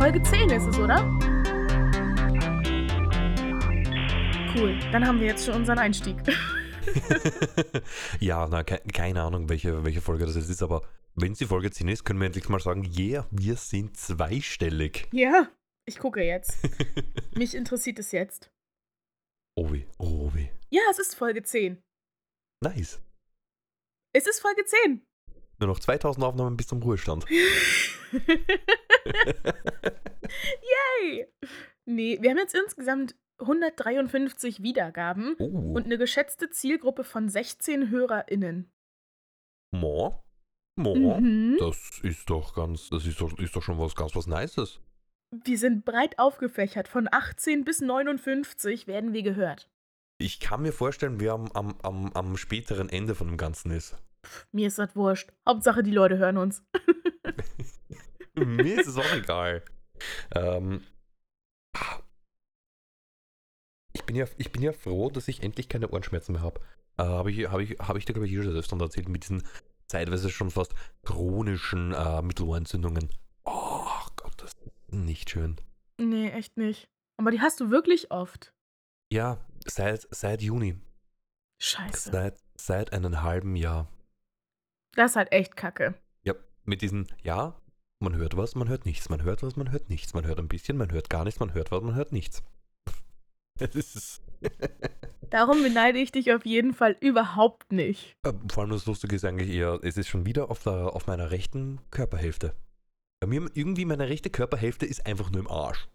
Folge 0.00 0.22
10 0.22 0.48
ist 0.48 0.66
es, 0.66 0.78
oder? 0.78 1.04
Cool, 4.56 4.78
dann 4.92 5.06
haben 5.06 5.20
wir 5.20 5.26
jetzt 5.26 5.44
schon 5.44 5.56
unseren 5.56 5.78
Einstieg. 5.78 6.16
ja, 8.18 8.48
na, 8.48 8.64
ke 8.64 8.80
keine 8.94 9.20
Ahnung, 9.20 9.50
welche, 9.50 9.84
welche 9.84 10.00
Folge 10.00 10.24
das 10.24 10.36
jetzt 10.36 10.48
ist, 10.48 10.62
aber 10.62 10.80
wenn 11.16 11.32
es 11.32 11.38
die 11.38 11.44
Folge 11.44 11.70
10 11.70 11.86
ist, 11.88 12.04
können 12.04 12.18
wir 12.18 12.24
endlich 12.24 12.48
mal 12.48 12.60
sagen, 12.60 12.90
yeah, 12.96 13.26
wir 13.30 13.56
sind 13.56 13.94
zweistellig. 13.94 15.06
Ja, 15.12 15.50
ich 15.86 15.98
gucke 15.98 16.22
jetzt. 16.22 16.56
Mich 17.36 17.54
interessiert 17.54 17.98
es 17.98 18.10
jetzt. 18.12 18.50
Oh 19.54 19.70
wie, 19.70 19.86
oh 19.98 20.30
wie. 20.32 20.48
Ja, 20.70 20.80
es 20.90 20.98
ist 20.98 21.14
Folge 21.14 21.42
10. 21.42 21.76
Nice. 22.64 23.02
Es 24.14 24.26
ist 24.26 24.40
Folge 24.40 24.64
10. 24.64 25.06
Nur 25.60 25.68
noch 25.68 25.78
2000 25.78 26.24
Aufnahmen 26.24 26.56
bis 26.56 26.66
zum 26.68 26.82
Ruhestand. 26.82 27.26
Yay! 31.00 31.26
Nee, 31.84 32.18
wir 32.20 32.30
haben 32.30 32.38
jetzt 32.38 32.54
insgesamt 32.54 33.14
153 33.40 34.62
Wiedergaben 34.62 35.36
Oh. 35.38 35.72
und 35.74 35.84
eine 35.86 35.98
geschätzte 35.98 36.50
Zielgruppe 36.50 37.04
von 37.04 37.28
16 37.28 37.90
HörerInnen. 37.90 38.70
Mo? 39.72 40.22
Mo? 40.76 41.20
Mhm. 41.20 41.56
Das 41.58 42.00
ist 42.02 42.28
doch 42.30 42.54
ganz, 42.54 42.88
das 42.90 43.06
ist 43.06 43.20
doch, 43.20 43.38
ist 43.38 43.54
doch 43.56 43.62
schon 43.62 43.78
was 43.78 43.94
ganz 43.94 44.14
was 44.16 44.26
Nices. 44.26 44.80
Wir 45.44 45.58
sind 45.58 45.84
breit 45.84 46.18
aufgefächert. 46.18 46.88
Von 46.88 47.08
18 47.10 47.64
bis 47.64 47.80
59 47.80 48.86
werden 48.86 49.12
wir 49.12 49.22
gehört. 49.22 49.70
Ich 50.18 50.40
kann 50.40 50.62
mir 50.62 50.72
vorstellen, 50.72 51.20
wer 51.20 51.32
am, 51.32 51.50
am, 51.52 51.78
am, 51.82 52.12
am 52.12 52.36
späteren 52.36 52.88
Ende 52.88 53.14
von 53.14 53.28
dem 53.28 53.36
Ganzen 53.36 53.70
ist. 53.70 53.96
Mir 54.52 54.66
ist 54.66 54.78
das 54.78 54.94
wurscht. 54.96 55.32
Hauptsache, 55.46 55.82
die 55.82 55.90
Leute 55.90 56.18
hören 56.18 56.36
uns. 56.36 56.62
Mir 58.34 58.80
ist 58.80 58.86
es 58.86 58.96
auch 58.96 59.12
egal. 59.14 59.62
Ähm, 60.34 60.82
ich, 63.92 64.04
bin 64.04 64.16
ja, 64.16 64.26
ich 64.38 64.52
bin 64.52 64.62
ja 64.62 64.72
froh, 64.72 65.10
dass 65.10 65.28
ich 65.28 65.42
endlich 65.42 65.68
keine 65.68 65.88
Ohrenschmerzen 65.88 66.32
mehr 66.32 66.42
habe. 66.42 66.60
Äh, 66.96 67.04
habe 67.04 67.30
ich, 67.30 67.50
hab 67.50 67.60
ich, 67.60 67.78
hab 67.78 67.96
ich 67.96 68.04
dir, 68.04 68.12
glaube 68.12 68.26
ich, 68.26 68.32
hier 68.32 68.42
schon 68.42 68.56
öfter 68.56 68.80
erzählt, 68.80 69.08
mit 69.08 69.24
diesen 69.24 69.42
zeitweise 69.86 70.30
schon 70.30 70.50
fast 70.50 70.74
chronischen 71.02 71.92
äh, 71.92 72.22
Mittelohrentzündungen. 72.22 73.10
Oh 73.44 74.06
Gott, 74.16 74.34
das 74.38 74.52
ist 74.52 74.92
nicht 74.92 75.30
schön. 75.30 75.56
Nee, 75.98 76.30
echt 76.30 76.56
nicht. 76.56 76.88
Aber 77.16 77.30
die 77.30 77.40
hast 77.40 77.60
du 77.60 77.70
wirklich 77.70 78.10
oft. 78.10 78.54
Ja, 79.12 79.38
seit, 79.66 80.06
seit 80.10 80.40
Juni. 80.40 80.78
Scheiße. 81.60 82.10
Seit, 82.10 82.38
seit 82.56 82.92
einem 82.92 83.22
halben 83.22 83.56
Jahr. 83.56 83.88
Das 84.94 85.12
ist 85.12 85.16
halt 85.16 85.32
echt 85.32 85.56
kacke. 85.56 85.94
Ja, 86.22 86.34
mit 86.64 86.82
diesen, 86.82 87.06
ja, 87.22 87.60
man 88.00 88.16
hört 88.16 88.36
was, 88.36 88.54
man 88.54 88.68
hört 88.68 88.86
nichts, 88.86 89.08
man 89.08 89.22
hört 89.22 89.42
was, 89.42 89.56
man 89.56 89.70
hört 89.70 89.90
nichts, 89.90 90.14
man 90.14 90.26
hört 90.26 90.38
ein 90.38 90.48
bisschen, 90.48 90.76
man 90.76 90.90
hört 90.90 91.10
gar 91.10 91.24
nichts, 91.24 91.38
man 91.40 91.54
hört 91.54 91.70
was, 91.70 91.82
man 91.82 91.94
hört 91.94 92.12
nichts. 92.12 92.42
Das 93.58 93.74
ist. 93.74 94.22
Darum 95.30 95.62
beneide 95.62 95.98
ich 95.98 96.10
dich 96.10 96.32
auf 96.32 96.46
jeden 96.46 96.72
Fall 96.72 96.96
überhaupt 97.00 97.72
nicht. 97.72 98.16
Äh, 98.22 98.32
Vor 98.50 98.62
allem 98.62 98.72
das 98.72 98.86
Lustige 98.86 99.14
ist 99.14 99.24
eigentlich 99.26 99.50
eher, 99.50 99.78
es 99.82 99.98
ist 99.98 100.08
schon 100.08 100.24
wieder 100.24 100.50
auf, 100.50 100.62
der, 100.62 100.94
auf 100.94 101.06
meiner 101.06 101.30
rechten 101.30 101.78
Körperhälfte. 101.90 102.54
Bei 103.20 103.26
mir 103.26 103.50
irgendwie 103.52 103.84
meine 103.84 104.08
rechte 104.08 104.30
Körperhälfte 104.30 104.86
ist 104.86 105.04
einfach 105.06 105.30
nur 105.30 105.40
im 105.40 105.50
Arsch. 105.50 105.88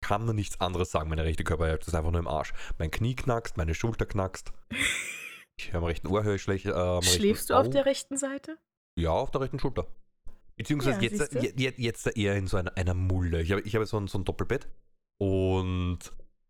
Kann 0.00 0.24
man 0.24 0.34
nichts 0.34 0.60
anderes 0.60 0.90
sagen, 0.90 1.10
meine 1.10 1.24
rechte 1.24 1.44
Körperhälfte 1.44 1.88
ist 1.88 1.94
einfach 1.94 2.10
nur 2.10 2.20
im 2.20 2.26
Arsch. 2.28 2.54
Mein 2.78 2.90
Knie 2.90 3.14
knackst, 3.14 3.58
meine 3.58 3.74
Schulter 3.74 4.06
knackst. 4.06 4.52
Ich 5.58 5.74
am 5.74 5.84
rechten 5.84 6.06
Ohr 6.06 6.22
höre 6.22 6.36
ich 6.36 6.42
schlecht. 6.42 6.66
Äh, 6.66 7.02
Schläfst 7.02 7.50
du 7.50 7.54
auf 7.54 7.66
Au- 7.66 7.70
der 7.70 7.84
rechten 7.84 8.16
Seite? 8.16 8.58
Ja, 8.96 9.10
auf 9.10 9.30
der 9.30 9.40
rechten 9.42 9.58
Schulter. 9.58 9.86
Beziehungsweise 10.56 10.96
Ja, 11.02 11.02
jetzt, 11.10 11.18
siehste. 11.32 11.38
je- 11.40 11.52
je- 11.56 11.74
jetzt 11.76 12.16
eher 12.16 12.36
in 12.36 12.46
so 12.46 12.56
einer, 12.56 12.76
einer 12.76 12.94
Mulde. 12.94 13.40
Ich 13.42 13.50
habe, 13.52 13.60
ich 13.62 13.74
habe 13.74 13.86
so, 13.86 13.96
ein, 13.98 14.06
so 14.08 14.18
ein 14.18 14.24
Doppelbett 14.24 14.68
und 15.20 15.98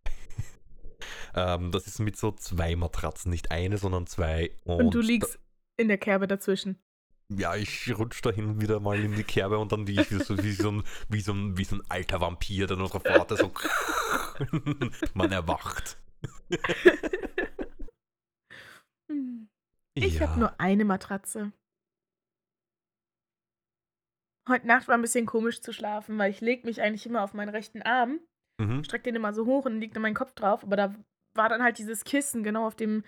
ähm, 1.34 1.72
das 1.72 1.86
ist 1.86 1.98
mit 2.00 2.16
so 2.16 2.32
zwei 2.32 2.76
Matratzen, 2.76 3.30
nicht 3.30 3.50
eine, 3.50 3.78
sondern 3.78 4.06
zwei. 4.06 4.56
Und, 4.64 4.94
du 4.94 5.00
liegst 5.00 5.38
in 5.76 5.88
der 5.88 5.98
Kerbe 5.98 6.26
dazwischen. 6.26 6.78
Ja, 7.30 7.54
ich 7.56 7.92
rutsche 7.98 8.22
da 8.22 8.30
hin 8.30 8.46
und 8.46 8.60
wieder 8.62 8.80
mal 8.80 8.98
in 8.98 9.14
die 9.14 9.22
Kerbe 9.24 9.58
und 9.58 9.70
dann 9.72 9.84
liege 9.84 10.00
ich 10.02 10.10
wie 10.10 10.22
so, 10.24 10.42
wie, 10.42 10.52
so 10.52 10.70
ein, 10.70 10.82
wie, 11.10 11.20
so 11.20 11.32
ein, 11.32 11.58
wie 11.58 11.64
so 11.64 11.76
ein 11.76 11.82
alter 11.90 12.22
Vampir, 12.22 12.66
der 12.66 12.78
nur 12.78 12.88
drauf 12.88 13.04
wartet, 13.04 13.38
so 13.38 13.52
man 15.14 15.30
erwacht. 15.32 15.98
Hm. 19.10 19.48
Ich 19.94 20.18
ja. 20.18 20.28
habe 20.28 20.38
nur 20.38 20.60
eine 20.60 20.84
Matratze. 20.84 21.52
Heute 24.48 24.66
Nacht 24.66 24.88
war 24.88 24.94
ein 24.94 25.02
bisschen 25.02 25.26
komisch 25.26 25.60
zu 25.60 25.72
schlafen, 25.72 26.16
weil 26.18 26.30
ich 26.30 26.40
leg 26.40 26.64
mich 26.64 26.80
eigentlich 26.80 27.04
immer 27.04 27.22
auf 27.22 27.34
meinen 27.34 27.50
rechten 27.50 27.82
Arm, 27.82 28.20
mhm. 28.58 28.82
streck 28.82 29.04
den 29.04 29.14
immer 29.14 29.34
so 29.34 29.44
hoch 29.44 29.66
und 29.66 29.78
liegt 29.78 29.94
dann 29.94 30.02
mein 30.02 30.14
Kopf 30.14 30.32
drauf, 30.32 30.62
aber 30.62 30.76
da 30.76 30.94
war 31.34 31.48
dann 31.50 31.62
halt 31.62 31.78
dieses 31.78 32.04
Kissen 32.04 32.42
genau 32.42 32.66
auf 32.66 32.74
dem 32.74 33.04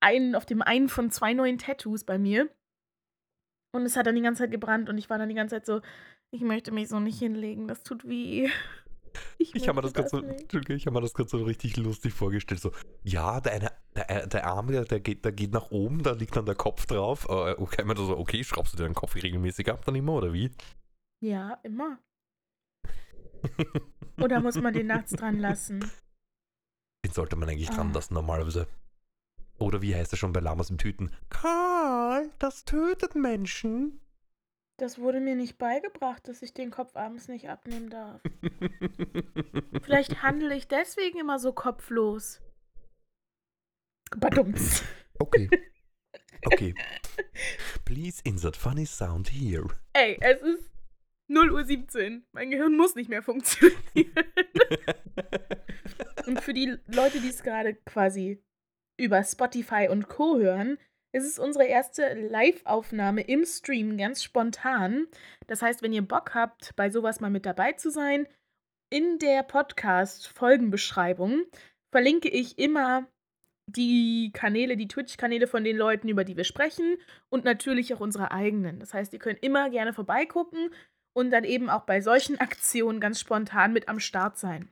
einen, 0.00 0.34
auf 0.34 0.44
dem 0.44 0.60
einen 0.60 0.88
von 0.88 1.10
zwei 1.10 1.32
neuen 1.32 1.58
Tattoos 1.58 2.04
bei 2.04 2.18
mir. 2.18 2.50
Und 3.72 3.82
es 3.82 3.96
hat 3.96 4.06
dann 4.06 4.14
die 4.14 4.22
ganze 4.22 4.42
Zeit 4.42 4.50
gebrannt 4.50 4.88
und 4.88 4.98
ich 4.98 5.08
war 5.08 5.18
dann 5.18 5.28
die 5.28 5.34
ganze 5.34 5.56
Zeit 5.56 5.66
so, 5.66 5.80
ich 6.30 6.42
möchte 6.42 6.72
mich 6.72 6.88
so 6.88 7.00
nicht 7.00 7.18
hinlegen, 7.18 7.68
das 7.68 7.82
tut 7.82 8.06
weh. 8.06 8.50
Ich 9.38 9.68
habe 9.68 9.76
mir 9.76 9.82
das 9.82 9.94
gerade 9.94 10.08
so, 10.08 10.22
ich 10.22 10.86
habe 10.86 10.94
mir 10.94 11.00
das 11.00 11.14
gerade 11.14 11.28
so 11.28 11.42
richtig 11.44 11.76
lustig 11.76 12.12
vorgestellt. 12.12 12.60
So, 12.60 12.72
ja, 13.04 13.40
der, 13.40 13.52
eine, 13.52 13.72
der, 13.94 14.26
der 14.26 14.46
Arm, 14.46 14.68
der, 14.68 14.84
der, 14.84 15.00
geht, 15.00 15.24
der 15.24 15.32
geht 15.32 15.52
nach 15.52 15.70
oben, 15.70 16.02
da 16.02 16.12
liegt 16.12 16.36
dann 16.36 16.46
der 16.46 16.54
Kopf 16.54 16.86
drauf. 16.86 17.26
Äh, 17.28 17.52
okay, 17.58 17.82
ich 17.82 17.86
mir 17.86 17.96
so, 17.96 18.16
okay, 18.16 18.42
schraubst 18.44 18.74
du 18.74 18.76
deinen 18.78 18.94
Kopf 18.94 19.14
regelmäßig 19.14 19.70
ab 19.70 19.84
dann 19.84 19.94
immer, 19.94 20.14
oder 20.14 20.32
wie? 20.32 20.50
Ja, 21.22 21.58
immer. 21.62 21.98
Oder 24.20 24.40
muss 24.40 24.56
man 24.56 24.72
den 24.72 24.86
nachts 24.86 25.12
dran 25.12 25.38
lassen? 25.38 25.80
Den 27.04 27.12
sollte 27.12 27.36
man 27.36 27.48
eigentlich 27.48 27.70
Ah. 27.70 27.74
dran 27.76 27.92
lassen, 27.92 28.14
normalerweise. 28.14 28.66
Oder 29.58 29.80
wie 29.80 29.94
heißt 29.94 30.12
er 30.12 30.16
schon 30.16 30.32
bei 30.32 30.40
Lamas 30.40 30.70
im 30.70 30.78
Tüten? 30.78 31.12
Karl, 31.30 32.30
das 32.38 32.64
tötet 32.64 33.14
Menschen. 33.14 34.00
Das 34.78 34.98
wurde 34.98 35.20
mir 35.20 35.36
nicht 35.36 35.56
beigebracht, 35.56 36.28
dass 36.28 36.42
ich 36.42 36.52
den 36.52 36.70
Kopf 36.70 36.96
abends 36.96 37.28
nicht 37.28 37.48
abnehmen 37.48 37.88
darf. 37.88 38.20
Vielleicht 39.82 40.22
handle 40.22 40.54
ich 40.54 40.68
deswegen 40.68 41.18
immer 41.18 41.38
so 41.38 41.52
kopflos. 41.52 42.42
Badumts. 44.16 44.84
okay. 45.18 45.48
Okay. 46.44 46.74
Please 47.84 48.20
insert 48.22 48.56
funny 48.56 48.86
sound 48.86 49.32
here. 49.32 49.66
Ey, 49.94 50.16
es 50.20 50.40
ist 50.42 50.70
0 51.28 51.50
Uhr 51.50 51.64
17. 51.64 52.24
Mein 52.30 52.50
Gehirn 52.50 52.76
muss 52.76 52.94
nicht 52.94 53.08
mehr 53.08 53.22
funktionieren. 53.22 53.74
Und 56.26 56.40
für 56.40 56.52
die 56.52 56.76
Leute, 56.86 57.20
die 57.20 57.30
es 57.30 57.42
gerade 57.42 57.74
quasi 57.74 58.44
über 58.96 59.24
Spotify 59.24 59.88
und 59.90 60.08
Co. 60.08 60.38
hören, 60.38 60.78
ist 61.16 61.24
es 61.24 61.38
unsere 61.38 61.64
erste 61.64 62.12
Live-Aufnahme 62.12 63.22
im 63.22 63.46
Stream, 63.46 63.96
ganz 63.96 64.22
spontan. 64.22 65.06
Das 65.46 65.62
heißt, 65.62 65.80
wenn 65.80 65.94
ihr 65.94 66.06
Bock 66.06 66.34
habt, 66.34 66.76
bei 66.76 66.90
sowas 66.90 67.20
mal 67.20 67.30
mit 67.30 67.46
dabei 67.46 67.72
zu 67.72 67.90
sein, 67.90 68.28
in 68.90 69.18
der 69.18 69.42
Podcast-Folgenbeschreibung 69.42 71.44
verlinke 71.90 72.28
ich 72.28 72.58
immer 72.58 73.06
die 73.66 74.30
Kanäle, 74.34 74.76
die 74.76 74.88
Twitch-Kanäle 74.88 75.46
von 75.46 75.64
den 75.64 75.78
Leuten, 75.78 76.08
über 76.08 76.22
die 76.22 76.36
wir 76.36 76.44
sprechen 76.44 76.98
und 77.30 77.44
natürlich 77.44 77.94
auch 77.94 78.00
unsere 78.00 78.30
eigenen. 78.30 78.78
Das 78.78 78.92
heißt, 78.92 79.14
ihr 79.14 79.18
könnt 79.18 79.42
immer 79.42 79.70
gerne 79.70 79.94
vorbeigucken 79.94 80.68
und 81.14 81.30
dann 81.30 81.44
eben 81.44 81.70
auch 81.70 81.84
bei 81.84 82.02
solchen 82.02 82.38
Aktionen 82.40 83.00
ganz 83.00 83.18
spontan 83.18 83.72
mit 83.72 83.88
am 83.88 84.00
Start 84.00 84.36
sein. 84.36 84.68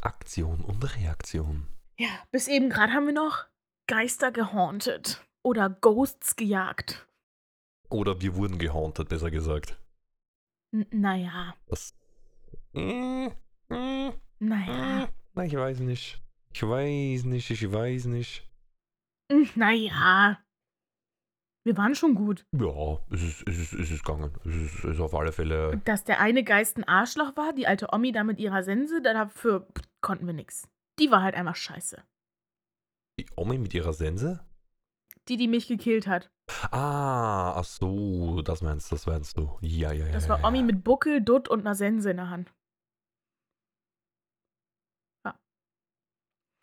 Aktion 0.00 0.64
und 0.64 0.96
Reaktion. 0.96 1.66
Ja, 1.98 2.08
bis 2.30 2.48
eben 2.48 2.70
gerade 2.70 2.94
haben 2.94 3.06
wir 3.06 3.12
noch 3.12 3.44
Geister 3.86 4.32
gehauntet 4.32 5.27
oder 5.48 5.70
Ghosts 5.70 6.36
gejagt. 6.36 7.08
Oder 7.88 8.20
wir 8.20 8.36
wurden 8.36 8.58
gehauntet, 8.58 9.08
besser 9.08 9.30
gesagt. 9.30 9.78
N 10.72 10.86
naja, 10.90 11.54
Das. 11.66 11.94
Äh, 12.74 13.26
äh, 13.70 14.12
naja, 14.38 15.04
äh, 15.04 15.08
na, 15.34 15.44
ich 15.44 15.54
weiß 15.54 15.80
nicht. 15.80 16.22
Ich 16.52 16.62
weiß 16.62 17.24
nicht, 17.24 17.50
ich 17.50 17.72
weiß 17.72 18.06
nicht. 18.06 18.46
Hm, 19.32 19.48
naja. 19.54 20.38
Wir 21.64 21.76
waren 21.76 21.94
schon 21.94 22.14
gut. 22.14 22.46
Ja, 22.52 22.98
es 23.10 23.22
ist, 23.22 23.48
es 23.48 23.58
ist, 23.58 23.72
es 23.72 23.90
ist 23.90 24.04
gegangen. 24.04 24.32
Es 24.44 24.54
ist, 24.54 24.74
es 24.78 24.84
ist 24.84 25.00
auf 25.00 25.14
alle 25.14 25.32
Fälle. 25.32 25.80
Dass 25.84 26.04
der 26.04 26.20
eine 26.20 26.44
Geist 26.44 26.76
ein 26.76 26.84
Arschloch 26.84 27.36
war, 27.36 27.52
die 27.52 27.66
alte 27.66 27.88
Omi 27.92 28.12
da 28.12 28.24
mit 28.24 28.38
ihrer 28.38 28.62
Sense, 28.62 29.00
dafür 29.02 29.66
konnten 30.00 30.26
wir 30.26 30.34
nix. 30.34 30.68
Die 30.98 31.10
war 31.10 31.22
halt 31.22 31.34
einfach 31.34 31.56
scheiße. 31.56 32.02
Die 33.18 33.26
Omi 33.36 33.58
mit 33.58 33.74
ihrer 33.74 33.92
Sense? 33.92 34.40
Die, 35.28 35.36
die 35.36 35.48
mich 35.48 35.68
gekillt 35.68 36.06
hat. 36.06 36.30
Ah, 36.70 37.52
ach 37.56 37.64
so, 37.64 38.42
das 38.42 38.62
meinst 38.62 38.90
du, 38.90 38.94
das 38.94 39.06
meinst 39.06 39.36
du. 39.36 39.58
Ja, 39.60 39.92
ja, 39.92 40.06
ja. 40.06 40.12
Das 40.12 40.28
war. 40.28 40.42
Omi 40.44 40.62
mit 40.62 40.82
Buckel, 40.84 41.20
Dutt 41.20 41.48
und 41.48 41.60
einer 41.60 41.74
Sense 41.74 42.10
in 42.10 42.16
der 42.16 42.30
Hand. 42.30 42.52
Ja. 45.26 45.38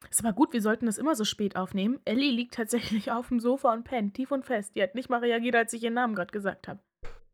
Ist 0.10 0.24
aber 0.26 0.34
gut, 0.34 0.54
wir 0.54 0.62
sollten 0.62 0.88
das 0.88 0.98
immer 0.98 1.16
so 1.16 1.26
spät 1.26 1.56
aufnehmen. 1.56 2.00
Ellie 2.06 2.32
liegt 2.32 2.56
tatsächlich 2.56 3.12
auf 3.12 3.28
dem 3.28 3.40
Sofa 3.40 3.74
und 3.74 3.84
pennt, 3.84 4.16
tief 4.16 4.32
und 4.32 4.46
fest. 4.46 4.76
Die 4.76 4.82
hat 4.82 4.96
nicht 4.96 5.10
mal 5.10 5.20
reagiert, 5.20 5.56
als 5.56 5.74
ich 5.74 5.84
ihren 5.84 5.94
Namen 5.94 6.16
gerade 6.16 6.32
gesagt 6.32 6.68
habe. 6.68 6.80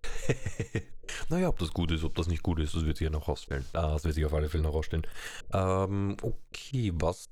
Naja, 1.30 1.48
ob 1.48 1.60
das 1.60 1.72
gut 1.72 1.92
ist, 1.92 2.04
ob 2.04 2.16
das 2.16 2.28
nicht 2.28 2.44
gut 2.44 2.60
ist, 2.60 2.76
das 2.76 2.86
wird 2.86 2.98
sich 2.98 3.06
ja 3.06 3.12
noch 3.12 3.28
rausstellen. 3.28 3.66
Ah, 3.74 3.94
das 3.94 4.04
wird 4.04 4.16
sich 4.16 4.26
auf 4.26 4.34
alle 4.34 4.50
Fälle 4.50 4.64
noch 4.64 4.74
rausstellen. 4.74 5.08
Ähm, 5.54 6.18
okay, 6.22 6.92
was. 6.96 7.30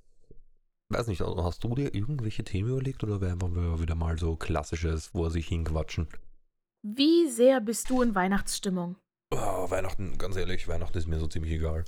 Weiß 0.91 1.07
nicht, 1.07 1.21
hast 1.21 1.63
du 1.63 1.75
dir 1.75 1.93
irgendwelche 1.93 2.43
Themen 2.43 2.69
überlegt 2.69 3.03
oder 3.03 3.21
wäre 3.21 3.33
einfach 3.33 3.49
wieder 3.79 3.93
mal 3.93 4.17
so 4.17 4.35
klassisches 4.35 5.07
vor 5.07 5.29
sich 5.29 5.47
hinquatschen? 5.47 6.07
Wie 6.81 7.29
sehr 7.29 7.61
bist 7.61 7.89
du 7.89 8.01
in 8.01 8.15
Weihnachtsstimmung? 8.15 8.95
Oh, 9.31 9.69
Weihnachten, 9.69 10.17
ganz 10.17 10.35
ehrlich, 10.35 10.67
Weihnachten 10.67 10.97
ist 10.97 11.07
mir 11.07 11.19
so 11.19 11.27
ziemlich 11.27 11.51
egal. 11.53 11.85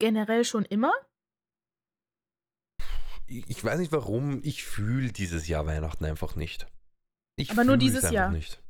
Generell 0.00 0.44
schon 0.44 0.64
immer? 0.64 0.92
Ich, 3.26 3.62
weiß 3.62 3.78
nicht 3.80 3.92
warum, 3.92 4.40
ich 4.42 4.64
fühle 4.64 5.12
dieses 5.12 5.48
Jahr 5.48 5.66
Weihnachten 5.66 6.04
einfach 6.04 6.36
nicht. 6.36 6.66
Ich 7.36 7.50
Aber 7.50 7.64
nur 7.64 7.76
dieses 7.76 8.10
Jahr. 8.10 8.30
Nicht. 8.30 8.62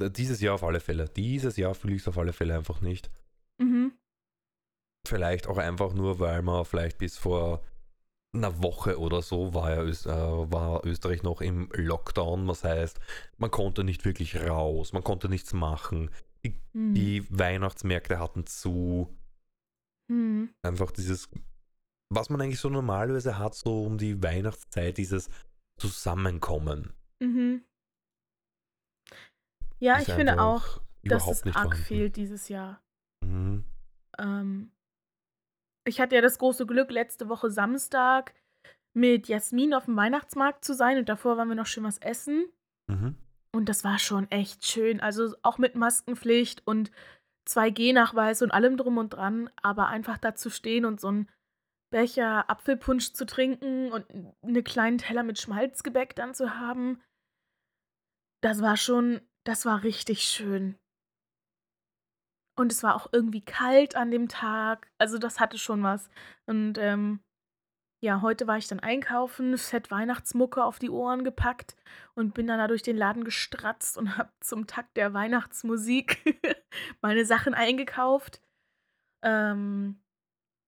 Äh, 0.00 0.10
Dieses 0.10 0.40
Jahr 0.40 0.54
auf 0.54 0.62
alle 0.64 0.80
Fälle. 0.80 1.08
Dieses 1.08 1.56
Jahr 1.56 1.74
fühle 1.74 1.94
ich 1.94 2.02
es 2.02 2.08
auf 2.08 2.18
alle 2.18 2.32
Fälle 2.32 2.54
einfach 2.54 2.80
nicht. 2.80 3.10
Mhm. 3.58 3.92
Vielleicht 5.06 5.46
auch 5.46 5.58
einfach 5.58 5.94
nur, 5.94 6.20
weil 6.20 6.42
man 6.42 6.64
vielleicht 6.64 6.98
bis 6.98 7.16
vor 7.16 7.64
einer 8.34 8.62
Woche 8.62 8.98
oder 8.98 9.22
so 9.22 9.54
war, 9.54 9.70
ja, 9.70 9.82
äh, 9.82 10.52
war 10.52 10.84
Österreich 10.84 11.22
noch 11.22 11.40
im 11.40 11.68
Lockdown. 11.72 12.46
Was 12.48 12.64
heißt, 12.64 13.00
man 13.38 13.50
konnte 13.50 13.84
nicht 13.84 14.04
wirklich 14.04 14.36
raus, 14.40 14.92
man 14.92 15.04
konnte 15.04 15.28
nichts 15.28 15.52
machen. 15.52 16.10
Die, 16.44 16.54
Hm. 16.72 16.94
die 16.94 17.26
Weihnachtsmärkte 17.30 18.18
hatten 18.18 18.46
zu. 18.46 19.16
Hm. 20.10 20.50
Einfach 20.62 20.90
dieses, 20.90 21.30
was 22.10 22.28
man 22.28 22.40
eigentlich 22.40 22.60
so 22.60 22.68
normalerweise 22.68 23.38
hat, 23.38 23.54
so 23.54 23.84
um 23.84 23.98
die 23.98 24.22
Weihnachtszeit, 24.22 24.98
dieses 24.98 25.30
Zusammenkommen. 25.78 26.92
Mhm. 27.20 27.64
Ja, 29.78 30.00
ich 30.00 30.06
finde 30.12 30.40
auch, 30.40 30.80
dass 31.02 31.26
es 31.26 31.56
arg 31.56 31.76
fehlt 31.76 32.16
dieses 32.16 32.48
Jahr. 32.48 32.80
Mhm. 33.24 33.64
Ähm, 34.18 34.70
ich 35.84 36.00
hatte 36.00 36.14
ja 36.14 36.20
das 36.20 36.38
große 36.38 36.66
Glück, 36.66 36.90
letzte 36.90 37.28
Woche 37.28 37.50
Samstag 37.50 38.34
mit 38.94 39.28
Jasmin 39.28 39.74
auf 39.74 39.86
dem 39.86 39.96
Weihnachtsmarkt 39.96 40.64
zu 40.64 40.74
sein 40.74 40.98
und 40.98 41.08
davor 41.08 41.36
waren 41.36 41.48
wir 41.48 41.56
noch 41.56 41.66
schön 41.66 41.84
was 41.84 41.98
essen. 41.98 42.46
Mhm. 42.86 43.16
Und 43.52 43.68
das 43.68 43.84
war 43.84 43.98
schon 43.98 44.30
echt 44.30 44.64
schön. 44.64 45.00
Also 45.00 45.34
auch 45.42 45.58
mit 45.58 45.74
Maskenpflicht 45.74 46.66
und 46.66 46.90
2G-Nachweis 47.48 48.42
und 48.42 48.50
allem 48.50 48.76
drum 48.76 48.98
und 48.98 49.10
dran. 49.10 49.50
Aber 49.62 49.88
einfach 49.88 50.18
da 50.18 50.34
zu 50.34 50.50
stehen 50.50 50.84
und 50.84 51.00
so 51.00 51.08
einen 51.08 51.28
Becher 51.90 52.50
Apfelpunsch 52.50 53.12
zu 53.12 53.26
trinken 53.26 53.92
und 53.92 54.06
einen 54.42 54.64
kleinen 54.64 54.98
Teller 54.98 55.22
mit 55.22 55.38
Schmalzgebäck 55.38 56.16
dann 56.16 56.34
zu 56.34 56.58
haben, 56.58 57.00
das 58.40 58.60
war 58.60 58.76
schon, 58.76 59.20
das 59.44 59.64
war 59.64 59.84
richtig 59.84 60.22
schön. 60.22 60.76
Und 62.56 62.70
es 62.72 62.82
war 62.82 62.94
auch 62.94 63.08
irgendwie 63.12 63.40
kalt 63.40 63.96
an 63.96 64.10
dem 64.10 64.28
Tag. 64.28 64.90
Also 64.98 65.18
das 65.18 65.40
hatte 65.40 65.58
schon 65.58 65.82
was. 65.82 66.08
Und 66.46 66.78
ähm, 66.78 67.20
ja, 68.04 68.20
heute 68.20 68.46
war 68.46 68.58
ich 68.58 68.68
dann 68.68 68.80
einkaufen, 68.80 69.56
fett 69.56 69.90
Weihnachtsmucke 69.90 70.62
auf 70.62 70.78
die 70.78 70.90
Ohren 70.90 71.24
gepackt 71.24 71.74
und 72.14 72.34
bin 72.34 72.46
dann 72.46 72.58
da 72.58 72.68
durch 72.68 72.82
den 72.82 72.98
Laden 72.98 73.24
gestratzt 73.24 73.96
und 73.96 74.16
habe 74.18 74.30
zum 74.40 74.66
Takt 74.66 74.96
der 74.96 75.14
Weihnachtsmusik 75.14 76.36
meine 77.00 77.24
Sachen 77.24 77.54
eingekauft. 77.54 78.40
Ähm, 79.22 80.00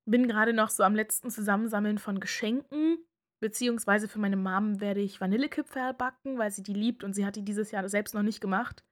bin 0.06 0.28
gerade 0.28 0.54
noch 0.54 0.70
so 0.70 0.82
am 0.82 0.94
letzten 0.94 1.30
Zusammensammeln 1.30 1.98
von 1.98 2.20
Geschenken. 2.20 2.98
Beziehungsweise 3.40 4.08
für 4.08 4.18
meine 4.18 4.38
Mom 4.38 4.80
werde 4.80 5.00
ich 5.00 5.20
Vanillekipferl 5.20 5.92
backen, 5.92 6.38
weil 6.38 6.50
sie 6.50 6.62
die 6.62 6.72
liebt 6.72 7.04
und 7.04 7.12
sie 7.12 7.26
hat 7.26 7.36
die 7.36 7.44
dieses 7.44 7.70
Jahr 7.70 7.86
selbst 7.88 8.14
noch 8.14 8.22
nicht 8.22 8.40
gemacht. 8.40 8.82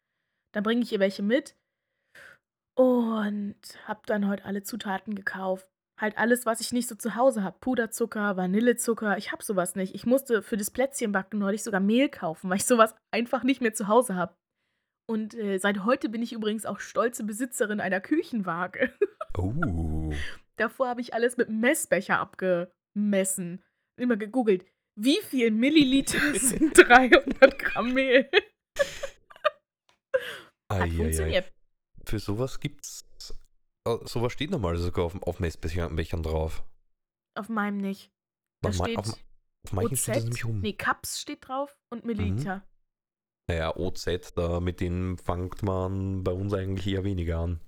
Dann 0.52 0.62
bringe 0.62 0.82
ich 0.82 0.92
ihr 0.92 1.00
welche 1.00 1.22
mit. 1.22 1.56
Und 2.76 3.56
habe 3.84 4.00
dann 4.06 4.28
heute 4.28 4.44
alle 4.44 4.62
Zutaten 4.62 5.14
gekauft. 5.14 5.66
Halt 6.00 6.18
alles, 6.18 6.44
was 6.44 6.60
ich 6.60 6.72
nicht 6.72 6.88
so 6.88 6.96
zu 6.96 7.14
Hause 7.14 7.44
habe. 7.44 7.56
Puderzucker, 7.60 8.36
Vanillezucker. 8.36 9.16
Ich 9.16 9.30
habe 9.30 9.44
sowas 9.44 9.76
nicht. 9.76 9.94
Ich 9.94 10.06
musste 10.06 10.42
für 10.42 10.56
das 10.56 10.72
Plätzchenbacken 10.72 11.38
neulich 11.38 11.62
sogar 11.62 11.80
Mehl 11.80 12.08
kaufen, 12.08 12.50
weil 12.50 12.56
ich 12.56 12.64
sowas 12.64 12.94
einfach 13.12 13.44
nicht 13.44 13.60
mehr 13.60 13.74
zu 13.74 13.86
Hause 13.86 14.16
habe. 14.16 14.34
Und 15.06 15.34
äh, 15.34 15.58
seit 15.58 15.84
heute 15.84 16.08
bin 16.08 16.22
ich 16.22 16.32
übrigens 16.32 16.66
auch 16.66 16.80
stolze 16.80 17.24
Besitzerin 17.24 17.80
einer 17.80 18.00
Küchenwaage. 18.00 18.92
Oh. 19.36 20.12
Davor 20.56 20.86
habe 20.86 21.00
ich 21.00 21.12
alles 21.12 21.36
mit 21.36 21.48
einem 21.48 21.58
Messbecher 21.58 22.20
abgemessen. 22.20 23.64
Immer 24.00 24.16
gegoogelt. 24.16 24.64
Wie 24.96 25.20
viel 25.22 25.50
Milliliter 25.50 26.20
sind 26.34 26.78
300 26.78 27.58
Gramm 27.58 27.94
Mehl? 27.94 28.30
Hat 30.70 30.88
funktioniert. 30.88 31.52
Für 32.14 32.20
sowas 32.20 32.60
gibt's. 32.60 33.04
äh, 33.88 33.96
Sowas 34.04 34.32
steht 34.32 34.52
normal 34.52 34.76
sogar 34.76 35.04
auf, 35.06 35.20
auf 35.24 35.40
Messbechern 35.40 36.22
drauf. 36.22 36.62
Auf 37.36 37.48
meinem 37.48 37.78
nicht. 37.78 38.12
Da 38.62 38.68
Auf, 38.68 38.76
steht 38.76 38.96
auf, 38.98 39.08
auf 39.66 39.72
manchen 39.72 39.96
steht 39.96 40.14
das 40.14 40.22
OZ. 40.22 40.24
nämlich 40.26 40.44
um. 40.44 40.60
Nee, 40.60 40.74
Cups 40.74 41.20
steht 41.20 41.48
drauf 41.48 41.76
und 41.90 42.04
Milliliter. 42.04 42.64
Naja, 43.48 43.76
OZ, 43.76 44.32
da, 44.36 44.60
mit 44.60 44.78
denen 44.78 45.18
fängt 45.18 45.64
man 45.64 46.22
bei 46.22 46.30
uns 46.30 46.54
eigentlich 46.54 46.86
eher 46.86 47.02
weniger 47.02 47.40
an. 47.40 47.60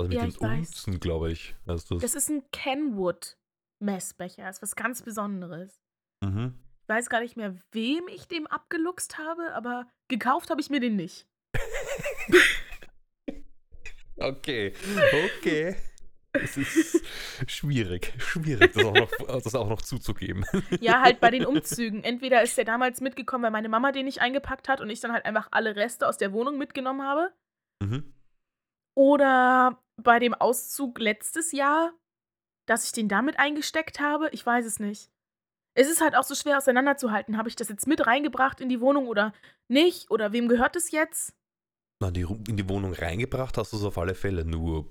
Also 0.00 0.10
mit 0.10 0.16
Ja, 0.16 0.24
den. 0.28 0.58
Unzen, 0.60 1.00
glaube 1.00 1.32
ich. 1.32 1.56
Heißt 1.66 1.90
das. 1.90 2.00
Das 2.00 2.14
ist 2.14 2.30
ein 2.30 2.48
Kenwood-Messbecher. 2.52 4.44
Das 4.44 4.58
ist 4.58 4.62
was 4.62 4.76
ganz 4.76 5.02
Besonderes. 5.02 5.82
mhm. 6.24 6.54
Ich 6.82 6.88
weiß 6.88 7.10
gar 7.10 7.20
nicht 7.20 7.36
mehr, 7.36 7.56
wem 7.72 8.06
ich 8.06 8.28
dem 8.28 8.46
abgeluchst 8.46 9.18
habe, 9.18 9.52
aber 9.56 9.88
gekauft 10.06 10.50
habe 10.50 10.60
ich 10.60 10.70
mir 10.70 10.78
den 10.78 10.94
nicht. 10.94 11.26
Okay, 14.18 14.72
okay. 15.26 15.76
Es 16.32 16.56
ist 16.56 17.02
schwierig, 17.46 18.12
schwierig, 18.18 18.72
das 18.74 18.84
auch 18.84 18.94
noch, 18.94 19.10
das 19.42 19.54
auch 19.54 19.68
noch 19.68 19.82
zuzugeben. 19.82 20.44
Ja, 20.80 21.00
halt 21.00 21.20
bei 21.20 21.30
den 21.30 21.46
Umzügen. 21.46 22.04
Entweder 22.04 22.42
ist 22.42 22.56
der 22.56 22.64
damals 22.64 23.00
mitgekommen, 23.00 23.44
weil 23.44 23.50
meine 23.50 23.68
Mama 23.68 23.92
den 23.92 24.04
nicht 24.04 24.20
eingepackt 24.20 24.68
hat 24.68 24.80
und 24.80 24.90
ich 24.90 25.00
dann 25.00 25.12
halt 25.12 25.24
einfach 25.24 25.48
alle 25.50 25.74
Reste 25.76 26.06
aus 26.06 26.18
der 26.18 26.32
Wohnung 26.32 26.58
mitgenommen 26.58 27.02
habe. 27.02 27.32
Mhm. 27.82 28.12
Oder 28.94 29.82
bei 29.96 30.18
dem 30.18 30.34
Auszug 30.34 30.98
letztes 30.98 31.52
Jahr, 31.52 31.92
dass 32.66 32.84
ich 32.84 32.92
den 32.92 33.08
damit 33.08 33.38
eingesteckt 33.38 34.00
habe. 34.00 34.28
Ich 34.32 34.44
weiß 34.44 34.66
es 34.66 34.80
nicht. 34.80 35.10
Es 35.74 35.88
ist 35.88 36.00
halt 36.00 36.16
auch 36.16 36.24
so 36.24 36.34
schwer 36.34 36.58
auseinanderzuhalten. 36.58 37.38
Habe 37.38 37.48
ich 37.48 37.56
das 37.56 37.68
jetzt 37.68 37.86
mit 37.86 38.06
reingebracht 38.06 38.60
in 38.60 38.68
die 38.68 38.80
Wohnung 38.80 39.06
oder 39.06 39.32
nicht? 39.68 40.10
Oder 40.10 40.32
wem 40.32 40.48
gehört 40.48 40.76
es 40.76 40.90
jetzt? 40.90 41.34
Na, 42.00 42.10
die, 42.12 42.20
in 42.48 42.56
die 42.56 42.68
Wohnung 42.68 42.92
reingebracht 42.92 43.56
hast 43.58 43.72
du 43.72 43.76
es 43.76 43.82
auf 43.82 43.98
alle 43.98 44.14
Fälle, 44.14 44.44
nur 44.44 44.86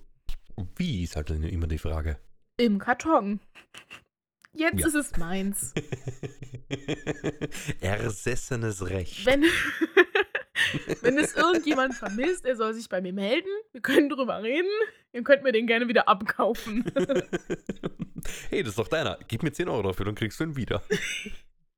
wie 0.75 1.03
ist 1.03 1.15
halt 1.15 1.29
immer 1.29 1.67
die 1.67 1.77
Frage. 1.77 2.17
Im 2.57 2.79
Karton. 2.79 3.39
Jetzt 4.53 4.79
Ja. 4.81 4.87
ist 4.87 4.95
es 4.95 5.17
meins. 5.17 5.73
Ersessenes 7.79 8.89
Recht. 8.89 9.25
Wenn, 9.25 9.43
wenn 11.01 11.17
es 11.17 11.35
irgendjemand 11.35 11.93
vermisst, 11.93 12.43
er 12.45 12.55
soll 12.57 12.73
sich 12.73 12.89
bei 12.89 12.99
mir 12.99 13.13
melden. 13.13 13.47
Wir 13.71 13.81
können 13.81 14.09
drüber 14.09 14.41
reden. 14.43 14.67
Ihr 15.13 15.23
könnt 15.23 15.43
mir 15.43 15.51
den 15.53 15.67
gerne 15.67 15.87
wieder 15.87 16.09
abkaufen. 16.09 16.83
hey, 18.49 18.63
das 18.63 18.71
ist 18.71 18.79
doch 18.79 18.87
deiner. 18.87 19.17
Gib 19.27 19.43
mir 19.43 19.53
10 19.53 19.69
Euro 19.69 19.83
dafür, 19.83 20.05
dann 20.07 20.15
kriegst 20.15 20.39
du 20.39 20.43
ihn 20.45 20.55
wieder. 20.57 20.81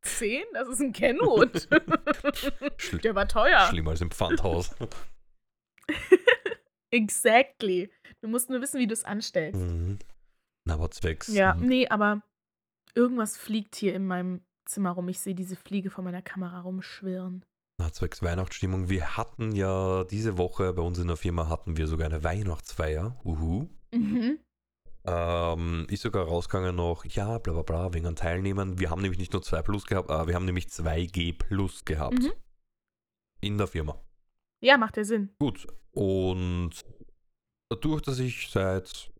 Zehn? 0.01 0.45
Das 0.53 0.67
ist 0.69 0.79
ein 0.79 0.93
Kenwood. 0.93 1.67
Der 3.03 3.13
war 3.13 3.27
teuer. 3.27 3.67
Schlimmer 3.69 3.91
als 3.91 4.01
im 4.01 4.09
Pfandhaus. 4.09 4.71
Exactly. 6.91 7.89
Du 8.21 8.27
musst 8.27 8.49
nur 8.49 8.61
wissen, 8.61 8.79
wie 8.79 8.87
du 8.87 8.93
es 8.93 9.03
anstellst. 9.03 9.59
Mhm. 9.59 9.99
Na, 10.65 10.73
aber 10.75 10.91
zwecks. 10.91 11.27
Ja, 11.27 11.55
mhm. 11.55 11.67
nee, 11.67 11.87
aber 11.87 12.21
irgendwas 12.95 13.37
fliegt 13.37 13.75
hier 13.75 13.93
in 13.93 14.05
meinem 14.05 14.41
Zimmer 14.65 14.91
rum. 14.91 15.09
Ich 15.09 15.19
sehe 15.19 15.35
diese 15.35 15.55
Fliege 15.55 15.89
vor 15.89 16.03
meiner 16.03 16.21
Kamera 16.21 16.61
rumschwirren. 16.61 17.45
Na, 17.79 17.91
zwecks 17.91 18.21
Weihnachtsstimmung. 18.21 18.89
Wir 18.89 19.17
hatten 19.17 19.53
ja 19.53 20.03
diese 20.03 20.37
Woche 20.37 20.73
bei 20.73 20.81
uns 20.81 20.99
in 20.99 21.07
der 21.07 21.17
Firma 21.17 21.47
hatten 21.47 21.77
wir 21.77 21.87
sogar 21.87 22.07
eine 22.07 22.23
Weihnachtsfeier. 22.23 23.19
Uhu. 23.23 23.69
Mhm. 23.93 24.39
Ähm, 25.05 25.87
ist 25.89 26.03
sogar 26.03 26.27
rausgegangen 26.27 26.75
noch, 26.75 27.05
ja, 27.05 27.37
bla 27.37 27.53
bla 27.53 27.61
bla, 27.61 27.93
wegen 27.93 28.05
an 28.05 28.15
Teilnehmern. 28.15 28.79
Wir 28.79 28.89
haben 28.89 29.01
nämlich 29.01 29.17
nicht 29.19 29.31
nur 29.31 29.41
2 29.41 29.61
Plus 29.61 29.85
gehabt, 29.85 30.09
äh, 30.09 30.27
wir 30.27 30.35
haben 30.35 30.45
nämlich 30.45 30.67
2G 30.67 31.37
Plus 31.37 31.85
gehabt. 31.85 32.19
Mhm. 32.19 32.31
In 33.41 33.57
der 33.57 33.67
Firma. 33.67 33.99
Ja, 34.61 34.77
macht 34.77 34.97
ja 34.97 35.03
Sinn. 35.03 35.29
Gut. 35.39 35.67
Und 35.91 36.71
dadurch, 37.69 38.01
dass 38.01 38.19
ich 38.19 38.49
seit 38.49 39.11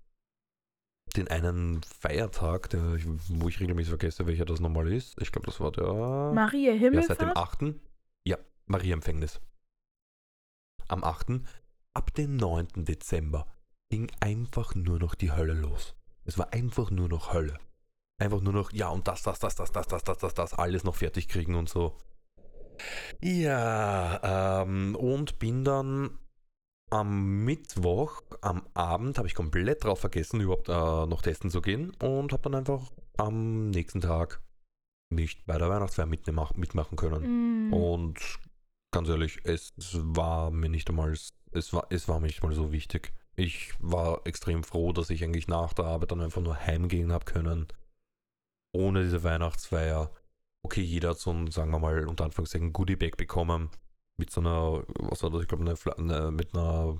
den 1.15 1.27
einen 1.27 1.81
Feiertag, 1.83 2.69
der, 2.69 2.97
wo 3.29 3.47
ich 3.47 3.59
regelmäßig 3.59 3.89
vergesse, 3.89 4.27
welcher 4.27 4.45
das 4.45 4.59
nochmal 4.59 4.91
ist, 4.91 5.19
ich 5.21 5.31
glaube, 5.31 5.47
das 5.47 5.59
war 5.59 5.71
der. 5.71 6.33
Marie 6.33 6.65
Ja, 6.65 6.71
seit 6.73 6.81
dem 6.81 6.93
Himmelfahrt. 7.29 7.37
8. 7.37 7.73
Ja, 8.25 8.37
Mariaempfängnis. 8.67 9.41
Am 10.87 11.03
8. 11.03 11.41
Ab 11.93 12.13
dem 12.13 12.35
9. 12.35 12.67
Dezember 12.85 13.47
ging 13.89 14.11
einfach 14.19 14.75
nur 14.75 14.99
noch 14.99 15.15
die 15.15 15.31
Hölle 15.31 15.53
los. 15.53 15.95
Es 16.25 16.37
war 16.37 16.53
einfach 16.53 16.91
nur 16.91 17.09
noch 17.09 17.33
Hölle. 17.33 17.57
Einfach 18.19 18.41
nur 18.41 18.53
noch, 18.53 18.71
ja, 18.71 18.89
und 18.89 19.07
das, 19.07 19.23
das, 19.23 19.39
das, 19.39 19.55
das, 19.55 19.71
das, 19.71 19.87
das, 19.87 20.03
das, 20.03 20.17
das, 20.17 20.33
das, 20.33 20.53
alles 20.53 20.83
noch 20.83 20.95
fertig 20.95 21.27
kriegen 21.27 21.55
und 21.55 21.69
so. 21.69 21.97
Ja, 23.21 24.61
ähm, 24.63 24.95
und 24.95 25.39
bin 25.39 25.63
dann 25.63 26.19
am 26.89 27.43
Mittwoch, 27.45 28.21
am 28.41 28.67
Abend, 28.73 29.17
habe 29.17 29.27
ich 29.27 29.35
komplett 29.35 29.83
drauf 29.83 29.99
vergessen, 29.99 30.41
überhaupt 30.41 30.69
äh, 30.69 30.71
noch 30.71 31.21
testen 31.21 31.51
zu 31.51 31.61
gehen 31.61 31.91
und 32.01 32.33
habe 32.33 32.43
dann 32.43 32.55
einfach 32.55 32.91
am 33.17 33.69
nächsten 33.69 34.01
Tag 34.01 34.41
nicht 35.11 35.45
bei 35.45 35.57
der 35.57 35.69
Weihnachtsfeier 35.69 36.05
mitmachen 36.05 36.95
können. 36.95 37.69
Mm. 37.69 37.73
Und 37.73 38.39
ganz 38.91 39.09
ehrlich, 39.09 39.39
es 39.43 39.73
war 39.77 40.51
mir 40.51 40.69
nicht 40.69 40.89
einmal, 40.89 41.11
es 41.51 41.73
war, 41.73 41.87
es 41.89 42.07
war 42.07 42.19
mir 42.19 42.27
nicht 42.27 42.43
mal 42.43 42.53
so 42.53 42.71
wichtig. 42.71 43.13
Ich 43.35 43.73
war 43.79 44.21
extrem 44.25 44.63
froh, 44.63 44.91
dass 44.91 45.09
ich 45.09 45.23
eigentlich 45.23 45.47
nach 45.47 45.73
der 45.73 45.85
Arbeit 45.85 46.11
dann 46.11 46.21
einfach 46.21 46.41
nur 46.41 46.55
heimgehen 46.55 47.11
habe 47.11 47.25
können. 47.25 47.67
Ohne 48.73 49.03
diese 49.03 49.23
Weihnachtsfeier. 49.23 50.11
Okay, 50.63 50.81
jeder 50.81 51.09
hat 51.09 51.19
so 51.19 51.31
ein, 51.31 51.49
sagen 51.51 51.71
wir 51.71 51.79
mal, 51.79 52.07
unter 52.07 52.25
Anführungszeichen 52.25 52.73
Goodie-Bag 52.73 53.17
bekommen. 53.17 53.69
Mit 54.17 54.29
so 54.31 54.41
einer, 54.41 54.83
was 54.99 55.23
war 55.23 55.29
das, 55.29 55.41
ich 55.41 55.47
glaube, 55.47 55.63
eine, 55.63 55.75
eine, 55.97 56.31
mit 56.31 56.53
einer 56.53 56.99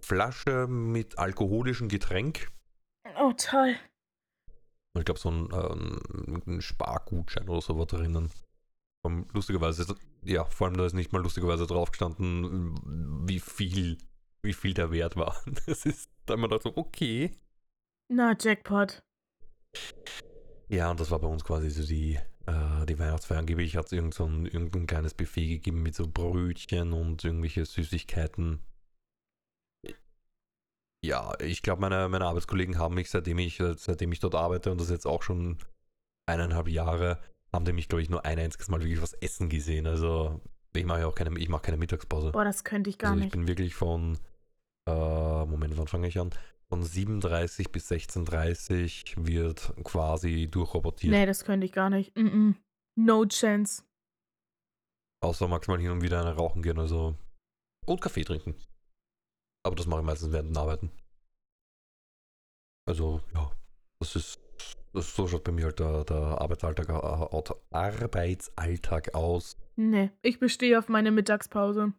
Flasche 0.00 0.66
mit 0.66 1.18
alkoholischem 1.18 1.88
Getränk. 1.88 2.50
Oh, 3.18 3.32
toll. 3.36 3.76
Und 4.92 5.00
ich 5.00 5.04
glaube, 5.04 5.20
so 5.20 5.30
ein, 5.30 5.48
ähm, 5.52 6.42
ein 6.46 6.60
Spargutschein 6.62 7.48
oder 7.48 7.60
so 7.60 7.78
war 7.78 7.86
drinnen. 7.86 8.30
Lustigerweise, 9.32 9.94
ja, 10.22 10.44
vor 10.46 10.66
allem 10.66 10.76
da 10.78 10.86
ist 10.86 10.94
nicht 10.94 11.12
mal 11.12 11.22
lustigerweise 11.22 11.66
drauf 11.66 11.90
gestanden, 11.90 13.28
wie 13.28 13.40
viel, 13.40 13.98
wie 14.42 14.54
viel 14.54 14.72
der 14.72 14.90
Wert 14.92 15.16
war. 15.16 15.36
Das 15.66 15.84
ist 15.84 16.10
dann 16.26 16.40
mal 16.40 16.60
so, 16.62 16.74
okay. 16.76 17.32
Na, 18.08 18.34
Jackpot. 18.38 19.02
Ja, 20.68 20.90
und 20.90 21.00
das 21.00 21.10
war 21.10 21.18
bei 21.18 21.28
uns 21.28 21.44
quasi 21.44 21.70
so 21.70 21.86
die, 21.86 22.18
äh, 22.46 22.86
die 22.86 22.98
Weihnachtsfeier. 22.98 23.38
Angeblich 23.38 23.76
hat 23.76 23.86
es 23.86 23.92
irgend 23.92 24.14
so 24.14 24.26
ein, 24.26 24.46
irgendein 24.46 24.86
kleines 24.86 25.14
Buffet 25.14 25.48
gegeben 25.48 25.82
mit 25.82 25.94
so 25.94 26.08
Brötchen 26.08 26.92
und 26.92 27.24
irgendwelche 27.24 27.64
Süßigkeiten. 27.64 28.60
Ja, 31.04 31.34
ich 31.40 31.62
glaube, 31.62 31.82
meine, 31.82 32.08
meine 32.08 32.24
Arbeitskollegen 32.24 32.78
haben 32.78 32.94
mich, 32.94 33.10
seitdem 33.10 33.38
ich, 33.38 33.62
seitdem 33.76 34.10
ich 34.12 34.20
dort 34.20 34.34
arbeite, 34.34 34.72
und 34.72 34.80
das 34.80 34.88
jetzt 34.88 35.06
auch 35.06 35.22
schon 35.22 35.58
eineinhalb 36.26 36.68
Jahre, 36.68 37.20
haben 37.52 37.66
die 37.66 37.72
mich, 37.72 37.88
glaube 37.88 38.02
ich, 38.02 38.08
nur 38.08 38.24
ein 38.24 38.38
einziges 38.38 38.68
Mal 38.68 38.80
wirklich 38.80 39.02
was 39.02 39.12
essen 39.14 39.50
gesehen. 39.50 39.86
Also 39.86 40.40
ich 40.74 40.84
mache 40.84 41.00
ja 41.00 41.06
auch 41.06 41.14
keine, 41.14 41.38
ich 41.38 41.48
mache 41.48 41.62
keine 41.62 41.76
Mittagspause. 41.76 42.32
Boah, 42.32 42.44
das 42.44 42.64
könnte 42.64 42.90
ich 42.90 42.98
gar 42.98 43.10
also 43.10 43.18
ich 43.18 43.24
nicht. 43.26 43.32
bin 43.32 43.46
wirklich 43.46 43.74
von, 43.74 44.18
äh, 44.88 45.44
Moment, 45.44 45.76
wann 45.76 45.88
fange 45.88 46.08
ich 46.08 46.18
an? 46.18 46.30
Von 46.68 46.82
37 46.82 47.70
bis 47.70 47.90
16.30 47.90 49.26
wird 49.26 49.74
quasi 49.84 50.48
durchrobotiert. 50.50 51.12
Nee, 51.12 51.26
das 51.26 51.44
könnte 51.44 51.66
ich 51.66 51.72
gar 51.72 51.90
nicht. 51.90 52.16
Mm 52.16 52.26
-mm. 52.26 52.54
No 52.96 53.26
chance. 53.26 53.82
Außer 55.22 55.48
maximal 55.48 55.80
hin 55.80 55.90
und 55.90 56.02
wieder 56.02 56.20
eine 56.20 56.34
rauchen 56.34 56.62
gehen, 56.62 56.78
also. 56.78 57.16
Und 57.86 58.00
Kaffee 58.00 58.24
trinken. 58.24 58.54
Aber 59.62 59.76
das 59.76 59.86
mache 59.86 60.00
ich 60.00 60.06
meistens 60.06 60.32
während 60.32 60.50
dem 60.50 60.56
Arbeiten. 60.56 60.90
Also, 62.86 63.20
ja. 63.34 63.50
Das 63.98 64.16
ist. 64.16 64.40
Das 64.92 65.16
so 65.16 65.26
schaut 65.26 65.42
bei 65.42 65.50
mir 65.50 65.64
halt 65.64 65.80
der, 65.80 66.04
der 66.04 66.40
Arbeitsalltag, 66.40 66.88
äh, 66.88 67.54
Arbeitsalltag 67.72 69.12
aus. 69.14 69.56
Nee, 69.74 70.12
ich 70.22 70.38
bestehe 70.38 70.78
auf 70.78 70.88
meine 70.88 71.10
Mittagspause. 71.10 71.94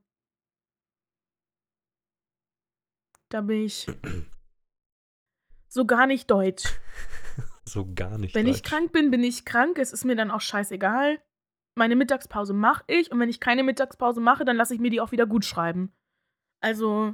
Da 3.29 3.41
bin 3.41 3.65
ich 3.65 3.86
so 5.75 5.86
gar 5.86 6.08
nicht 6.08 6.32
deutsch. 6.32 6.63
so 7.65 7.86
gar 7.94 8.17
nicht. 8.17 8.34
Wenn 8.34 8.46
deutsch. 8.46 8.55
ich 8.55 8.63
krank 8.63 8.94
bin, 8.94 9.12
bin 9.12 9.24
ich 9.24 9.46
krank. 9.46 9.77
Es 9.77 9.91
ist 9.94 10.05
mir 10.05 10.15
dann 10.15 10.32
auch 10.32 10.41
scheißegal. 10.41 11.22
Meine 11.77 11.98
Mittagspause 11.98 12.53
mache 12.53 12.86
ich 12.88 13.12
und 13.12 13.20
wenn 13.20 13.29
ich 13.29 13.41
keine 13.41 13.62
Mittagspause 13.62 14.22
mache, 14.22 14.46
dann 14.46 14.55
lasse 14.55 14.74
ich 14.74 14.79
mir 14.79 14.89
die 14.89 15.01
auch 15.01 15.12
wieder 15.12 15.27
gut 15.27 15.44
schreiben. 15.44 15.94
Also, 16.62 17.13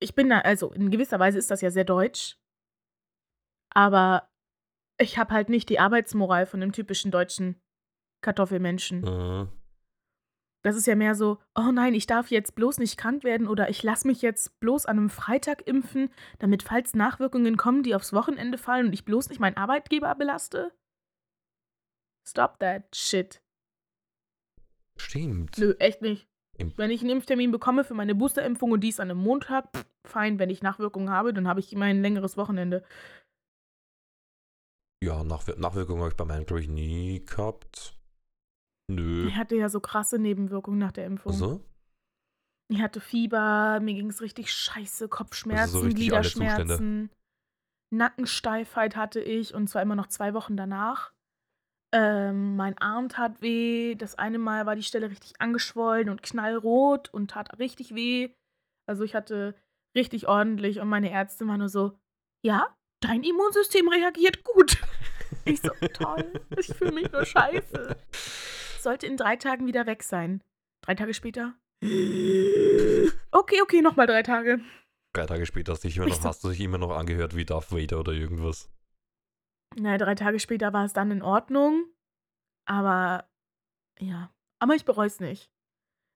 ich 0.00 0.14
bin 0.14 0.28
da, 0.28 0.38
also 0.38 0.70
in 0.70 0.90
gewisser 0.90 1.18
Weise 1.18 1.38
ist 1.38 1.50
das 1.50 1.60
ja 1.60 1.70
sehr 1.70 1.84
deutsch. 1.84 2.38
Aber 3.74 4.30
ich 4.98 5.18
habe 5.18 5.34
halt 5.34 5.48
nicht 5.48 5.68
die 5.68 5.80
Arbeitsmoral 5.80 6.46
von 6.46 6.62
einem 6.62 6.72
typischen 6.72 7.10
deutschen 7.10 7.60
Kartoffelmenschen. 8.22 9.00
Mhm. 9.00 9.48
Das 10.66 10.74
ist 10.74 10.88
ja 10.88 10.96
mehr 10.96 11.14
so, 11.14 11.38
oh 11.54 11.70
nein, 11.70 11.94
ich 11.94 12.08
darf 12.08 12.32
jetzt 12.32 12.56
bloß 12.56 12.78
nicht 12.78 12.96
krank 12.96 13.22
werden 13.22 13.46
oder 13.46 13.70
ich 13.70 13.84
lasse 13.84 14.04
mich 14.04 14.20
jetzt 14.20 14.58
bloß 14.58 14.86
an 14.86 14.98
einem 14.98 15.10
Freitag 15.10 15.64
impfen, 15.64 16.10
damit 16.40 16.64
falls 16.64 16.92
Nachwirkungen 16.94 17.56
kommen, 17.56 17.84
die 17.84 17.94
aufs 17.94 18.12
Wochenende 18.12 18.58
fallen 18.58 18.86
und 18.86 18.92
ich 18.92 19.04
bloß 19.04 19.28
nicht 19.28 19.38
meinen 19.38 19.56
Arbeitgeber 19.56 20.12
belaste. 20.16 20.72
Stop 22.28 22.58
that 22.58 22.82
shit. 22.96 23.40
Stimmt. 24.96 25.56
Nö, 25.56 25.76
echt 25.78 26.02
nicht. 26.02 26.26
Wenn 26.58 26.90
ich 26.90 27.02
einen 27.02 27.10
Impftermin 27.10 27.52
bekomme 27.52 27.84
für 27.84 27.94
meine 27.94 28.16
Boosterimpfung 28.16 28.72
und 28.72 28.80
dies 28.80 28.98
an 28.98 29.08
einem 29.08 29.20
Montag, 29.20 29.70
pff, 29.72 29.86
fein. 30.04 30.40
Wenn 30.40 30.50
ich 30.50 30.62
Nachwirkungen 30.62 31.10
habe, 31.10 31.32
dann 31.32 31.46
habe 31.46 31.60
ich 31.60 31.72
immer 31.72 31.84
ein 31.84 32.02
längeres 32.02 32.36
Wochenende. 32.36 32.84
Ja, 35.00 35.22
Nachwir 35.22 35.58
Nachwirkungen 35.58 36.00
habe 36.00 36.10
ich 36.10 36.16
bei 36.16 36.24
meinen, 36.24 36.44
glaube 36.44 36.62
ich, 36.62 36.68
nie 36.68 37.24
gehabt. 37.24 37.95
Nö. 38.88 39.26
Ich 39.28 39.36
hatte 39.36 39.56
ja 39.56 39.68
so 39.68 39.80
krasse 39.80 40.18
Nebenwirkungen 40.18 40.78
nach 40.78 40.92
der 40.92 41.06
Impfung. 41.06 41.32
Also? 41.32 41.60
Ich 42.68 42.80
hatte 42.80 43.00
Fieber, 43.00 43.78
mir 43.80 43.94
ging 43.94 44.08
es 44.08 44.20
richtig 44.20 44.52
scheiße, 44.52 45.08
Kopfschmerzen, 45.08 45.60
Also 45.60 45.78
so 45.78 45.84
richtig. 45.84 46.02
Gliederschmerzen, 46.02 47.10
Nackensteifheit 47.94 48.96
hatte 48.96 49.20
ich 49.20 49.54
und 49.54 49.68
zwar 49.68 49.82
immer 49.82 49.94
noch 49.94 50.08
zwei 50.08 50.34
Wochen 50.34 50.56
danach. 50.56 51.12
Ähm, 51.94 52.56
mein 52.56 52.76
Arm 52.78 53.08
tat 53.08 53.40
weh. 53.40 53.94
Das 53.94 54.16
eine 54.16 54.38
Mal 54.38 54.66
war 54.66 54.74
die 54.74 54.82
Stelle 54.82 55.10
richtig 55.10 55.40
angeschwollen 55.40 56.08
und 56.08 56.22
knallrot 56.22 57.08
und 57.12 57.30
tat 57.30 57.58
richtig 57.58 57.94
weh. 57.94 58.30
Also 58.86 59.04
ich 59.04 59.14
hatte 59.14 59.54
richtig 59.96 60.26
ordentlich 60.28 60.80
und 60.80 60.88
meine 60.88 61.10
Ärztin 61.10 61.48
war 61.48 61.58
nur 61.58 61.68
so, 61.68 61.96
ja, 62.44 62.76
dein 63.00 63.22
Immunsystem 63.22 63.88
reagiert 63.88 64.44
gut. 64.44 64.78
Ich 65.44 65.60
so, 65.60 65.70
toll, 65.92 66.40
ich 66.56 66.66
fühle 66.66 66.92
mich 66.92 67.12
nur 67.12 67.24
scheiße. 67.24 67.96
Sollte 68.86 69.08
in 69.08 69.16
drei 69.16 69.34
Tagen 69.34 69.66
wieder 69.66 69.84
weg 69.86 70.04
sein. 70.04 70.44
Drei 70.82 70.94
Tage 70.94 71.12
später? 71.12 71.54
Okay, 73.32 73.60
okay, 73.60 73.82
nochmal 73.82 74.06
drei 74.06 74.22
Tage. 74.22 74.60
Drei 75.12 75.26
Tage 75.26 75.44
später 75.44 75.72
hast, 75.72 75.82
dich 75.82 75.96
immer 75.96 76.06
noch, 76.06 76.24
hast 76.24 76.44
du 76.44 76.50
dich 76.50 76.60
immer 76.60 76.78
noch 76.78 76.96
angehört 76.96 77.34
wie 77.34 77.44
Darth 77.44 77.72
Vader 77.72 77.98
oder 77.98 78.12
irgendwas. 78.12 78.70
Na, 79.74 79.98
drei 79.98 80.14
Tage 80.14 80.38
später 80.38 80.72
war 80.72 80.84
es 80.84 80.92
dann 80.92 81.10
in 81.10 81.20
Ordnung. 81.20 81.84
Aber 82.64 83.28
ja, 83.98 84.32
aber 84.60 84.74
ich 84.76 84.84
bereue 84.84 85.08
es 85.08 85.18
nicht. 85.18 85.50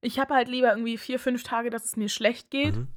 Ich 0.01 0.21
habe 0.21 0.35
halt 0.35 0.47
lieber 0.49 0.71
irgendwie 0.71 0.97
vier, 0.97 1.19
fünf 1.19 1.43
Tage, 1.43 1.71
dass 1.71 1.85
es 1.85 1.97
mir 1.97 2.09
schlecht 2.09 2.51
geht, 2.51 2.77
Mhm. 2.77 2.89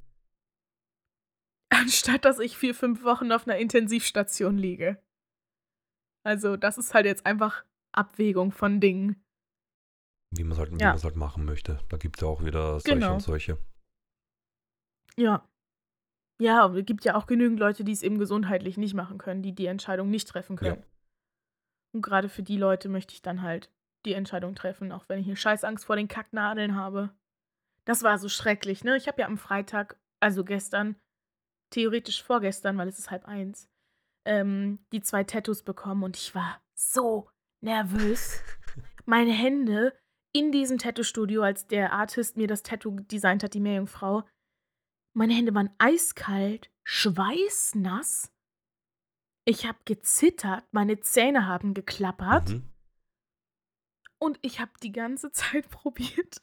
anstatt 1.70 2.26
dass 2.26 2.38
ich 2.40 2.58
vier, 2.58 2.76
fünf 2.76 3.04
Wochen 3.04 3.32
auf 3.32 3.48
einer 3.48 3.58
Intensivstation 3.58 4.58
liege. 4.58 5.02
Also, 6.24 6.58
das 6.58 6.78
ist 6.78 6.94
halt 6.94 7.08
jetzt 7.08 7.26
einfach 7.26 7.66
Abwägung 7.92 8.52
von 8.52 8.80
Dingen. 8.80 9.20
Wie 10.36 10.44
man 10.44 10.54
es 10.54 10.58
halt, 10.60 10.72
wie 10.72 10.80
Ja. 10.82 10.90
man's 10.90 11.04
halt 11.04 11.16
machen 11.16 11.46
möchte. 11.46 11.80
Da 11.90 11.98
gibt 11.98 12.18
es 12.18 12.22
ja 12.22 12.28
auch 12.28 12.44
wieder 12.44 12.80
solche 12.80 12.96
Genau. 12.96 13.14
und 13.14 13.20
solche. 13.22 13.58
Ja. 15.16 15.48
Ja, 16.40 16.68
es 16.76 16.86
gibt 16.86 17.06
ja 17.06 17.16
auch 17.16 17.28
genügend 17.28 17.60
Leute, 17.60 17.84
die 17.84 17.92
es 17.92 18.02
eben 18.02 18.18
gesundheitlich 18.18 18.78
nicht 18.78 18.96
machen 18.96 19.18
können, 19.20 19.44
die 19.44 19.54
die 19.54 19.68
Entscheidung 19.68 20.10
nicht 20.10 20.28
treffen 20.28 20.56
Ja. 20.58 20.72
können. 20.74 20.84
Und 21.94 22.02
gerade 22.02 22.30
für 22.30 22.42
die 22.42 22.58
Leute 22.58 22.90
möchte 22.90 23.14
ich 23.14 23.22
dann 23.22 23.44
halt 23.44 23.72
die 24.06 24.14
Entscheidung 24.14 24.56
treffen, 24.56 24.92
auch 24.92 25.08
wenn 25.08 25.20
ich 25.20 25.28
eine 25.28 25.36
Scheißangst 25.36 25.86
vor 25.86 25.96
den 25.96 26.08
Kacknadeln 26.08 26.76
habe. 26.76 27.16
Das 27.86 28.02
war 28.02 28.18
so 28.18 28.28
schrecklich, 28.30 28.84
ne? 28.84 28.98
Ich 28.98 29.08
habe 29.08 29.22
ja 29.22 29.28
am 29.28 29.38
Freitag, 29.38 30.00
also 30.20 30.44
gestern, 30.44 30.96
theoretisch 31.70 32.24
vorgestern, 32.24 32.78
weil 32.78 32.88
es 32.88 32.98
ist 32.98 33.12
halb 33.12 33.26
eins, 33.26 33.70
ähm, 34.26 34.80
die 34.92 35.02
zwei 35.02 35.24
Tattoos 35.24 35.62
bekommen 35.64 36.04
und 36.04 36.18
ich 36.18 36.34
war 36.34 36.62
so 36.74 37.30
nervös. 37.62 38.42
Meine 39.06 39.32
Hände 39.32 39.94
in 40.34 40.52
diesem 40.52 40.78
Tattoo-Studio, 40.80 41.44
als 41.44 41.68
der 41.68 41.94
Artist 41.94 42.38
mir 42.38 42.48
das 42.48 42.64
Tattoo 42.64 43.00
designt 43.02 43.44
hat, 43.44 43.54
die 43.54 43.60
Meerjungfrau, 43.60 44.24
meine 45.16 45.34
Hände 45.36 45.54
waren 45.54 45.70
eiskalt, 45.78 46.72
schweißnass. 46.84 48.32
Ich 49.46 49.68
habe 49.68 49.78
gezittert, 49.86 50.64
meine 50.72 51.00
Zähne 51.02 51.46
haben 51.48 51.74
geklappert 51.74 52.50
Mhm. 52.50 52.70
und 54.20 54.40
ich 54.42 54.60
habe 54.60 54.72
die 54.82 54.92
ganze 54.92 55.32
Zeit 55.32 55.70
probiert, 55.70 56.42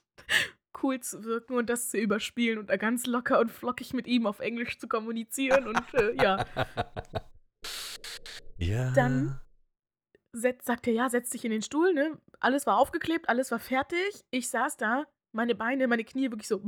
cool 0.83 1.01
zu 1.01 1.25
wirken 1.25 1.57
und 1.57 1.69
das 1.69 1.91
zu 1.91 1.99
überspielen 1.99 2.59
und 2.59 2.69
da 2.71 2.77
ganz 2.77 3.07
locker 3.07 3.41
und 3.41 3.51
flockig 3.51 3.93
mit 3.93 4.07
ihm 4.07 4.27
auf 4.27 4.39
Englisch 4.39 4.79
zu 4.79 4.87
kommunizieren 4.87 5.67
und 5.67 5.95
äh, 5.95 6.15
ja, 6.23 6.45
ja. 8.59 8.93
Dann- 8.93 9.41
setz, 10.33 10.65
sagt 10.67 10.87
er, 10.87 10.93
ja, 10.93 11.09
setz 11.09 11.31
dich 11.31 11.45
in 11.45 11.51
den 11.51 11.63
Stuhl, 11.63 11.93
ne? 11.93 12.19
Alles 12.41 12.67
war 12.67 12.79
aufgeklebt, 12.79 13.29
alles 13.29 13.51
war 13.51 13.59
fertig. 13.59 14.25
Ich 14.31 14.49
saß 14.49 14.77
da, 14.77 15.07
meine 15.33 15.55
Beine, 15.55 15.87
meine 15.89 16.05
Knie 16.05 16.31
wirklich 16.31 16.49
so. 16.49 16.61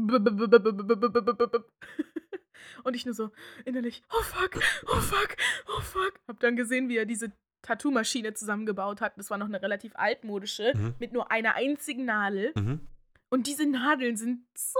Und 2.85 2.95
ich 2.95 3.05
nur 3.05 3.15
so 3.15 3.31
innerlich, 3.65 4.03
oh 4.11 4.23
fuck, 4.23 4.61
oh 4.87 5.01
fuck, 5.01 5.37
oh 5.77 5.81
fuck. 5.81 6.15
Hab 6.29 6.41
dann 6.41 6.57
gesehen, 6.57 6.89
wie 6.89 6.97
er 6.97 7.07
diese 7.07 7.33
Tattoo-Maschine 7.63 8.35
zusammengebaut 8.35 9.01
hat. 9.01 9.17
Das 9.17 9.31
war 9.31 9.39
noch 9.39 9.47
eine 9.47 9.63
relativ 9.63 9.93
altmodische, 9.95 10.73
Mhm. 10.75 10.95
mit 10.99 11.13
nur 11.13 11.31
einer 11.31 11.55
einzigen 11.55 12.05
Nadel. 12.05 12.53
Mhm. 12.57 12.81
Und 13.31 13.47
diese 13.47 13.67
Nadeln 13.67 14.17
sind 14.17 14.45
so 14.57 14.79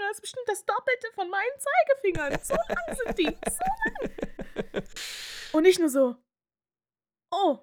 Zeigefinger, 0.00 0.08
das 0.08 0.16
ist 0.16 0.20
bestimmt 0.20 0.48
das 0.48 0.64
Doppelte 0.64 1.08
von 1.14 1.30
meinen 1.30 1.58
Zeigefingern. 1.58 2.38
So 2.42 2.54
lang 2.68 2.96
sind 2.96 3.18
die. 3.18 3.36
So 3.50 4.72
lang. 4.72 4.84
Und 5.52 5.64
ich 5.66 5.78
nur 5.78 5.88
so, 5.88 6.16
oh, 7.32 7.58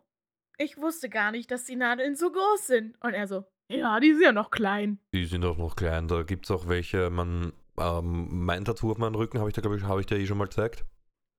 ich 0.57 0.77
wusste 0.77 1.09
gar 1.09 1.31
nicht, 1.31 1.51
dass 1.51 1.65
die 1.65 1.75
Nadeln 1.75 2.15
so 2.15 2.31
groß 2.31 2.67
sind. 2.67 2.97
Und 3.03 3.13
er 3.13 3.27
so, 3.27 3.45
ja, 3.71 3.99
die 3.99 4.13
sind 4.13 4.23
ja 4.23 4.31
noch 4.31 4.51
klein. 4.51 4.99
Die 5.13 5.25
sind 5.25 5.45
auch 5.45 5.57
noch 5.57 5.75
klein. 5.75 6.07
Da 6.07 6.23
gibt 6.23 6.45
es 6.45 6.51
auch 6.51 6.67
welche, 6.67 7.09
man, 7.09 7.53
ähm, 7.79 8.45
mein 8.45 8.65
Tattoo 8.65 8.91
auf 8.91 8.97
meinem 8.97 9.15
Rücken 9.15 9.39
habe 9.39 9.49
ich, 9.49 9.55
da, 9.55 9.61
glaube 9.61 9.77
ich, 9.77 9.83
habe 9.83 9.99
ich 10.01 10.05
dir 10.05 10.17
eh 10.17 10.25
schon 10.25 10.37
mal 10.37 10.45
gezeigt. 10.45 10.85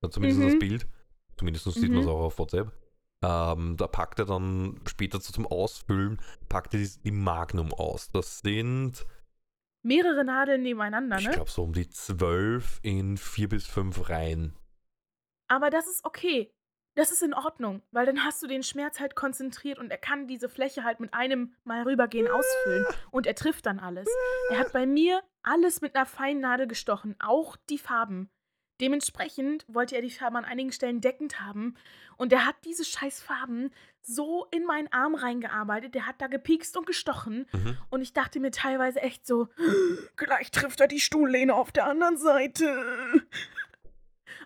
Ja, 0.02 0.10
zumindest 0.10 0.40
Mhm. 0.40 0.44
das 0.50 0.58
Bild. 0.58 0.86
Zumindest 1.36 1.64
sieht 1.72 1.90
man 1.90 2.00
es 2.00 2.06
Mhm. 2.06 2.12
auch 2.12 2.20
auf 2.20 2.38
WhatsApp. 2.38 2.72
Ähm, 3.24 3.76
da 3.76 3.86
packt 3.88 4.20
er 4.20 4.26
dann 4.26 4.80
später 4.86 5.20
so 5.20 5.32
zum 5.32 5.46
Ausfüllen, 5.46 6.20
packt 6.48 6.74
er 6.74 6.80
die, 6.80 6.90
die 7.04 7.10
Magnum 7.10 7.72
aus. 7.74 8.10
Das 8.10 8.38
sind, 8.40 9.04
Mehrere 9.88 10.23
Nadeln 10.23 10.62
nebeneinander, 10.62 11.16
ich 11.18 11.26
ne? 11.26 11.33
glaube, 11.33 11.50
so 11.50 11.62
um 11.62 11.73
die 11.73 11.88
zwölf 11.88 12.78
in 12.83 13.16
vier 13.16 13.49
bis 13.49 13.66
fünf 13.66 14.11
Reihen. 14.11 14.54
Aber 15.49 15.71
das 15.71 15.88
ist 15.88 16.04
okay. 16.04 16.52
Das 16.95 17.11
ist 17.11 17.23
in 17.23 17.33
Ordnung, 17.33 17.83
weil 17.90 18.04
dann 18.04 18.23
hast 18.23 18.42
du 18.42 18.47
den 18.47 18.62
Schmerz 18.62 19.00
halt 19.00 19.14
konzentriert 19.14 19.78
und 19.78 19.90
er 19.90 19.97
kann 19.97 20.26
diese 20.26 20.50
Fläche 20.50 20.85
halt 20.85 21.00
mit 21.00 21.14
einem 21.14 21.54
Mal 21.64 21.85
rübergehen 21.85 22.28
ausfüllen 22.28 22.85
und 23.11 23.26
er 23.26 23.35
trifft 23.35 23.64
dann 23.64 23.78
alles. 23.78 24.09
Er 24.50 24.59
hat 24.59 24.73
bei 24.73 24.85
mir 24.85 25.23
alles 25.42 25.80
mit 25.80 25.95
einer 25.95 26.07
feinen 26.07 26.42
Nadel 26.42 26.66
gestochen, 26.66 27.16
auch 27.18 27.57
die 27.71 27.78
Farben. 27.78 28.28
Dementsprechend 28.80 29.64
wollte 29.68 29.97
er 29.97 30.02
die 30.02 30.11
Farben 30.11 30.37
an 30.37 30.44
einigen 30.44 30.70
Stellen 30.73 31.00
deckend 31.00 31.40
haben 31.40 31.75
und 32.16 32.32
er 32.32 32.47
hat 32.47 32.56
diese 32.64 32.85
scheiß 32.85 33.20
Farben 33.20 33.73
so 34.02 34.47
in 34.52 34.64
meinen 34.64 34.90
Arm 34.92 35.14
reingearbeitet, 35.16 35.94
der 35.94 36.06
hat 36.06 36.20
da 36.20 36.28
gepiekst 36.28 36.76
und 36.76 36.87
gestochen 36.87 37.47
Mhm. 37.52 37.76
und 37.90 38.02
ich 38.02 38.12
dachte 38.12 38.38
mir 38.40 38.50
teilweise 38.52 39.00
echt 39.02 39.26
so, 39.26 39.49
gleich 40.16 40.50
trifft 40.52 40.80
er 40.80 40.87
die 40.88 41.00
Stuhllehne 41.00 41.54
auf 41.54 41.73
der 41.73 41.87
anderen 41.87 42.16
Seite. 42.16 43.26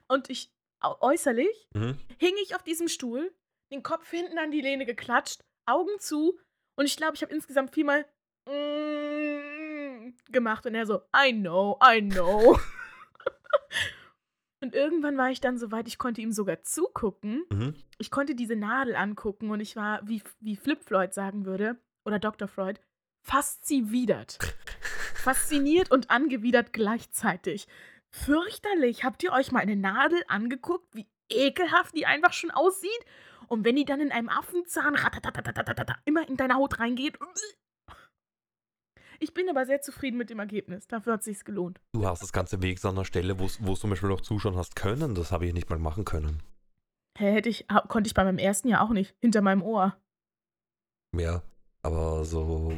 Und 0.09 0.31
ich 0.31 0.51
äußerlich 0.83 1.69
Mhm. 1.75 1.99
hing 2.19 2.35
ich 2.43 2.55
auf 2.57 2.62
diesem 2.62 2.89
Stuhl, 2.89 3.33
den 3.71 3.83
Kopf 3.83 4.11
hinten 4.11 4.39
an 4.39 4.51
die 4.51 4.61
Lehne 4.62 4.87
geklatscht, 4.87 5.43
Augen 5.67 5.99
zu 6.01 6.39
und 6.77 6.87
ich 6.87 6.97
glaube, 6.97 7.15
ich 7.17 7.23
habe 7.23 7.33
insgesamt 7.35 7.75
viermal 7.75 8.07
mm 8.49 10.15
gemacht 10.33 10.65
und 10.67 10.75
er 10.75 10.87
so, 10.87 11.03
I 11.15 11.33
know, 11.33 11.79
I 11.85 12.01
know. 12.01 12.59
und 14.62 14.75
irgendwann 14.75 15.19
war 15.19 15.31
ich 15.31 15.40
dann 15.40 15.59
so 15.59 15.73
weit, 15.73 15.88
ich 15.88 15.99
konnte 15.99 16.21
ihm 16.21 16.33
sogar 16.33 16.62
zugucken. 16.62 17.45
Mhm. 17.50 17.75
Ich 17.99 18.11
konnte 18.11 18.35
diese 18.35 18.54
Nadel 18.54 18.95
angucken 18.95 19.50
und 19.50 19.61
ich 19.61 19.75
war, 19.75 20.07
wie, 20.07 20.23
wie 20.40 20.57
Flip 20.57 20.83
Floyd 20.83 21.12
sagen 21.12 21.45
würde, 21.45 21.76
oder 22.04 22.19
Dr. 22.19 22.47
Freud, 22.47 22.81
fasziniert. 23.21 24.38
Fasziniert 25.14 25.90
und 25.90 26.11
angewidert 26.11 26.73
gleichzeitig. 26.73 27.66
Fürchterlich. 28.09 29.04
Habt 29.04 29.23
ihr 29.23 29.33
euch 29.33 29.52
mal 29.52 29.61
eine 29.61 29.76
Nadel 29.76 30.23
angeguckt, 30.28 30.95
wie 30.95 31.09
ekelhaft 31.28 31.97
die 31.97 32.07
einfach 32.07 32.33
schon 32.33 32.50
aussieht? 32.50 32.90
Und 33.49 33.64
wenn 33.64 33.76
die 33.76 33.85
dann 33.85 34.00
in 34.00 34.12
einem 34.12 34.28
Affenzahn 34.28 34.97
immer 36.04 36.28
in 36.28 36.37
deine 36.37 36.54
Haut 36.54 36.78
reingeht. 36.78 37.19
Ich 39.23 39.35
bin 39.35 39.49
aber 39.49 39.64
sehr 39.67 39.81
zufrieden 39.81 40.17
mit 40.19 40.31
dem 40.31 40.41
Ergebnis. 40.41 40.88
Dafür 40.88 41.12
hat 41.12 41.23
sich's 41.23 41.45
gelohnt. 41.45 41.81
Du 41.93 42.05
hast 42.05 42.23
das 42.25 42.33
ganze 42.33 42.61
Weg 42.61 42.85
an 42.85 42.97
einer 42.97 43.05
Stelle, 43.05 43.38
wo 43.38 43.47
du 43.47 43.76
zum 43.76 43.91
Beispiel 43.91 44.09
noch 44.09 44.21
zuschauen 44.21 44.57
hast 44.57 44.75
können. 44.75 45.14
Das 45.14 45.31
habe 45.31 45.47
ich 45.47 45.55
nicht 45.55 45.71
mal 45.71 45.79
machen 45.79 46.05
können. 46.05 46.43
Hä, 47.17 47.31
hätte 47.33 47.49
ich, 47.49 47.67
ha- 47.71 47.87
konnte 47.87 48.09
ich 48.09 48.14
bei 48.14 48.25
meinem 48.25 48.38
ersten 48.38 48.67
Jahr 48.67 48.81
auch 48.83 48.91
nicht. 48.91 49.14
Hinter 49.21 49.41
meinem 49.41 49.62
Ohr. 49.62 49.97
Ja, 51.17 51.43
aber 51.83 52.25
so. 52.25 52.73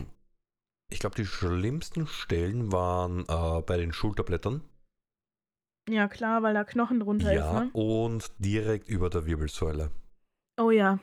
Ich 0.93 0.99
glaube, 0.99 1.17
die 1.17 1.25
schlimmsten 1.25 2.07
Stellen 2.07 2.73
waren 2.73 3.21
äh, 3.27 3.63
bei 3.63 3.79
den 3.79 3.95
Schulterblättern. 3.95 4.63
Ja, 5.89 6.09
klar, 6.09 6.43
weil 6.43 6.53
da 6.53 6.65
Knochen 6.65 7.01
drunter 7.01 7.33
Ja, 7.33 7.59
ist, 7.59 7.65
ne? 7.65 7.71
und 7.73 8.31
direkt 8.39 8.89
über 8.89 9.09
der 9.09 9.25
Wirbelsäule. 9.25 9.91
Oh 10.61 10.71
ja. 10.71 10.99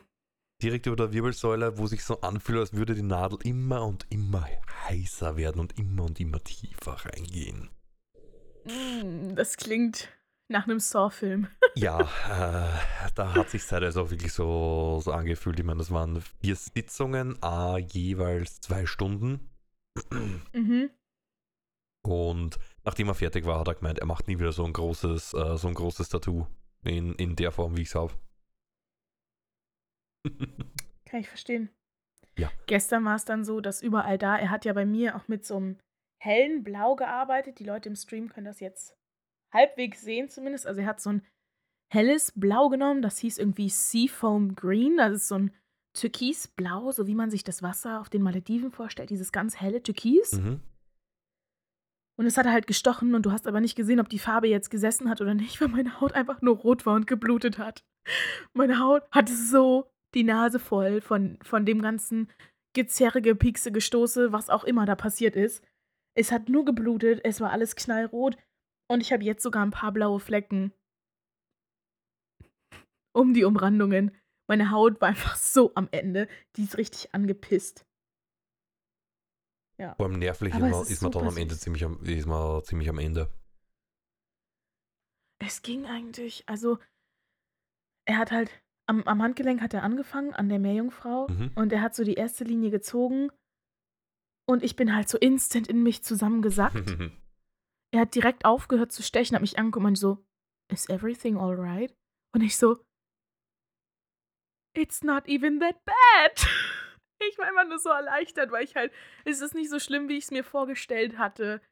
Direkt 0.62 0.86
über 0.86 0.96
der 0.96 1.12
Wirbelsäule, 1.12 1.76
wo 1.76 1.86
sich 1.86 2.04
so 2.04 2.20
anfühlt, 2.20 2.60
als 2.60 2.72
würde 2.72 2.94
die 2.94 3.02
Nadel 3.02 3.38
immer 3.42 3.84
und 3.84 4.06
immer 4.10 4.46
heißer 4.88 5.36
werden 5.36 5.60
und 5.60 5.78
immer 5.78 6.04
und 6.04 6.20
immer 6.20 6.42
tiefer 6.42 6.96
reingehen. 7.04 7.70
Mm, 8.64 9.34
Das 9.34 9.56
klingt 9.56 10.08
nach 10.48 10.66
einem 10.68 10.78
Saw-Film. 10.80 11.48
Ja, 11.74 12.00
äh, 12.00 13.08
da 13.14 13.34
hat 13.34 13.48
sich 13.48 13.62
halt 13.72 13.82
also 13.82 14.02
auch 14.02 14.10
wirklich 14.10 14.34
so, 14.34 15.00
so 15.02 15.10
angefühlt. 15.10 15.58
Ich 15.58 15.64
meine, 15.64 15.78
das 15.78 15.90
waren 15.90 16.22
vier 16.42 16.54
Sitzungen, 16.54 17.42
a 17.42 17.78
jeweils 17.78 18.60
zwei 18.60 18.86
Stunden. 18.86 19.50
Mhm. 20.52 20.90
Und 22.04 22.58
nachdem 22.84 23.08
er 23.08 23.14
fertig 23.14 23.46
war, 23.46 23.60
hat 23.60 23.68
er 23.68 23.74
gemeint, 23.74 24.00
er 24.00 24.06
macht 24.06 24.28
nie 24.28 24.38
wieder 24.38 24.52
so 24.52 24.64
ein 24.64 24.72
großes, 24.72 25.34
äh, 25.34 25.56
so 25.56 25.68
ein 25.68 25.74
großes 25.74 26.08
Tattoo. 26.10 26.46
In, 26.84 27.14
in 27.14 27.36
der 27.36 27.52
Form, 27.52 27.76
wie 27.76 27.82
ich 27.82 27.88
es 27.88 27.94
habe. 27.94 28.12
Kann 31.04 31.20
ich 31.20 31.28
verstehen. 31.28 31.70
Ja. 32.38 32.50
Gestern 32.66 33.04
war 33.04 33.16
es 33.16 33.24
dann 33.24 33.44
so, 33.44 33.60
dass 33.60 33.82
überall 33.82 34.18
da, 34.18 34.36
er 34.36 34.50
hat 34.50 34.64
ja 34.64 34.72
bei 34.72 34.86
mir 34.86 35.16
auch 35.16 35.28
mit 35.28 35.44
so 35.44 35.56
einem 35.56 35.78
hellen 36.22 36.62
Blau 36.64 36.96
gearbeitet. 36.96 37.58
Die 37.58 37.64
Leute 37.64 37.88
im 37.88 37.96
Stream 37.96 38.28
können 38.28 38.46
das 38.46 38.60
jetzt 38.60 38.96
halbwegs 39.52 40.00
sehen 40.00 40.28
zumindest. 40.28 40.66
Also 40.66 40.80
er 40.80 40.86
hat 40.86 41.00
so 41.00 41.10
ein 41.10 41.26
helles 41.92 42.32
Blau 42.34 42.68
genommen, 42.68 43.02
das 43.02 43.18
hieß 43.18 43.38
irgendwie 43.38 43.68
Seafoam 43.68 44.54
Green. 44.54 44.96
Das 44.96 45.12
ist 45.12 45.28
so 45.28 45.36
ein 45.36 45.52
Türkisblau, 45.94 46.90
so 46.92 47.06
wie 47.06 47.14
man 47.14 47.30
sich 47.30 47.44
das 47.44 47.62
Wasser 47.62 48.00
auf 48.00 48.08
den 48.08 48.22
Malediven 48.22 48.70
vorstellt, 48.70 49.10
dieses 49.10 49.32
ganz 49.32 49.60
helle 49.60 49.82
Türkis. 49.82 50.32
mhm. 50.32 50.60
Und 52.18 52.26
es 52.26 52.36
hat 52.36 52.46
er 52.46 52.52
halt 52.52 52.66
gestochen 52.66 53.14
und 53.14 53.24
du 53.24 53.32
hast 53.32 53.46
aber 53.46 53.60
nicht 53.60 53.74
gesehen, 53.74 53.98
ob 53.98 54.08
die 54.08 54.18
Farbe 54.18 54.46
jetzt 54.46 54.70
gesessen 54.70 55.08
hat 55.08 55.20
oder 55.20 55.34
nicht, 55.34 55.60
weil 55.60 55.68
meine 55.68 56.00
Haut 56.00 56.12
einfach 56.12 56.40
nur 56.40 56.56
rot 56.56 56.86
war 56.86 56.94
und 56.94 57.06
geblutet 57.06 57.58
hat. 57.58 57.84
Meine 58.52 58.78
Haut 58.78 59.02
hatte 59.10 59.34
so 59.34 59.90
die 60.14 60.24
Nase 60.24 60.58
voll 60.58 61.00
von, 61.00 61.38
von 61.42 61.64
dem 61.66 61.82
ganzen 61.82 62.30
Gezerre, 62.74 63.22
Gepiekse, 63.22 63.72
Gestoße, 63.72 64.32
was 64.32 64.50
auch 64.50 64.64
immer 64.64 64.86
da 64.86 64.94
passiert 64.94 65.36
ist. 65.36 65.64
Es 66.14 66.32
hat 66.32 66.48
nur 66.48 66.64
geblutet, 66.64 67.20
es 67.24 67.40
war 67.40 67.50
alles 67.50 67.76
knallrot 67.76 68.36
und 68.88 69.00
ich 69.00 69.12
habe 69.12 69.24
jetzt 69.24 69.42
sogar 69.42 69.64
ein 69.64 69.70
paar 69.70 69.92
blaue 69.92 70.20
Flecken 70.20 70.72
um 73.14 73.34
die 73.34 73.44
Umrandungen. 73.44 74.16
Meine 74.48 74.70
Haut 74.70 75.00
war 75.00 75.08
einfach 75.08 75.36
so 75.36 75.72
am 75.74 75.88
Ende, 75.92 76.28
die 76.56 76.64
ist 76.64 76.76
richtig 76.76 77.14
angepisst. 77.14 77.86
Vor 79.96 80.06
allem 80.06 80.18
nervlich 80.18 80.54
ist 80.54 80.62
ist 80.62 80.90
ist 80.90 81.02
man 81.02 81.12
dann 81.12 81.26
am 81.26 81.36
Ende 81.36 81.56
ziemlich 81.58 81.84
am, 81.84 82.02
ist 82.04 82.26
man 82.26 82.62
ziemlich 82.62 82.88
am 82.88 82.98
Ende. 82.98 83.32
Es 85.38 85.62
ging 85.62 85.86
eigentlich, 85.86 86.44
also 86.46 86.78
er 88.04 88.18
hat 88.18 88.30
halt, 88.30 88.62
am, 88.92 89.02
am 89.04 89.22
Handgelenk 89.22 89.60
hat 89.62 89.72
er 89.74 89.82
angefangen, 89.82 90.34
an 90.34 90.48
der 90.48 90.58
Meerjungfrau, 90.58 91.26
Mhm. 91.28 91.50
und 91.54 91.72
er 91.72 91.80
hat 91.82 91.94
so 91.94 92.04
die 92.04 92.14
erste 92.14 92.44
Linie 92.44 92.70
gezogen 92.70 93.30
und 94.48 94.62
ich 94.62 94.76
bin 94.76 94.94
halt 94.94 95.08
so 95.08 95.16
instant 95.18 95.66
in 95.68 95.82
mich 95.82 96.02
zusammengesackt. 96.04 96.74
er 97.94 98.00
hat 98.02 98.14
direkt 98.14 98.44
aufgehört 98.44 98.92
zu 98.92 99.02
stechen, 99.02 99.34
hat 99.34 99.40
mich 99.42 99.58
angeguckt 99.58 99.86
und 99.86 99.96
so, 99.96 100.24
is 100.70 100.88
everything 100.88 101.36
alright? 101.38 101.94
Und 102.34 102.42
ich 102.42 102.56
so, 102.56 102.84
it's 104.76 105.02
not 105.02 105.26
even 105.28 105.60
that 105.60 105.76
bad. 105.84 106.46
Ich 107.30 107.38
war 107.38 107.48
immer 107.48 107.64
nur 107.64 107.78
so 107.78 107.88
erleichtert, 107.88 108.50
weil 108.50 108.64
ich 108.64 108.74
halt, 108.74 108.92
es 109.24 109.40
ist 109.42 109.54
nicht 109.54 109.70
so 109.70 109.78
schlimm, 109.78 110.08
wie 110.08 110.16
ich 110.16 110.24
es 110.24 110.30
mir 110.32 110.42
vorgestellt 110.42 111.18
hatte. 111.18 111.62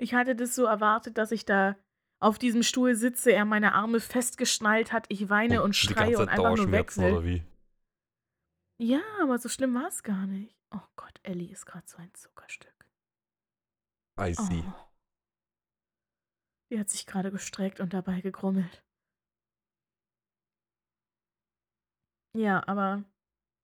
Ich 0.00 0.14
hatte 0.14 0.36
das 0.36 0.54
so 0.54 0.64
erwartet, 0.64 1.18
dass 1.18 1.32
ich 1.32 1.44
da 1.44 1.74
auf 2.22 2.38
diesem 2.38 2.62
Stuhl 2.62 2.94
sitze, 2.94 3.32
er 3.32 3.44
meine 3.44 3.74
Arme 3.74 4.00
festgeschnallt 4.00 4.92
hat, 4.92 5.06
ich 5.08 5.28
weine 5.28 5.62
und 5.62 5.74
die 5.74 5.86
schreie 5.86 6.18
und 6.18 6.28
einfach 6.28 6.56
nur 6.56 7.24
wie? 7.24 7.44
Ja, 8.80 9.02
aber 9.20 9.38
so 9.38 9.48
schlimm 9.48 9.74
war 9.74 9.88
es 9.88 10.02
gar 10.02 10.26
nicht. 10.26 10.56
Oh 10.70 10.86
Gott, 10.96 11.18
Ellie 11.24 11.50
ist 11.50 11.66
gerade 11.66 11.86
so 11.86 11.98
ein 11.98 12.14
Zuckerstück. 12.14 12.88
I 14.20 14.34
see. 14.34 14.64
Oh. 14.66 14.88
Die 16.70 16.78
hat 16.78 16.88
sich 16.88 17.06
gerade 17.06 17.30
gestreckt 17.30 17.80
und 17.80 17.92
dabei 17.92 18.20
gegrummelt. 18.20 18.84
Ja, 22.36 22.66
aber 22.66 23.04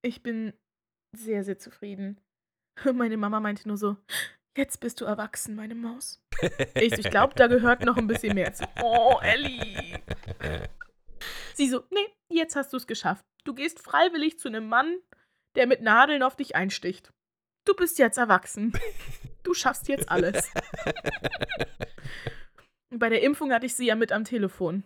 ich 0.03 0.23
bin 0.23 0.53
sehr, 1.17 1.45
sehr 1.45 1.59
zufrieden. 1.59 2.21
Meine 2.93 3.17
Mama 3.17 3.41
meinte 3.41 3.67
nur 3.69 3.77
so, 3.79 3.97
jetzt 4.57 4.81
bist 4.81 5.01
du 5.01 5.05
erwachsen, 5.05 5.55
meine 5.55 5.75
Maus. 5.75 6.23
Ich, 6.75 6.93
ich 6.93 7.11
glaube, 7.11 7.35
da 7.35 7.47
gehört 7.47 7.85
noch 7.85 7.97
ein 7.97 8.07
bisschen 8.07 8.35
mehr 8.35 8.53
zu. 8.53 8.65
Oh, 8.83 9.19
Ellie. 9.23 10.01
Sie 11.55 11.69
so, 11.69 11.85
nee, 11.91 12.07
jetzt 12.31 12.57
hast 12.57 12.73
du 12.73 12.77
es 12.77 12.87
geschafft. 12.87 13.25
Du 13.45 13.55
gehst 13.55 13.81
freiwillig 13.81 14.39
zu 14.39 14.49
einem 14.49 14.69
Mann, 14.69 14.99
der 15.57 15.67
mit 15.67 15.81
Nadeln 15.81 16.23
auf 16.23 16.37
dich 16.37 16.55
einsticht. 16.55 17.13
Du 17.67 17.75
bist 17.75 17.99
jetzt 17.99 18.19
erwachsen. 18.19 18.73
Du 19.43 19.55
schaffst 19.55 19.89
jetzt 19.89 20.11
alles. 20.11 20.53
Bei 22.91 23.09
der 23.09 23.23
Impfung 23.23 23.53
hatte 23.53 23.67
ich 23.67 23.75
sie 23.75 23.87
ja 23.87 23.95
mit 23.95 24.13
am 24.13 24.25
Telefon. 24.25 24.85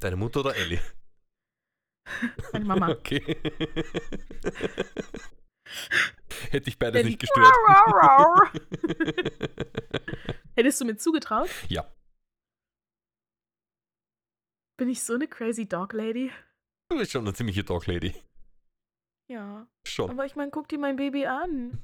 Deine 0.00 0.16
Mutter 0.16 0.40
oder 0.40 0.54
Ellie? 0.56 0.80
Meine 2.52 2.64
Mama. 2.64 2.88
Okay. 2.90 3.36
Hätte 6.50 6.68
ich 6.68 6.78
beides 6.78 7.00
Ellie. 7.00 7.10
nicht 7.10 7.20
gestört. 7.20 7.46
Rau, 7.68 7.90
rau, 7.90 8.34
Hättest 10.56 10.80
du 10.80 10.84
mir 10.84 10.96
zugetraut? 10.96 11.48
Ja. 11.68 11.84
Bin 14.78 14.88
ich 14.88 15.02
so 15.02 15.14
eine 15.14 15.28
crazy 15.28 15.68
Dog 15.68 15.92
Lady? 15.92 16.30
Du 16.90 16.98
bist 16.98 17.12
schon 17.12 17.22
eine 17.22 17.34
ziemliche 17.34 17.64
Dog 17.64 17.86
Lady. 17.86 18.14
Ja. 19.28 19.66
Schon. 19.86 20.10
Aber 20.10 20.26
ich 20.26 20.36
meine, 20.36 20.50
guck 20.50 20.68
dir 20.68 20.78
mein 20.78 20.96
Baby 20.96 21.26
an. 21.26 21.82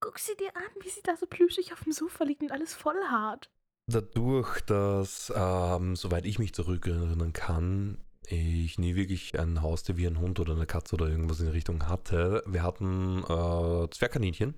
Guck 0.00 0.18
sie 0.18 0.36
dir 0.36 0.54
an, 0.56 0.62
wie 0.82 0.88
sie 0.88 1.02
da 1.02 1.16
so 1.16 1.26
plüschig 1.26 1.72
auf 1.72 1.84
dem 1.84 1.92
Sofa 1.92 2.24
liegt 2.24 2.42
und 2.42 2.52
alles 2.52 2.74
voll 2.74 3.00
hart. 3.08 3.50
Dadurch, 3.86 4.60
dass, 4.62 5.32
ähm, 5.34 5.96
soweit 5.96 6.26
ich 6.26 6.38
mich 6.38 6.54
zurückerinnern 6.54 7.32
kann, 7.32 7.98
ich 8.26 8.78
nie 8.78 8.94
wirklich 8.94 9.38
ein 9.38 9.62
Haustier 9.62 9.96
wie 9.96 10.06
ein 10.06 10.18
Hund 10.18 10.38
oder 10.40 10.54
eine 10.54 10.66
Katze 10.66 10.94
oder 10.94 11.08
irgendwas 11.08 11.40
in 11.40 11.46
die 11.46 11.52
Richtung 11.52 11.86
hatte. 11.88 12.42
Wir 12.46 12.62
hatten 12.62 13.24
äh, 13.24 13.90
Zwergkaninchen 13.90 14.54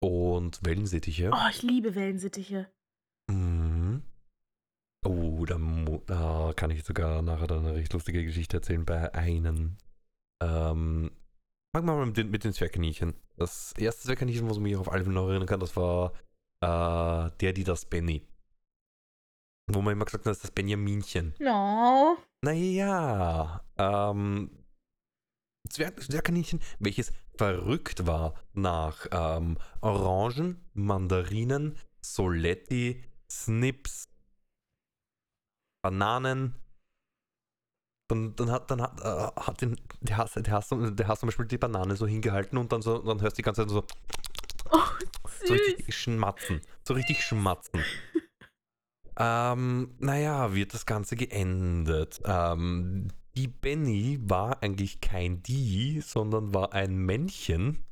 und 0.00 0.60
Wellensittiche. 0.64 1.30
Oh, 1.32 1.48
ich 1.50 1.62
liebe 1.62 1.94
Wellensittiche. 1.94 2.68
Mhm. 3.28 4.02
Oh, 5.04 5.44
da, 5.44 5.58
da 6.06 6.52
kann 6.54 6.70
ich 6.70 6.84
sogar 6.84 7.22
nachher 7.22 7.46
dann 7.46 7.66
eine 7.66 7.74
recht 7.74 7.92
lustige 7.92 8.24
Geschichte 8.24 8.58
erzählen 8.58 8.84
bei 8.84 9.12
einem. 9.14 9.76
Ähm, 10.42 11.10
fangen 11.74 11.86
wir 11.88 11.96
mal 11.96 12.06
mit 12.06 12.16
den, 12.16 12.30
mit 12.30 12.44
den 12.44 12.52
Zwergkaninchen. 12.52 13.14
Das 13.36 13.72
erste 13.76 14.04
Zwergkaninchen, 14.04 14.48
was 14.48 14.56
ich 14.56 14.62
mich 14.62 14.76
auf 14.76 14.90
alle 14.90 15.04
noch 15.08 15.28
erinnern 15.28 15.46
kann, 15.46 15.60
das 15.60 15.76
war 15.76 16.12
äh, 16.60 17.30
der, 17.40 17.52
die 17.52 17.64
das 17.64 17.84
Benny. 17.84 18.26
Wo 19.66 19.80
man 19.80 19.92
immer 19.92 20.04
gesagt 20.04 20.24
hat, 20.24 20.30
das 20.30 20.38
ist 20.38 20.44
das 20.44 20.50
Benjaminchen. 20.50 21.34
No. 21.38 22.18
Naja, 22.42 23.64
ähm, 23.78 24.50
Zwerg, 25.68 26.02
Zwergkaninchen, 26.02 26.60
welches 26.78 27.12
verrückt 27.38 28.06
war 28.06 28.34
nach 28.52 29.06
ähm, 29.10 29.56
Orangen, 29.80 30.62
Mandarinen, 30.74 31.78
Soletti, 32.02 33.02
Snips, 33.30 34.08
Bananen. 35.82 36.54
Dann, 38.08 38.36
dann 38.36 38.50
hat, 38.50 38.70
dann 38.70 38.82
hat, 38.82 39.00
äh, 39.00 39.40
hat 39.40 39.62
den, 39.62 39.80
der, 40.02 40.18
hast, 40.18 40.36
der, 40.36 40.52
hast, 40.52 40.70
der 40.72 41.08
hast 41.08 41.20
zum 41.20 41.28
Beispiel 41.28 41.46
die 41.46 41.56
Banane 41.56 41.96
so 41.96 42.06
hingehalten 42.06 42.58
und 42.58 42.70
dann, 42.70 42.82
so, 42.82 42.98
dann 42.98 43.22
hörst 43.22 43.38
du 43.38 43.38
die 43.38 43.42
ganze 43.42 43.62
Zeit 43.62 43.70
so, 43.70 43.82
Oh, 44.70 44.78
so 45.46 45.52
richtig 45.52 45.94
schmatzen. 45.94 46.60
So 46.86 46.94
richtig 46.94 47.22
schmatzen. 47.22 47.82
Ähm, 49.16 49.94
naja, 49.98 50.54
wird 50.54 50.74
das 50.74 50.86
Ganze 50.86 51.16
geendet. 51.16 52.20
Ähm, 52.24 53.08
die 53.36 53.48
Benny 53.48 54.18
war 54.22 54.62
eigentlich 54.62 55.00
kein 55.00 55.42
Die, 55.42 56.00
sondern 56.00 56.54
war 56.54 56.72
ein 56.72 56.96
Männchen. 56.96 57.84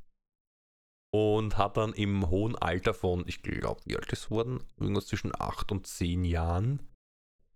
Und 1.14 1.58
hat 1.58 1.76
dann 1.76 1.92
im 1.92 2.30
hohen 2.30 2.56
Alter 2.56 2.94
von, 2.94 3.24
ich 3.26 3.42
glaube, 3.42 3.82
wie 3.84 3.96
alt 3.96 4.10
ist 4.12 4.24
es 4.24 4.30
worden? 4.30 4.62
Irgendwas 4.78 5.08
zwischen 5.08 5.32
8 5.38 5.70
und 5.70 5.86
10 5.86 6.24
Jahren, 6.24 6.88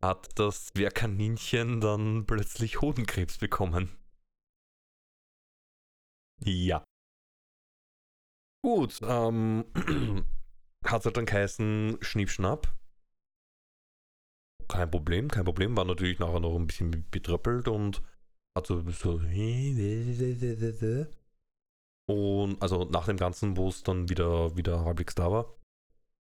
hat 0.02 0.38
das 0.38 0.66
Zwergkaninchen 0.66 1.80
dann 1.80 2.26
plötzlich 2.26 2.82
Hodenkrebs 2.82 3.38
bekommen. 3.38 3.96
Ja. 6.44 6.84
Gut, 8.62 9.00
ähm, 9.02 9.64
hat 10.84 11.04
halt 11.04 11.16
dann 11.16 11.24
geheißen 11.24 11.96
Schnippschnapp. 12.02 12.76
Kein 14.68 14.90
Problem, 14.90 15.28
kein 15.28 15.44
Problem. 15.44 15.76
War 15.76 15.84
natürlich 15.84 16.18
nachher 16.18 16.40
noch 16.40 16.56
ein 16.56 16.66
bisschen 16.66 17.04
betröppelt 17.10 17.68
und 17.68 18.02
hat 18.56 18.66
so, 18.66 18.82
so 18.90 19.20
und 22.08 22.62
also 22.62 22.84
nach 22.84 23.06
dem 23.06 23.16
Ganzen, 23.16 23.56
wo 23.56 23.68
es 23.68 23.82
dann 23.82 24.08
wieder, 24.08 24.56
wieder 24.56 24.84
halbwegs 24.84 25.14
da 25.14 25.30
war. 25.30 25.54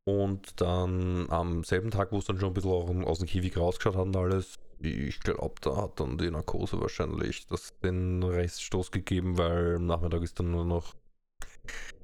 Und 0.08 0.62
dann 0.62 1.30
am 1.32 1.64
selben 1.64 1.90
Tag, 1.92 2.12
wo 2.12 2.18
es 2.20 2.26
dann 2.26 2.40
schon 2.40 2.50
ein 2.50 2.54
bisschen 2.54 3.04
aus 3.06 3.20
dem 3.20 3.28
Käfig 3.28 3.58
rausgeschaut 3.58 3.96
hat 3.96 4.06
und 4.06 4.16
alles, 4.16 4.60
ich 4.80 5.20
glaube, 5.20 5.56
da 5.62 5.78
hat 5.78 6.00
dann 6.00 6.18
die 6.18 6.30
Narkose 6.30 6.80
wahrscheinlich 6.80 7.48
das, 7.48 7.74
den 7.80 8.22
Reststoß 8.22 8.92
gegeben, 8.92 9.38
weil 9.38 9.78
am 9.78 9.88
Nachmittag 9.88 10.22
ist 10.22 10.40
dann 10.40 10.52
nur 10.52 10.66
noch 10.66 10.96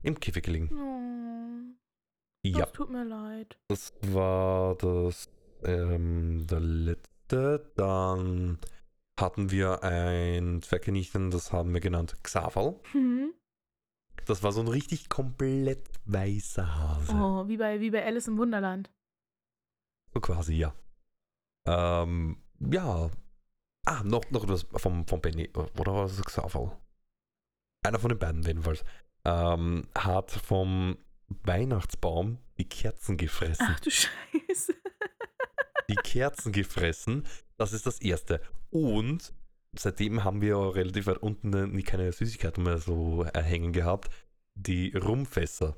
im 0.01 0.19
Käfig 0.19 0.43
gelegen. 0.43 0.71
Oh, 0.73 2.47
Ja, 2.47 2.61
das 2.61 2.71
tut 2.71 2.89
mir 2.89 3.03
leid. 3.03 3.57
das 3.67 3.93
war 4.01 4.75
das 4.75 5.29
ähm, 5.63 6.47
der 6.47 6.59
letzte. 6.59 7.71
Dann 7.75 8.59
hatten 9.19 9.51
wir 9.51 9.83
ein 9.83 10.61
Zwergkaninchen, 10.61 11.31
das 11.31 11.53
haben 11.53 11.73
wir 11.73 11.79
genannt 11.79 12.17
Xaval. 12.23 12.79
Hm. 12.91 13.33
Das 14.25 14.43
war 14.43 14.51
so 14.51 14.61
ein 14.61 14.67
richtig 14.67 15.09
komplett 15.09 15.89
weißer 16.05 16.77
Hase. 16.79 17.13
Oh, 17.15 17.47
wie 17.47 17.57
bei, 17.57 17.79
wie 17.79 17.89
bei 17.91 18.05
Alice 18.05 18.27
im 18.27 18.37
Wunderland. 18.37 18.91
So 20.13 20.19
quasi, 20.19 20.55
ja. 20.55 20.73
Ähm, 21.65 22.41
ja. 22.59 23.09
Ah, 23.85 24.03
noch, 24.03 24.29
noch 24.29 24.43
etwas 24.43 24.67
vom, 24.75 25.07
vom 25.07 25.21
Benny. 25.21 25.49
Oder 25.49 25.93
war 25.93 26.03
das 26.03 26.21
Xaval? 26.21 26.77
Einer 27.83 27.99
von 27.99 28.09
den 28.09 28.19
beiden 28.19 28.43
jedenfalls. 28.43 28.83
Ähm, 29.25 29.87
hat 29.95 30.31
vom 30.31 30.97
Weihnachtsbaum 31.43 32.37
die 32.57 32.67
Kerzen 32.67 33.17
gefressen. 33.17 33.67
Ach 33.69 33.79
du 33.79 33.89
Scheiße. 33.89 34.75
Die 35.91 35.95
Kerzen 35.95 36.51
gefressen. 36.51 37.25
Das 37.57 37.73
ist 37.73 37.85
das 37.85 38.01
Erste. 38.01 38.41
Und 38.69 39.33
seitdem 39.75 40.23
haben 40.23 40.41
wir 40.41 40.57
auch 40.57 40.75
relativ 40.75 41.07
weit 41.07 41.19
unten 41.19 41.71
nie 41.71 41.83
keine 41.83 42.11
Süßigkeiten 42.11 42.63
mehr 42.63 42.79
so 42.79 43.25
äh, 43.33 43.41
hängen 43.41 43.73
gehabt. 43.73 44.09
Die 44.55 44.95
Rumfässer. 44.95 45.75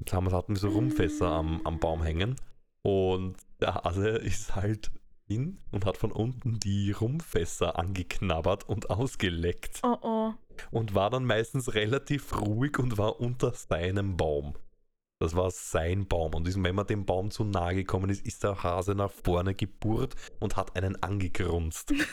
Damals 0.00 0.34
hatten 0.34 0.54
wir 0.54 0.60
so 0.60 0.68
Rumfässer 0.68 1.26
am, 1.26 1.60
am 1.64 1.78
Baum 1.78 2.02
hängen. 2.02 2.36
Und 2.82 3.36
der 3.60 3.74
Hase 3.74 4.08
ist 4.18 4.54
halt 4.54 4.90
hin 5.26 5.58
und 5.70 5.86
hat 5.86 5.96
von 5.96 6.12
unten 6.12 6.58
die 6.60 6.92
Rumfässer 6.92 7.78
angeknabbert 7.78 8.68
und 8.68 8.90
ausgeleckt. 8.90 9.80
Oh 9.82 9.96
oh. 10.02 10.32
Und 10.70 10.94
war 10.94 11.10
dann 11.10 11.24
meistens 11.24 11.74
relativ 11.74 12.40
ruhig 12.40 12.78
und 12.78 12.98
war 12.98 13.20
unter 13.20 13.52
seinem 13.54 14.16
Baum. 14.16 14.54
Das 15.24 15.34
war 15.34 15.50
sein 15.50 16.06
Baum. 16.06 16.34
Und 16.34 16.62
wenn 16.62 16.74
man 16.74 16.86
dem 16.86 17.06
Baum 17.06 17.30
zu 17.30 17.44
nahe 17.44 17.74
gekommen 17.74 18.10
ist, 18.10 18.26
ist 18.26 18.44
der 18.44 18.62
Hase 18.62 18.94
nach 18.94 19.10
vorne 19.10 19.54
geburt 19.54 20.14
und 20.38 20.56
hat 20.56 20.76
einen 20.76 21.02
angegrunzt. 21.02 21.92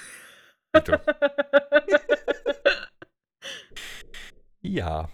Ja. 4.63 5.09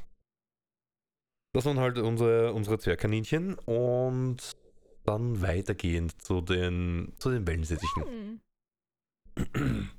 Das 1.54 1.66
waren 1.66 1.80
halt 1.80 1.98
unsere, 1.98 2.54
unsere 2.54 2.78
Zwergkaninchen 2.78 3.56
und 3.56 4.52
dann 5.06 5.42
weitergehend 5.42 6.22
zu 6.22 6.42
den, 6.42 7.14
zu 7.18 7.32
den 7.32 7.48
Wellensittichen. 7.48 8.42
Hm. 9.54 9.90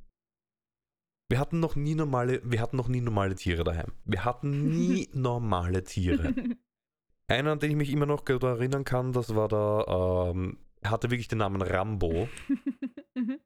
Wir 1.29 1.39
hatten 1.41 1.59
noch 1.59 1.75
nie 1.75 1.95
normale, 1.95 2.41
wir 2.45 2.61
hatten 2.61 2.77
noch 2.77 2.89
nie 2.89 3.01
normale 3.01 3.35
Tiere 3.35 3.65
daheim. 3.65 3.93
Wir 4.05 4.25
hatten 4.25 4.69
nie 4.69 5.09
normale 5.15 5.83
Tiere. 5.83 6.35
Einer, 7.29 7.53
an 7.53 7.59
den 7.59 7.71
ich 7.71 7.77
mich 7.77 7.91
immer 7.91 8.07
noch 8.07 8.27
erinnern 8.27 8.85
kann, 8.85 9.13
das 9.13 9.35
war 9.35 9.49
der, 9.49 10.33
ähm, 10.35 10.59
er 10.81 10.91
hatte 10.91 11.11
wirklich 11.11 11.29
den 11.29 11.39
Namen 11.39 11.63
Rambo. 11.63 12.29
Mhm. 13.15 13.41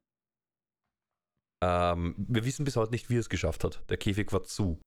Ähm, 1.63 2.13
wir 2.17 2.45
wissen 2.45 2.63
bis 2.63 2.75
heute 2.75 2.91
nicht, 2.91 3.09
wie 3.09 3.15
er 3.15 3.21
es 3.21 3.29
geschafft 3.29 3.63
hat. 3.63 3.83
Der 3.89 3.97
Käfig 3.97 4.31
war 4.33 4.43
zu. 4.43 4.79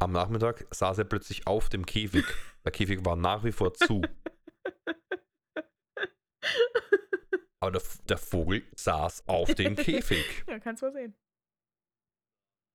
Am 0.00 0.10
Nachmittag 0.10 0.66
saß 0.74 0.98
er 0.98 1.04
plötzlich 1.04 1.46
auf 1.46 1.68
dem 1.68 1.86
Käfig. 1.86 2.24
Der 2.64 2.72
Käfig 2.72 3.04
war 3.04 3.14
nach 3.14 3.44
wie 3.44 3.52
vor 3.52 3.72
zu. 3.74 4.02
Aber 7.60 7.70
der, 7.70 7.82
der 8.08 8.18
Vogel 8.18 8.64
saß 8.74 9.28
auf 9.28 9.54
dem 9.54 9.76
Käfig. 9.76 10.44
ja, 10.48 10.58
kannst 10.58 10.82
mal 10.82 10.92
sehen. 10.92 11.16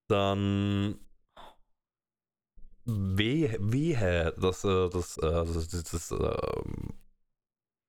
Dann 0.09 1.05
wehe, 3.17 3.57
wehe 3.59 4.33
das, 4.39 4.63
äh, 4.63 4.89
das, 4.89 5.17
äh, 5.17 5.21
das, 5.21 5.67
das, 5.67 5.83
das, 5.83 6.11
ähm, 6.11 6.93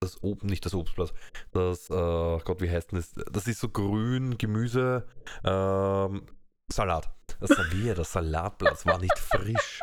das 0.00 0.22
Ob, 0.22 0.42
nicht 0.44 0.66
das 0.66 0.74
Obstblatt, 0.74 1.12
das, 1.52 1.88
äh, 1.90 2.38
Gott, 2.44 2.60
wie 2.60 2.70
heißt 2.70 2.92
denn 2.92 2.98
das? 2.98 3.12
Das 3.30 3.46
ist 3.46 3.60
so 3.60 3.68
grün, 3.68 4.36
Gemüse, 4.38 5.06
ähm, 5.44 6.26
Salat. 6.72 7.10
Das 7.40 7.50
wehe, 7.72 7.94
das 7.94 8.12
Salatblatt 8.12 8.84
war 8.86 8.98
nicht 8.98 9.18
frisch. 9.18 9.80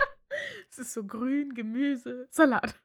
Es 0.69 0.79
ist 0.79 0.93
so 0.93 1.03
grün, 1.03 1.53
Gemüse, 1.53 2.27
Salat. 2.32 2.75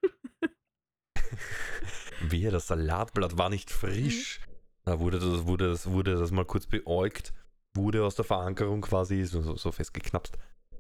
Wehe, 2.21 2.51
das 2.51 2.67
Salatblatt 2.67 3.39
war 3.39 3.51
nicht 3.51 3.71
frisch. 3.71 4.41
Da 4.85 5.01
wurde 5.01 5.19
das, 5.19 5.47
wurde 5.47 5.69
das, 5.69 5.91
wurde 5.91 6.17
das 6.17 6.31
mal 6.31 6.45
kurz 6.45 6.67
beäugt, 6.67 7.33
wurde 7.75 8.05
aus 8.05 8.15
der 8.15 8.25
Verankerung 8.25 8.83
quasi 8.83 9.25
so, 9.25 9.41
so, 9.41 9.57
so 9.57 9.73
festgeknapst, 9.73 10.37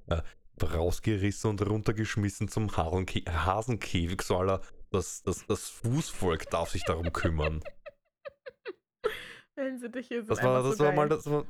äh, 0.06 0.22
rausgerissen 0.62 1.50
und 1.50 1.66
runtergeschmissen 1.66 2.48
zum 2.48 2.76
Hasenkä 2.76 3.22
Hasenkäfig. 3.30 4.22
So 4.22 4.38
aller, 4.38 4.60
das, 4.90 5.22
das, 5.22 5.46
das 5.46 5.68
Fußvolk 5.68 6.50
darf 6.50 6.70
sich 6.70 6.84
darum 6.84 7.12
kümmern. 7.12 7.62
Wellensittiche 9.54 10.16
sind 10.16 10.30
Das 10.30 10.42
war, 10.42 10.62
das, 10.62 10.76
so 10.76 10.84
war 10.84 10.92
mal, 10.92 11.08
das, 11.08 11.30
war, 11.30 11.44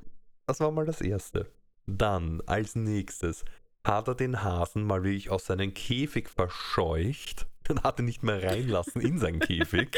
das 0.46 0.60
war 0.60 0.70
mal 0.70 0.86
das 0.86 1.00
Erste. 1.00 1.50
Dann, 1.86 2.42
als 2.46 2.74
nächstes, 2.74 3.44
hat 3.84 4.08
er 4.08 4.14
den 4.14 4.42
Hasen 4.42 4.84
mal 4.84 5.04
wirklich 5.04 5.30
aus 5.30 5.46
seinem 5.46 5.74
Käfig 5.74 6.28
verscheucht 6.28 7.46
dann 7.64 7.82
hat 7.82 7.98
er 7.98 8.04
nicht 8.04 8.22
mehr 8.22 8.42
reinlassen 8.42 9.00
in 9.00 9.18
seinen 9.18 9.40
Käfig. 9.40 9.96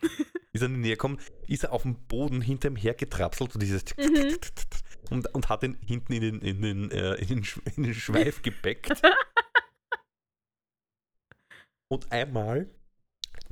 ist 0.52 0.62
er 0.62 0.66
in 0.66 0.74
die 0.74 0.80
Nähe 0.80 0.92
gekommen, 0.92 1.20
ist 1.46 1.64
er 1.64 1.72
auf 1.72 1.82
dem 1.82 1.96
Boden 2.06 2.40
hinter 2.40 2.68
ihm 2.68 2.76
hergetrapselt 2.76 3.54
und 3.54 3.62
dieses 3.62 3.84
Mhm. 3.96 4.38
Und, 5.10 5.32
und 5.34 5.48
hat 5.48 5.62
ihn 5.62 5.76
hinten 5.84 6.12
in 6.12 6.20
den, 6.20 6.40
in 6.40 6.62
den, 6.62 6.90
äh, 6.90 7.14
in 7.16 7.28
den, 7.28 7.42
Sch- 7.44 7.76
in 7.76 7.82
den 7.84 7.94
Schweif 7.94 8.42
gebeckt. 8.42 9.00
und 11.90 12.10
einmal, 12.12 12.68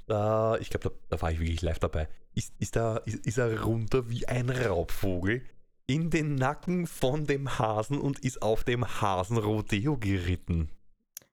da, 0.07 0.57
ich 0.59 0.71
glaube, 0.71 0.91
da, 0.91 1.17
da 1.17 1.23
war 1.23 1.33
ich 1.33 1.41
wirklich 1.41 1.63
live 1.63 1.79
dabei, 1.79 2.09
ist, 2.35 2.53
ist, 2.59 2.77
da, 2.77 2.99
ist, 2.99 3.27
ist 3.27 3.39
er 3.39 3.63
runter 3.63 4.11
wie 4.11 4.29
ein 4.29 4.51
Raubvogel 4.51 5.45
in 5.89 6.11
den 6.11 6.35
Nacken 6.35 6.87
von 6.87 7.27
dem 7.27 7.59
Hasen 7.59 7.99
und 8.01 8.19
ist 8.25 8.43
auf 8.43 8.65
dem 8.65 9.01
Hasen 9.01 9.39
Rodeo 9.39 9.97
geritten. 9.97 10.71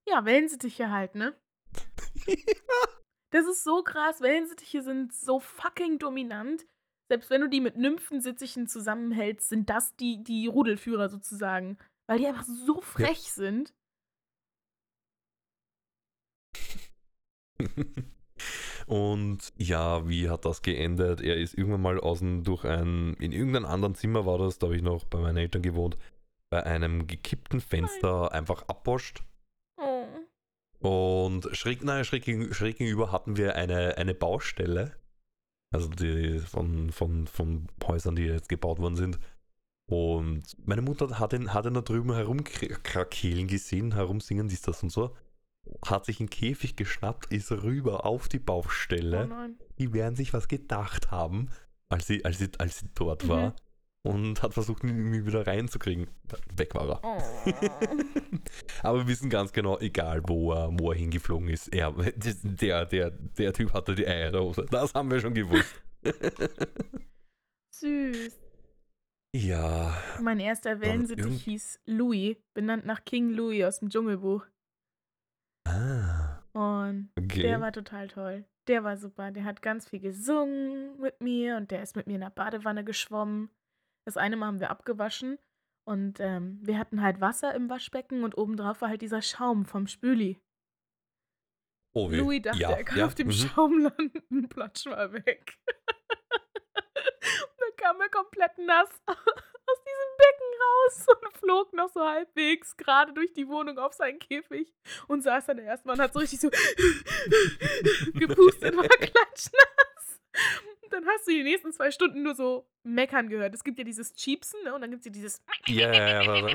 Ja, 0.07 0.25
Wellensittiche 0.25 0.91
halt, 0.91 1.15
ne? 1.15 1.35
Das 3.31 3.47
ist 3.47 3.63
so 3.63 3.81
krass. 3.81 4.21
Wellensittiche 4.21 4.83
sind 4.83 5.11
so 5.11 5.39
fucking 5.39 5.97
dominant. 5.97 6.67
Selbst 7.13 7.29
wenn 7.29 7.41
du 7.41 7.47
die 7.47 7.61
mit 7.61 7.77
Nymphensittichen 7.77 8.67
zusammenhältst, 8.67 9.47
sind 9.47 9.69
das 9.69 9.95
die, 9.97 10.23
die 10.23 10.47
Rudelführer 10.47 11.09
sozusagen. 11.09 11.77
Weil 12.07 12.17
die 12.17 12.25
einfach 12.25 12.43
so 12.65 12.81
frech 12.81 13.31
sind. 13.31 13.71
Und 18.87 19.53
ja, 19.57 20.09
wie 20.09 20.27
hat 20.27 20.43
das 20.45 20.63
geendet? 20.63 21.21
Er 21.21 21.37
ist 21.37 21.53
irgendwann 21.55 21.83
mal 21.83 21.99
außen 21.99 22.43
durch 22.43 22.65
ein, 22.65 23.13
in 23.19 23.31
irgendeinem 23.31 23.65
anderen 23.65 23.93
Zimmer 23.93 24.25
war 24.25 24.39
das, 24.39 24.57
da 24.57 24.65
habe 24.65 24.75
ich 24.75 24.81
noch 24.81 25.05
bei 25.05 25.19
meinen 25.19 25.37
Eltern 25.37 25.61
gewohnt, 25.61 25.99
bei 26.49 26.63
einem 26.63 27.05
gekippten 27.05 27.61
Fenster 27.61 28.31
einfach 28.31 28.63
abwascht. 28.67 29.21
Oh. 29.77 30.07
Und 30.79 31.47
schräg, 31.55 31.83
nein, 31.83 32.05
schräg, 32.05 32.25
schräg 32.55 32.79
gegenüber 32.79 33.11
hatten 33.11 33.37
wir 33.37 33.55
eine, 33.55 33.99
eine 33.99 34.15
Baustelle. 34.15 34.95
Also 35.73 35.89
die 35.89 36.39
von, 36.39 36.91
von, 36.91 37.27
von 37.27 37.67
Häusern, 37.85 38.15
die 38.15 38.23
jetzt 38.23 38.47
gebaut 38.47 38.79
worden 38.79 38.95
sind. 38.95 39.19
Und 39.87 40.43
meine 40.65 40.81
Mutter 40.81 41.19
hat 41.19 41.33
ihn, 41.33 41.53
hat 41.53 41.65
ihn 41.65 41.73
da 41.73 41.81
drüben 41.81 42.13
herumkrakehlen 42.13 43.47
gesehen, 43.47 43.93
herumsingen, 43.93 44.47
dies, 44.47 44.61
das 44.61 44.81
und 44.83 44.91
so. 44.91 45.15
Hat 45.85 46.05
sich 46.05 46.19
einen 46.19 46.29
Käfig 46.29 46.75
geschnappt, 46.75 47.31
ist 47.33 47.51
rüber 47.51 48.05
auf 48.05 48.29
die 48.29 48.39
oh 48.39 48.43
Baustelle. 48.45 49.27
nein. 49.27 49.57
Die 49.79 49.93
werden 49.93 50.15
sich 50.15 50.33
was 50.33 50.47
gedacht 50.47 51.11
haben, 51.11 51.49
als 51.89 52.07
sie, 52.07 52.23
als 52.23 52.37
sie, 52.37 52.49
als 52.59 52.79
sie 52.79 52.89
dort 52.93 53.27
war. 53.27 53.55
Und 54.05 54.41
hat 54.43 54.53
versucht, 54.53 54.83
ihn 54.83 54.89
irgendwie 54.89 55.25
wieder 55.25 55.47
reinzukriegen. 55.47 56.07
Weg 56.57 56.75
war 56.75 56.89
er. 56.89 56.99
Oh. 57.03 57.21
Aber 58.83 58.99
wir 58.99 59.07
wissen 59.07 59.29
ganz 59.29 59.53
genau, 59.53 59.79
egal 59.79 60.21
wo 60.27 60.51
er, 60.51 60.69
wo 60.77 60.91
er 60.91 60.97
hingeflogen 60.97 61.47
ist, 61.47 61.73
er, 61.73 61.93
der, 61.93 62.85
der, 62.85 63.11
der 63.11 63.53
Typ 63.53 63.73
hatte 63.73 63.95
die 63.95 64.05
Eier 64.05 64.27
in 64.27 64.33
der 64.33 64.41
Hose. 64.43 64.65
Das 64.69 64.93
haben 64.93 65.09
wir 65.09 65.21
schon 65.21 65.33
gewusst. 65.33 65.81
Süß. 67.75 68.37
ja. 69.33 69.97
Mein 70.21 70.41
erster 70.41 70.81
Wellensittich 70.81 71.43
hieß 71.43 71.79
Louis, 71.85 72.35
benannt 72.53 72.85
nach 72.85 73.05
King 73.05 73.29
Louis 73.29 73.63
aus 73.63 73.79
dem 73.79 73.89
Dschungelbuch. 73.89 74.45
Ah, 75.65 76.43
Und 76.51 77.09
okay. 77.17 77.41
der 77.43 77.61
war 77.61 77.71
total 77.71 78.09
toll. 78.09 78.43
Der 78.67 78.83
war 78.83 78.97
super. 78.97 79.31
Der 79.31 79.45
hat 79.45 79.61
ganz 79.61 79.87
viel 79.87 79.99
gesungen 80.01 80.99
mit 80.99 81.21
mir 81.21 81.55
und 81.55 81.71
der 81.71 81.81
ist 81.81 81.95
mit 81.95 82.07
mir 82.07 82.15
in 82.15 82.21
der 82.21 82.29
Badewanne 82.29 82.83
geschwommen. 82.83 83.49
Das 84.05 84.17
eine 84.17 84.35
Mal 84.35 84.47
haben 84.47 84.59
wir 84.59 84.69
abgewaschen 84.69 85.39
und 85.85 86.19
ähm, 86.19 86.59
wir 86.61 86.77
hatten 86.77 87.01
halt 87.01 87.21
Wasser 87.21 87.53
im 87.55 87.69
Waschbecken 87.69 88.23
und 88.23 88.37
obendrauf 88.37 88.81
war 88.81 88.89
halt 88.89 89.01
dieser 89.01 89.21
Schaum 89.21 89.65
vom 89.65 89.87
Spüli. 89.87 90.41
oh, 91.93 92.11
weh. 92.11 92.17
Louis 92.17 92.41
dachte, 92.41 92.59
ja, 92.59 92.71
er 92.71 92.83
kann 92.83 92.99
ja, 92.99 93.05
auf 93.05 93.15
dem 93.15 93.27
mhm. 93.27 93.31
Schaum 93.31 93.79
landen, 93.79 94.49
platsch 94.49 94.85
mal 94.85 95.11
weg. 95.13 95.57
dann 97.59 97.75
kam 97.77 97.99
er 98.01 98.09
komplett 98.09 98.57
nass 98.57 98.89
aus 99.07 99.83
diesem 99.85 100.11
Becken 100.17 100.53
raus 100.61 101.07
und 101.21 101.37
flog 101.37 101.73
noch 101.73 101.89
so 101.89 102.01
halbwegs 102.01 102.77
gerade 102.77 103.13
durch 103.13 103.33
die 103.33 103.47
Wohnung 103.47 103.77
auf 103.77 103.93
seinen 103.93 104.19
Käfig 104.19 104.73
und 105.07 105.21
saß 105.21 105.47
dann 105.47 105.59
erstmal 105.59 105.95
und 105.95 106.01
hat 106.01 106.13
so 106.13 106.19
richtig 106.19 106.39
so 106.39 106.49
gepustet, 108.13 108.75
war 108.75 108.87
klatschnass. 108.87 109.72
Dann 110.93 111.05
hast 111.07 111.27
du 111.27 111.31
die 111.31 111.43
nächsten 111.43 111.73
zwei 111.73 111.89
Stunden 111.89 112.21
nur 112.21 112.35
so 112.35 112.69
meckern 112.83 113.27
gehört. 113.27 113.55
Es 113.55 113.63
gibt 113.63 113.79
ja 113.79 113.83
dieses 113.83 114.13
Cheepsen, 114.13 114.63
ne? 114.63 114.75
Und 114.75 114.81
dann 114.81 114.91
gibt 114.91 115.01
es 115.01 115.05
ja 115.07 115.11
dieses. 115.11 115.41
Ja, 115.67 115.91
ja, 115.91 116.21
ja. 116.21 116.27
war 116.27 116.39
so. 116.41 116.47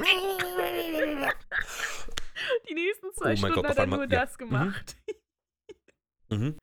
Die 2.69 2.75
nächsten 2.75 3.13
zwei 3.15 3.33
Oh 3.33 3.37
Stunden 3.37 3.55
Gott, 3.57 3.67
hat 3.67 3.79
er 3.79 3.87
nur 3.87 4.03
ja. 4.03 4.07
das 4.07 4.39
gemacht. 4.39 4.97
Mhm. 6.31 6.57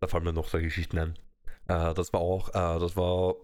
Da 0.00 0.08
fallen 0.08 0.24
mir 0.24 0.32
noch 0.32 0.48
so 0.48 0.58
Geschichten 0.58 0.98
ein. 0.98 1.14
Äh, 1.68 1.94
das 1.94 2.12
war 2.12 2.20
auch, 2.20 2.48
äh, 2.48 2.80
das 2.80 2.96
war 2.96 3.36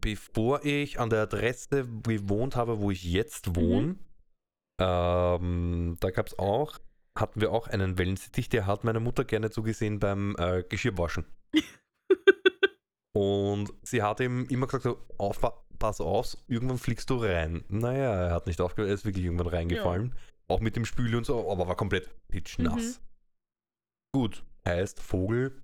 bevor 0.00 0.64
ich 0.64 1.00
an 1.00 1.10
der 1.10 1.22
Adresse 1.22 1.86
gewohnt 2.02 2.56
habe, 2.56 2.80
wo 2.80 2.90
ich 2.90 3.04
jetzt 3.04 3.56
wohne. 3.56 3.96
Ähm, 4.80 5.96
da 6.00 6.10
gab 6.10 6.28
es 6.28 6.38
auch, 6.38 6.78
hatten 7.18 7.40
wir 7.40 7.50
auch 7.50 7.66
einen 7.66 7.98
Wellensittich, 7.98 8.48
der 8.48 8.66
hat 8.66 8.84
meiner 8.84 9.00
Mutter 9.00 9.24
gerne 9.24 9.50
zugesehen 9.50 9.98
beim 9.98 10.36
äh, 10.38 10.62
Geschirrwaschen. 10.62 11.26
Und 13.16 13.72
sie 13.82 14.02
hat 14.02 14.20
ihm 14.20 14.44
immer 14.50 14.66
gesagt, 14.66 14.94
auf, 15.16 15.40
pass 15.78 16.02
auf, 16.02 16.36
irgendwann 16.48 16.76
fliegst 16.76 17.08
du 17.08 17.16
rein. 17.16 17.64
Naja, 17.68 18.26
er 18.26 18.30
hat 18.30 18.46
nicht 18.46 18.60
aufgehört, 18.60 18.90
er 18.90 18.94
ist 18.94 19.06
wirklich 19.06 19.24
irgendwann 19.24 19.46
reingefallen. 19.46 20.14
Auch 20.48 20.60
mit 20.60 20.76
dem 20.76 20.84
Spüle 20.84 21.16
und 21.16 21.24
so, 21.24 21.50
aber 21.50 21.66
war 21.66 21.76
komplett 21.76 22.10
pitschnass. 22.28 23.00
Gut, 24.12 24.44
heißt 24.66 25.00
Vogel, 25.00 25.62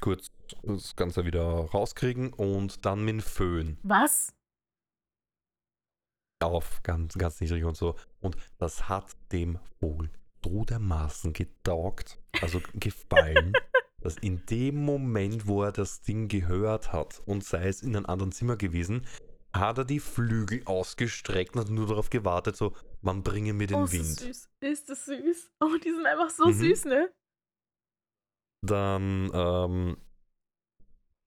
kurz 0.00 0.30
das 0.62 0.94
Ganze 0.94 1.24
wieder 1.24 1.42
rauskriegen 1.42 2.32
und 2.32 2.86
dann 2.86 3.04
mit 3.04 3.14
dem 3.14 3.20
Föhn 3.20 3.76
Was? 3.82 4.32
auf, 6.40 6.80
ganz, 6.84 7.14
ganz 7.14 7.40
niedrig 7.40 7.64
und 7.64 7.76
so. 7.76 7.96
Und 8.20 8.36
das 8.58 8.88
hat 8.88 9.16
dem 9.32 9.58
Vogel 9.80 10.10
so 10.44 10.64
dermaßen 10.64 11.32
getaugt, 11.32 12.20
also 12.40 12.60
gefallen, 12.74 13.52
dass 14.04 14.18
in 14.18 14.44
dem 14.46 14.84
Moment, 14.84 15.46
wo 15.46 15.62
er 15.62 15.72
das 15.72 16.02
Ding 16.02 16.28
gehört 16.28 16.92
hat 16.92 17.22
und 17.24 17.42
sei 17.42 17.68
es 17.68 17.82
in 17.82 17.96
einem 17.96 18.04
anderen 18.04 18.32
Zimmer 18.32 18.56
gewesen, 18.56 19.06
hat 19.54 19.78
er 19.78 19.84
die 19.86 20.00
Flügel 20.00 20.62
ausgestreckt 20.66 21.54
und 21.56 21.62
hat 21.62 21.70
nur 21.70 21.86
darauf 21.86 22.10
gewartet, 22.10 22.54
so, 22.54 22.74
man 23.00 23.22
bringe 23.22 23.54
mir 23.54 23.66
den 23.66 23.78
oh, 23.78 23.84
ist 23.84 23.92
Wind. 23.92 24.04
das 24.04 24.18
süß. 24.18 24.48
Ist 24.60 24.90
das 24.90 25.04
süß. 25.06 25.52
Oh, 25.60 25.76
die 25.82 25.90
sind 25.90 26.04
einfach 26.06 26.28
so 26.28 26.48
Mhm. 26.48 26.52
süß, 26.52 26.84
ne? 26.84 27.14
Dann, 28.62 29.30
ähm, 29.32 29.96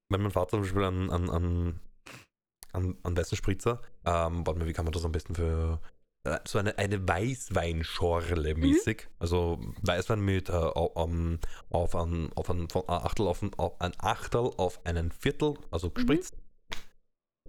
wenn 0.09 0.21
mein 0.21 0.31
Vater 0.31 0.51
zum 0.51 0.61
Beispiel 0.61 0.83
an, 0.83 1.09
an, 1.09 1.29
an, 1.31 1.79
an, 2.73 2.97
an 3.01 3.25
Spritzer, 3.25 3.81
ähm, 4.05 4.45
warte 4.45 4.59
mal, 4.59 4.67
wie 4.67 4.73
kann 4.73 4.85
man 4.85 4.91
das 4.91 5.03
am 5.05 5.11
besten 5.11 5.33
für, 5.33 5.81
so 6.45 6.59
eine, 6.59 6.77
eine 6.77 7.07
Weißweinschorle 7.07 8.55
mäßig, 8.55 9.07
also 9.19 9.59
Weißwein 9.81 10.19
mit, 10.19 10.49
äh, 10.49 10.53
au- 10.53 10.93
am- 10.95 11.39
auf 11.69 11.95
ein, 11.95 12.31
auf 12.33 12.49
ein, 12.49 12.69
von 12.69 12.83
ein 12.87 12.95
Achtel 13.03 13.27
auf 13.27 13.41
ein, 13.41 13.51
auf 13.57 13.79
ein 13.81 13.93
Achtel 13.99 14.49
auf 14.57 14.85
einen 14.85 15.11
Viertel, 15.11 15.55
also 15.71 15.89
gespritzt. 15.89 16.35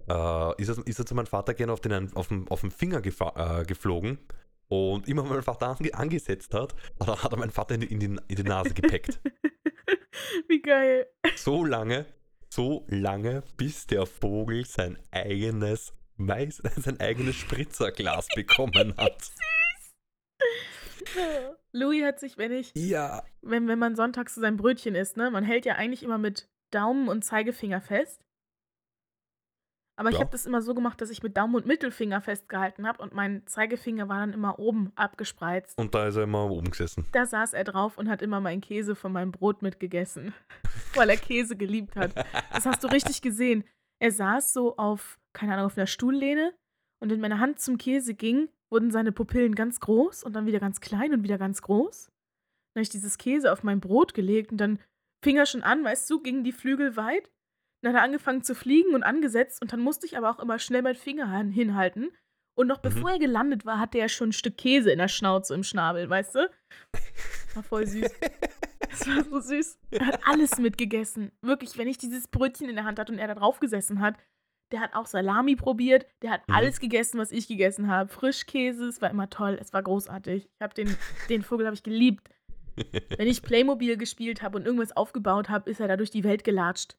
Äh, 0.07 0.61
ist, 0.61 0.69
er, 0.69 0.87
ist 0.87 0.99
er 0.99 1.05
zu 1.05 1.13
meinem 1.15 1.27
Vater 1.27 1.53
gerne 1.53 1.71
auf 1.73 1.81
den, 1.81 2.13
auf 2.15 2.27
den, 2.29 2.47
auf 2.47 2.61
den 2.61 2.71
Finger 2.71 3.01
äh, 3.05 3.63
geflogen 3.65 4.17
und 4.67 5.07
immer 5.07 5.23
wenn 5.23 5.31
mein 5.33 5.43
Vater 5.43 5.67
ange, 5.77 5.93
angesetzt 5.93 6.53
hat, 6.53 6.73
hat 6.99 7.31
er 7.31 7.37
meinen 7.37 7.51
Vater 7.51 7.75
in 7.75 7.81
die, 7.81 7.87
in 7.93 7.99
die, 7.99 8.05
in 8.05 8.35
die 8.35 8.43
Nase 8.43 8.73
gepackt. 8.73 9.19
Wie 10.47 10.61
geil. 10.61 11.07
so 11.35 11.63
lange, 11.65 12.05
so 12.49 12.85
lange, 12.87 13.43
bis 13.57 13.85
der 13.87 14.05
Vogel 14.05 14.65
sein 14.65 14.97
eigenes 15.11 15.93
Weiß, 16.19 16.57
sein 16.77 16.99
eigenes 16.99 17.35
Spritzerglas 17.37 18.27
bekommen 18.35 18.93
hat. 18.97 19.31
Louis 21.71 22.03
hat 22.03 22.19
sich, 22.19 22.37
wenn 22.37 22.51
ich, 22.51 22.71
Ja. 22.75 23.23
wenn, 23.41 23.67
wenn 23.67 23.79
man 23.79 23.95
sonntags 23.95 24.35
so 24.35 24.41
sein 24.41 24.57
Brötchen 24.57 24.95
isst, 24.95 25.17
ne, 25.17 25.31
man 25.31 25.43
hält 25.43 25.65
ja 25.65 25.75
eigentlich 25.75 26.03
immer 26.03 26.17
mit 26.17 26.49
Daumen 26.71 27.07
und 27.07 27.23
Zeigefinger 27.23 27.81
fest. 27.81 28.21
Aber 29.97 30.09
ich 30.09 30.15
Ja. 30.15 30.21
habe 30.21 30.31
das 30.31 30.45
immer 30.45 30.61
so 30.61 30.73
gemacht, 30.73 31.01
dass 31.01 31.09
ich 31.09 31.23
mit 31.23 31.35
Daumen 31.35 31.55
und 31.55 31.65
Mittelfinger 31.65 32.21
festgehalten 32.21 32.87
habe 32.87 33.01
und 33.01 33.13
mein 33.13 33.45
Zeigefinger 33.47 34.07
war 34.07 34.19
dann 34.19 34.33
immer 34.33 34.57
oben 34.59 34.91
abgespreizt. 34.95 35.77
Und 35.77 35.93
da 35.93 36.07
ist 36.07 36.15
er 36.15 36.23
immer 36.23 36.49
oben 36.49 36.69
gesessen. 36.71 37.05
Da 37.11 37.25
saß 37.25 37.53
er 37.53 37.65
drauf 37.65 37.97
und 37.97 38.09
hat 38.09 38.21
immer 38.21 38.39
meinen 38.39 38.61
Käse 38.61 38.95
von 38.95 39.11
meinem 39.11 39.31
Brot 39.31 39.61
mitgegessen, 39.61 40.33
weil 40.95 41.09
er 41.09 41.17
Käse 41.17 41.57
geliebt 41.57 41.95
hat. 41.97 42.13
Das 42.53 42.65
hast 42.65 42.83
du 42.83 42.87
richtig 42.87 43.21
gesehen. 43.21 43.63
Er 44.01 44.11
saß 44.11 44.53
so 44.53 44.77
auf, 44.77 45.18
keine 45.33 45.53
Ahnung, 45.53 45.65
auf 45.65 45.77
einer 45.77 45.87
Stuhllehne 45.87 46.53
und 47.01 47.09
wenn 47.09 47.19
meine 47.19 47.39
Hand 47.39 47.59
zum 47.59 47.77
Käse 47.77 48.13
ging, 48.13 48.49
wurden 48.71 48.91
seine 48.91 49.11
Pupillen 49.11 49.55
ganz 49.55 49.79
groß 49.79 50.23
und 50.23 50.33
dann 50.33 50.45
wieder 50.45 50.59
ganz 50.59 50.79
klein 50.81 51.13
und 51.13 51.23
wieder 51.23 51.37
ganz 51.37 51.61
groß. 51.61 52.05
Dann 52.07 52.81
habe 52.81 52.83
ich 52.83 52.89
dieses 52.89 53.17
Käse 53.17 53.51
auf 53.51 53.63
mein 53.63 53.79
Brot 53.79 54.13
gelegt 54.13 54.51
und 54.51 54.57
dann 54.59 54.79
fing 55.23 55.37
er 55.37 55.45
schon 55.45 55.63
an, 55.63 55.83
weißt 55.83 56.09
du, 56.09 56.21
gingen 56.21 56.43
die 56.43 56.51
Flügel 56.51 56.95
weit. 56.95 57.31
Dann 57.83 57.93
hat 57.93 58.01
er 58.01 58.05
angefangen 58.05 58.43
zu 58.43 58.53
fliegen 58.55 58.93
und 58.93 59.03
angesetzt 59.03 59.61
und 59.61 59.71
dann 59.73 59.79
musste 59.79 60.05
ich 60.05 60.17
aber 60.17 60.29
auch 60.29 60.39
immer 60.39 60.59
schnell 60.59 60.81
meinen 60.81 60.95
Finger 60.95 61.31
hin- 61.35 61.51
hinhalten. 61.51 62.11
Und 62.57 62.67
noch 62.67 62.79
bevor 62.79 63.11
er 63.11 63.19
gelandet 63.19 63.65
war, 63.65 63.79
hatte 63.79 63.97
er 63.99 64.09
schon 64.09 64.29
ein 64.29 64.33
Stück 64.33 64.57
Käse 64.57 64.91
in 64.91 64.97
der 64.99 65.07
Schnauze 65.07 65.55
im 65.55 65.63
Schnabel, 65.63 66.09
weißt 66.09 66.35
du? 66.35 66.51
War 67.55 67.63
voll 67.63 67.87
süß. 67.87 68.11
Das 68.81 69.07
war 69.07 69.23
so 69.23 69.39
süß. 69.39 69.79
Er 69.91 70.05
hat 70.07 70.19
alles 70.27 70.57
mitgegessen. 70.57 71.31
Wirklich, 71.41 71.77
wenn 71.77 71.87
ich 71.87 71.97
dieses 71.97 72.27
Brötchen 72.27 72.67
in 72.69 72.75
der 72.75 72.83
Hand 72.83 72.99
hatte 72.99 73.13
und 73.13 73.17
er 73.19 73.27
da 73.29 73.35
drauf 73.35 73.59
gesessen 73.61 74.01
hat, 74.01 74.17
der 74.71 74.79
hat 74.81 74.93
auch 74.93 75.05
Salami 75.07 75.55
probiert, 75.55 76.05
der 76.21 76.31
hat 76.31 76.47
Mhm. 76.47 76.53
alles 76.55 76.79
gegessen, 76.79 77.19
was 77.19 77.31
ich 77.31 77.47
gegessen 77.47 77.87
habe. 77.87 78.09
Frischkäse, 78.09 78.85
es 78.87 79.01
war 79.01 79.09
immer 79.09 79.29
toll, 79.29 79.57
es 79.59 79.73
war 79.73 79.81
großartig. 79.83 80.45
Ich 80.53 80.61
habe 80.61 80.73
den, 80.73 80.95
den 81.29 81.41
Vogel 81.41 81.65
habe 81.65 81.75
ich 81.75 81.83
geliebt. 81.83 82.29
Wenn 83.17 83.27
ich 83.27 83.41
Playmobil 83.41 83.97
gespielt 83.97 84.41
habe 84.41 84.57
und 84.57 84.65
irgendwas 84.65 84.95
aufgebaut 84.95 85.49
habe, 85.49 85.69
ist 85.69 85.79
er 85.81 85.87
da 85.89 85.97
durch 85.97 86.11
die 86.11 86.23
Welt 86.23 86.43
gelatscht. 86.43 86.97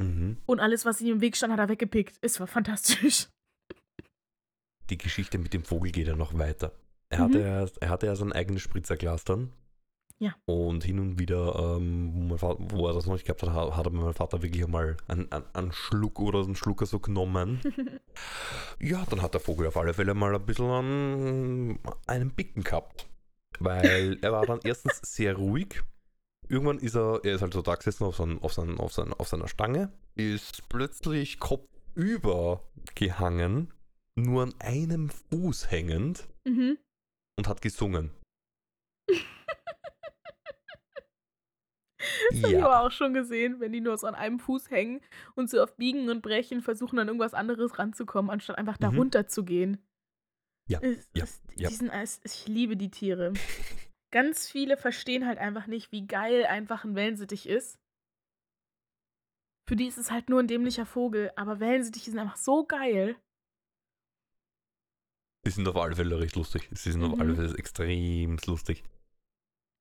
mhm. 0.00 0.36
Und 0.46 0.60
alles, 0.60 0.84
was 0.84 1.00
ihm 1.00 1.14
im 1.14 1.20
Weg 1.20 1.36
stand, 1.36 1.52
hat 1.52 1.58
er 1.60 1.68
weggepickt. 1.68 2.18
Es 2.20 2.38
war 2.38 2.46
fantastisch. 2.46 3.28
Die 4.90 4.98
Geschichte 4.98 5.38
mit 5.38 5.52
dem 5.52 5.64
Vogel 5.64 5.90
geht 5.92 6.06
ja 6.06 6.16
noch 6.16 6.38
weiter. 6.38 6.72
Er, 7.10 7.18
Mhm. 7.18 7.22
hatte, 7.24 7.40
ja, 7.40 7.66
er 7.80 7.88
hatte 7.90 8.06
ja 8.06 8.14
sein 8.16 8.32
eigenes 8.32 8.62
Spritzerglas 8.62 9.24
dann. 9.24 9.52
Ja. 10.20 10.34
Und 10.46 10.82
hin 10.82 10.98
und 10.98 11.18
wieder, 11.18 11.76
ähm, 11.76 12.10
wo, 12.12 12.20
mein 12.20 12.38
Vater, 12.38 12.58
wo 12.70 12.88
er 12.88 12.94
das 12.94 13.06
noch 13.06 13.12
nicht 13.12 13.24
gehabt 13.24 13.42
hat, 13.42 13.50
hat 13.50 13.76
hat 13.76 13.92
mein 13.92 14.12
Vater 14.12 14.42
wirklich 14.42 14.64
einmal 14.64 14.96
einen, 15.06 15.30
einen, 15.30 15.44
einen 15.52 15.72
Schluck 15.72 16.18
oder 16.18 16.40
einen 16.40 16.56
Schlucker 16.56 16.86
so 16.86 16.98
genommen. 16.98 17.60
ja, 18.80 19.04
dann 19.08 19.22
hat 19.22 19.34
der 19.34 19.40
Vogel 19.40 19.68
auf 19.68 19.76
alle 19.76 19.94
Fälle 19.94 20.14
mal 20.14 20.34
ein 20.34 20.44
bisschen 20.44 20.66
an 20.66 21.78
einen 22.06 22.30
Bicken 22.30 22.64
gehabt. 22.64 23.08
Weil 23.60 24.18
er 24.22 24.32
war 24.32 24.44
dann 24.44 24.60
erstens 24.64 25.00
sehr 25.02 25.36
ruhig. 25.36 25.82
Irgendwann 26.48 26.78
ist 26.78 26.96
er, 26.96 27.20
er 27.24 27.34
ist 27.34 27.42
halt 27.42 27.52
so 27.52 27.62
da 27.62 27.76
gesessen 27.76 28.04
auf, 28.04 28.16
seinen, 28.16 28.40
auf, 28.40 28.52
seinen, 28.52 28.78
auf, 28.78 28.92
seinen, 28.92 29.12
auf 29.12 29.28
seiner 29.28 29.48
Stange, 29.48 29.92
ist 30.16 30.68
plötzlich 30.68 31.38
kopfüber 31.38 32.64
gehangen, 32.94 33.72
nur 34.16 34.42
an 34.42 34.54
einem 34.58 35.10
Fuß 35.10 35.70
hängend 35.70 36.26
mhm. 36.44 36.78
und 37.36 37.46
hat 37.46 37.62
gesungen. 37.62 38.10
Das 42.30 42.42
habe 42.42 42.52
ich 42.54 42.62
aber 42.62 42.72
ja. 42.74 42.80
auch 42.86 42.92
schon 42.92 43.12
gesehen, 43.14 43.58
wenn 43.60 43.72
die 43.72 43.80
nur 43.80 43.96
so 43.98 44.06
an 44.06 44.14
einem 44.14 44.38
Fuß 44.38 44.70
hängen 44.70 45.00
und 45.34 45.50
so 45.50 45.62
auf 45.62 45.76
Biegen 45.76 46.08
und 46.10 46.22
Brechen 46.22 46.60
versuchen, 46.62 46.98
an 46.98 47.08
irgendwas 47.08 47.34
anderes 47.34 47.78
ranzukommen, 47.78 48.30
anstatt 48.30 48.56
einfach 48.58 48.76
da 48.76 48.90
Mhm. 48.92 48.98
runter 48.98 49.26
zu 49.26 49.44
gehen. 49.44 49.78
Ja, 50.68 50.78
Es, 50.80 51.08
ja, 51.14 51.24
es, 51.24 51.42
ja. 51.56 51.68
Die 51.70 51.74
sind, 51.74 51.90
es, 51.90 52.20
ich 52.24 52.46
liebe 52.46 52.76
die 52.76 52.90
Tiere. 52.90 53.32
Ganz 54.12 54.48
viele 54.48 54.76
verstehen 54.76 55.26
halt 55.26 55.38
einfach 55.38 55.66
nicht, 55.66 55.90
wie 55.92 56.06
geil 56.06 56.46
einfach 56.46 56.84
ein 56.84 56.94
Wellensittich 56.94 57.48
ist. 57.48 57.78
Für 59.68 59.76
die 59.76 59.86
ist 59.86 59.98
es 59.98 60.10
halt 60.10 60.30
nur 60.30 60.40
ein 60.40 60.46
dämlicher 60.46 60.86
Vogel, 60.86 61.30
aber 61.36 61.60
Wellensittiche 61.60 62.10
sind 62.10 62.18
einfach 62.20 62.36
so 62.36 62.64
geil. 62.64 63.16
Sie 65.44 65.50
sind 65.50 65.68
auf 65.68 65.76
alle 65.76 65.96
Fälle 65.96 66.18
recht 66.20 66.36
lustig. 66.36 66.68
Sie 66.72 66.92
sind 66.92 67.02
auf 67.02 67.14
Mhm. 67.14 67.20
alle 67.20 67.34
Fälle 67.36 67.58
extrem 67.58 68.38
lustig. 68.46 68.82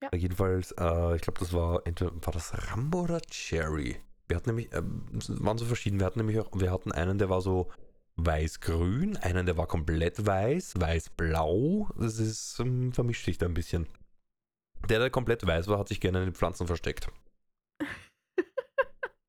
Ja. 0.02 0.10
Jedenfalls, 0.14 0.72
äh, 0.74 1.16
ich 1.16 1.22
glaube, 1.22 1.40
das 1.40 1.54
war 1.54 1.82
entweder 1.86 2.12
war 2.26 2.34
das 2.34 2.54
Rambo 2.72 3.02
oder 3.02 3.20
Cherry. 3.22 3.98
Wir 4.28 4.38
hatten 4.38 4.50
nämlich, 4.50 4.70
es 4.72 5.44
waren 5.44 5.58
so 5.58 5.66
verschieden. 5.66 6.00
Wir 6.00 6.06
hatten 6.06 6.20
nämlich 6.20 6.40
auch, 6.40 6.50
wir 6.54 6.72
hatten 6.72 6.92
einen, 6.92 7.18
der 7.18 7.30
war 7.30 7.42
so 7.42 7.72
weiß-grün, 8.18 9.16
einen, 9.18 9.46
der 9.46 9.58
war 9.58 9.68
komplett 9.68 10.26
weiß, 10.26 10.80
weiß-blau. 10.80 11.90
Das 11.98 12.20
ist, 12.20 12.60
ähm, 12.60 12.92
vermischt 12.92 13.26
sich 13.26 13.38
da 13.38 13.46
ein 13.46 13.54
bisschen. 13.54 13.88
Der, 14.90 15.00
der 15.00 15.10
komplett 15.10 15.46
weiß 15.46 15.68
war, 15.68 15.80
hat 15.80 15.88
sich 15.88 16.00
gerne 16.02 16.20
in 16.20 16.26
den 16.26 16.34
Pflanzen 16.34 16.68
versteckt. 16.68 17.08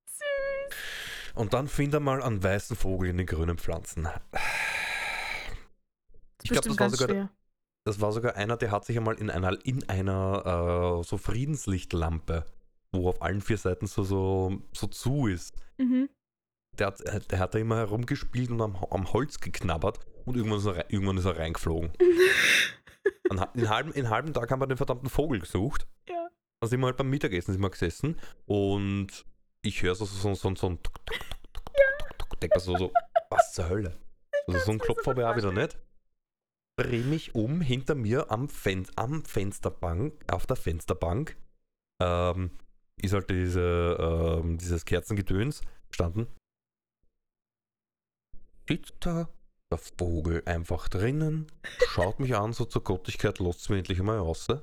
Süß. 0.04 0.74
Und 1.34 1.54
dann 1.54 1.68
find 1.68 1.94
er 1.94 2.00
mal 2.00 2.22
einen 2.22 2.42
weißen 2.42 2.76
Vogel 2.76 3.10
in 3.10 3.18
den 3.18 3.26
grünen 3.26 3.58
Pflanzen. 3.58 4.08
Ich 6.42 6.50
glaube, 6.50 6.68
das 6.68 6.78
war 6.78 6.90
sogar 6.90 7.08
schwer. 7.08 7.30
Das 7.86 8.00
war 8.00 8.12
sogar 8.12 8.36
einer, 8.36 8.56
der 8.56 8.70
hat 8.70 8.84
sich 8.84 8.96
einmal 8.96 9.14
in 9.16 9.30
einer, 9.30 9.56
in 9.64 9.88
einer 9.88 11.00
äh, 11.00 11.04
so 11.04 11.16
Friedenslichtlampe, 11.16 12.44
wo 12.92 13.08
auf 13.08 13.22
allen 13.22 13.40
vier 13.40 13.56
Seiten 13.56 13.86
so, 13.86 14.02
so, 14.02 14.60
so 14.72 14.86
zu 14.88 15.26
ist. 15.26 15.56
Mhm. 15.78 16.08
Der 16.78 16.88
hat, 16.88 17.32
der 17.32 17.38
hat 17.38 17.54
da 17.54 17.58
immer 17.58 17.76
herumgespielt 17.76 18.50
und 18.50 18.60
am, 18.60 18.76
am 18.76 19.12
Holz 19.12 19.40
geknabbert 19.40 20.00
und 20.26 20.36
irgendwann 20.36 20.58
ist 20.58 20.66
er, 20.66 20.92
irgendwann 20.92 21.16
ist 21.16 21.24
er 21.24 21.38
reingeflogen. 21.38 21.92
An, 23.30 23.46
in, 23.54 23.68
halben, 23.68 23.92
in 23.92 24.10
halben 24.10 24.32
Tag 24.32 24.50
haben 24.50 24.60
wir 24.60 24.66
den 24.66 24.76
verdammten 24.76 25.08
Vogel 25.08 25.40
gesucht. 25.40 25.86
ja. 26.08 26.28
Dann 26.60 26.70
sind 26.70 26.80
wir 26.80 26.86
halt 26.86 26.96
beim 26.96 27.10
Mittagessen 27.10 27.52
sind 27.52 27.62
wir 27.62 27.70
gesessen 27.70 28.16
und 28.46 29.24
ich 29.62 29.82
höre 29.82 29.94
so, 29.94 30.04
so, 30.04 30.34
so, 30.34 30.54
so 30.54 30.66
ein 30.68 30.82
Tuk, 30.82 31.06
Tuk, 31.06 31.18
Tuk, 31.52 31.52
Tuk, 31.52 31.74
Tuk, 31.74 32.18
Tuk, 32.18 32.40
denk 32.40 32.54
mir 32.54 32.60
so, 32.60 32.76
so, 32.76 32.92
was 33.30 33.52
zur 33.52 33.68
Hölle? 33.68 33.96
Also 34.46 34.60
so 34.60 34.70
ein 34.72 34.78
mir 34.78 34.84
Klopf 34.84 35.02
so 35.04 35.10
habe 35.10 35.22
ich 35.22 35.26
auch 35.26 35.36
wieder 35.36 35.52
nicht. 35.52 35.78
Dreh 36.78 37.02
mich 37.02 37.34
um, 37.34 37.60
hinter 37.60 37.96
mir 37.96 38.30
am, 38.30 38.48
Fen 38.48 38.86
am 38.94 39.24
Fensterbank, 39.24 40.14
auf 40.30 40.46
der 40.46 40.54
Fensterbank, 40.54 41.36
ähm, 42.00 42.52
ist 43.02 43.12
halt 43.14 43.28
diese, 43.30 43.96
ähm, 44.40 44.58
dieses 44.58 44.84
Kerzengedöns 44.84 45.62
standen. 45.90 46.28
Sitzt 48.68 48.94
da 49.00 49.28
der 49.72 49.78
Vogel 49.78 50.42
einfach 50.46 50.88
drinnen, 50.88 51.48
schaut 51.88 52.20
mich 52.20 52.36
an, 52.36 52.52
so 52.52 52.64
zur 52.64 52.84
Gottigkeit, 52.84 53.40
lasst 53.40 53.68
mich 53.70 53.78
endlich 53.78 54.00
mal 54.00 54.18
raus. 54.18 54.46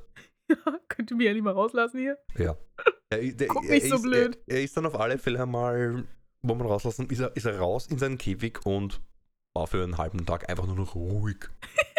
Ja, 0.48 0.80
könnt 0.90 1.10
ihr 1.10 1.18
mich 1.18 1.26
ja 1.26 1.34
nicht 1.34 1.42
mal 1.42 1.54
rauslassen 1.54 2.00
hier? 2.00 2.20
Ja. 2.38 2.56
Er, 3.10 3.18
der, 3.18 3.48
Guck 3.48 3.66
er 3.66 3.72
nicht 3.72 3.88
so 3.88 3.96
ist, 3.96 4.04
blöd. 4.04 4.38
Er, 4.46 4.58
er 4.58 4.64
ist 4.64 4.78
dann 4.78 4.86
auf 4.86 4.94
alle 4.94 5.18
Fälle 5.18 5.42
einmal, 5.42 6.04
wo 6.44 6.54
man 6.54 6.68
rauslassen, 6.68 7.10
ist 7.10 7.20
er, 7.20 7.36
ist 7.36 7.48
er 7.48 7.58
raus 7.58 7.88
in 7.88 7.98
seinen 7.98 8.20
Käfig 8.20 8.64
und 8.64 9.02
war 9.56 9.66
für 9.66 9.84
einen 9.84 9.98
halben 9.98 10.24
Tag 10.24 10.48
einfach 10.48 10.68
nur 10.68 10.76
noch 10.76 10.94
ruhig. 10.94 11.50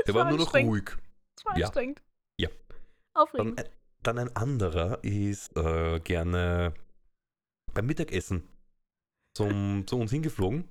Der 0.06 0.14
war 0.14 0.28
nur 0.28 0.38
noch 0.38 0.54
ruhig. 0.54 0.90
Das 1.36 1.44
war 1.44 1.58
Ja. 1.58 1.66
anstrengend. 1.66 2.02
Ja. 2.38 2.48
Dann, 2.48 3.22
Aufregend. 3.22 3.58
ein- 3.60 3.68
dann 4.02 4.18
ein 4.18 4.36
anderer 4.36 5.02
ist 5.04 5.56
äh, 5.56 6.00
gerne 6.00 6.74
beim 7.74 7.86
Mittagessen 7.86 8.48
zum, 9.36 9.84
zu 9.86 9.98
uns 9.98 10.10
hingeflogen, 10.10 10.68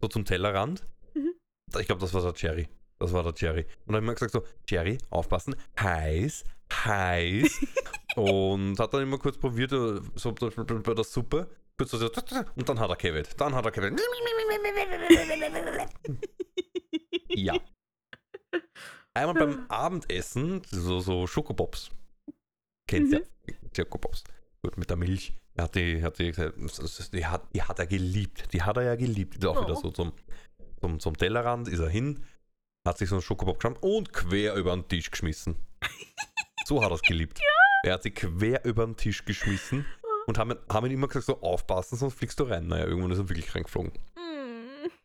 so 0.00 0.08
zum 0.08 0.24
Tellerrand. 0.24 0.86
Mhm. 1.14 1.34
Ich 1.78 1.86
glaube, 1.86 2.00
das 2.00 2.12
war 2.14 2.22
der 2.22 2.34
Jerry. 2.36 2.68
Das 2.98 3.12
war 3.12 3.22
der 3.22 3.32
Jerry. 3.36 3.64
Und 3.86 3.92
dann 3.94 3.96
haben 3.96 4.06
wir 4.06 4.14
gesagt 4.14 4.32
so, 4.32 4.42
Jerry, 4.68 4.98
aufpassen, 5.10 5.54
heiß, 5.80 6.42
heiß. 6.72 7.60
und 8.16 8.78
hat 8.80 8.92
dann 8.92 9.02
immer 9.02 9.18
kurz 9.18 9.38
probiert, 9.38 9.72
äh, 9.72 10.00
so 10.16 10.32
bei 10.32 10.48
bei 10.50 10.94
der 10.94 11.04
Suppe, 11.04 11.48
kurz 11.76 11.92
so, 11.92 12.10
und 12.56 12.68
dann 12.68 12.80
hat 12.80 12.90
er 12.90 12.96
Kevin. 12.96 13.24
Dann 13.36 13.54
hat 13.54 13.64
er 13.64 13.70
Kevin. 13.70 13.96
Ja. 17.28 17.54
Einmal 19.14 19.34
beim 19.34 19.66
Abendessen, 19.68 20.62
so, 20.70 21.00
so 21.00 21.26
Schokopops. 21.26 21.90
Kennst 22.86 23.12
Mhm. 23.12 23.20
ja. 23.48 23.54
Schokopops. 23.76 24.24
Gut, 24.62 24.76
mit 24.76 24.88
der 24.90 24.96
Milch. 24.96 25.34
Er 25.54 25.64
hat 25.64 25.74
die, 25.74 26.02
hat 26.02 26.18
die, 26.18 26.30
die, 26.32 27.26
hat, 27.26 27.54
die 27.54 27.62
hat 27.62 27.78
er 27.78 27.86
geliebt. 27.86 28.52
Die 28.52 28.62
hat 28.62 28.76
er 28.76 28.84
ja 28.84 28.94
geliebt. 28.96 29.34
Die 29.34 29.38
ist 29.38 29.46
auch 29.46 29.60
Oh. 29.60 29.64
wieder 29.64 29.76
so 29.76 29.90
zum, 29.90 30.12
zum, 30.80 31.00
zum 31.00 31.16
Tellerrand, 31.16 31.66
ist 31.68 31.80
er 31.80 31.88
hin, 31.88 32.24
hat 32.86 32.98
sich 32.98 33.08
so 33.08 33.16
einen 33.16 33.22
Schokopop 33.22 33.58
geschaut 33.60 33.82
und 33.82 34.12
quer 34.12 34.54
über 34.54 34.74
den 34.74 34.86
Tisch 34.88 35.10
geschmissen. 35.10 35.56
So 36.66 36.82
hat 36.84 36.90
er 36.90 36.96
es 36.96 37.02
geliebt. 37.02 37.40
Er 37.82 37.94
hat 37.94 38.02
sie 38.02 38.10
quer 38.10 38.62
über 38.66 38.84
den 38.84 38.94
Tisch 38.94 39.24
geschmissen 39.24 39.86
und 40.26 40.36
haben, 40.36 40.54
haben 40.68 40.84
ihm 40.86 40.92
immer 40.92 41.08
gesagt, 41.08 41.24
so 41.24 41.40
aufpassen, 41.40 41.96
sonst 41.96 42.12
fliegst 42.18 42.38
du 42.38 42.44
rein. 42.44 42.66
Naja, 42.66 42.84
irgendwann 42.84 43.10
ist 43.12 43.18
er 43.18 43.28
wirklich 43.30 43.54
reingeflogen. 43.54 43.92
Mm, 44.16 44.27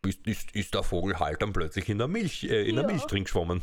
Ist, 0.05 0.25
ist, 0.27 0.55
ist 0.55 0.73
der 0.73 0.83
Vogel 0.83 1.19
halt 1.19 1.41
dann 1.41 1.53
plötzlich 1.53 1.89
in 1.89 1.97
der 1.97 2.07
Milch, 2.07 2.43
äh, 2.43 2.67
in 2.67 2.75
der 2.75 2.85
Ja. 2.85 2.91
Milch 2.91 3.03
drin 3.05 3.23
geschwommen. 3.23 3.61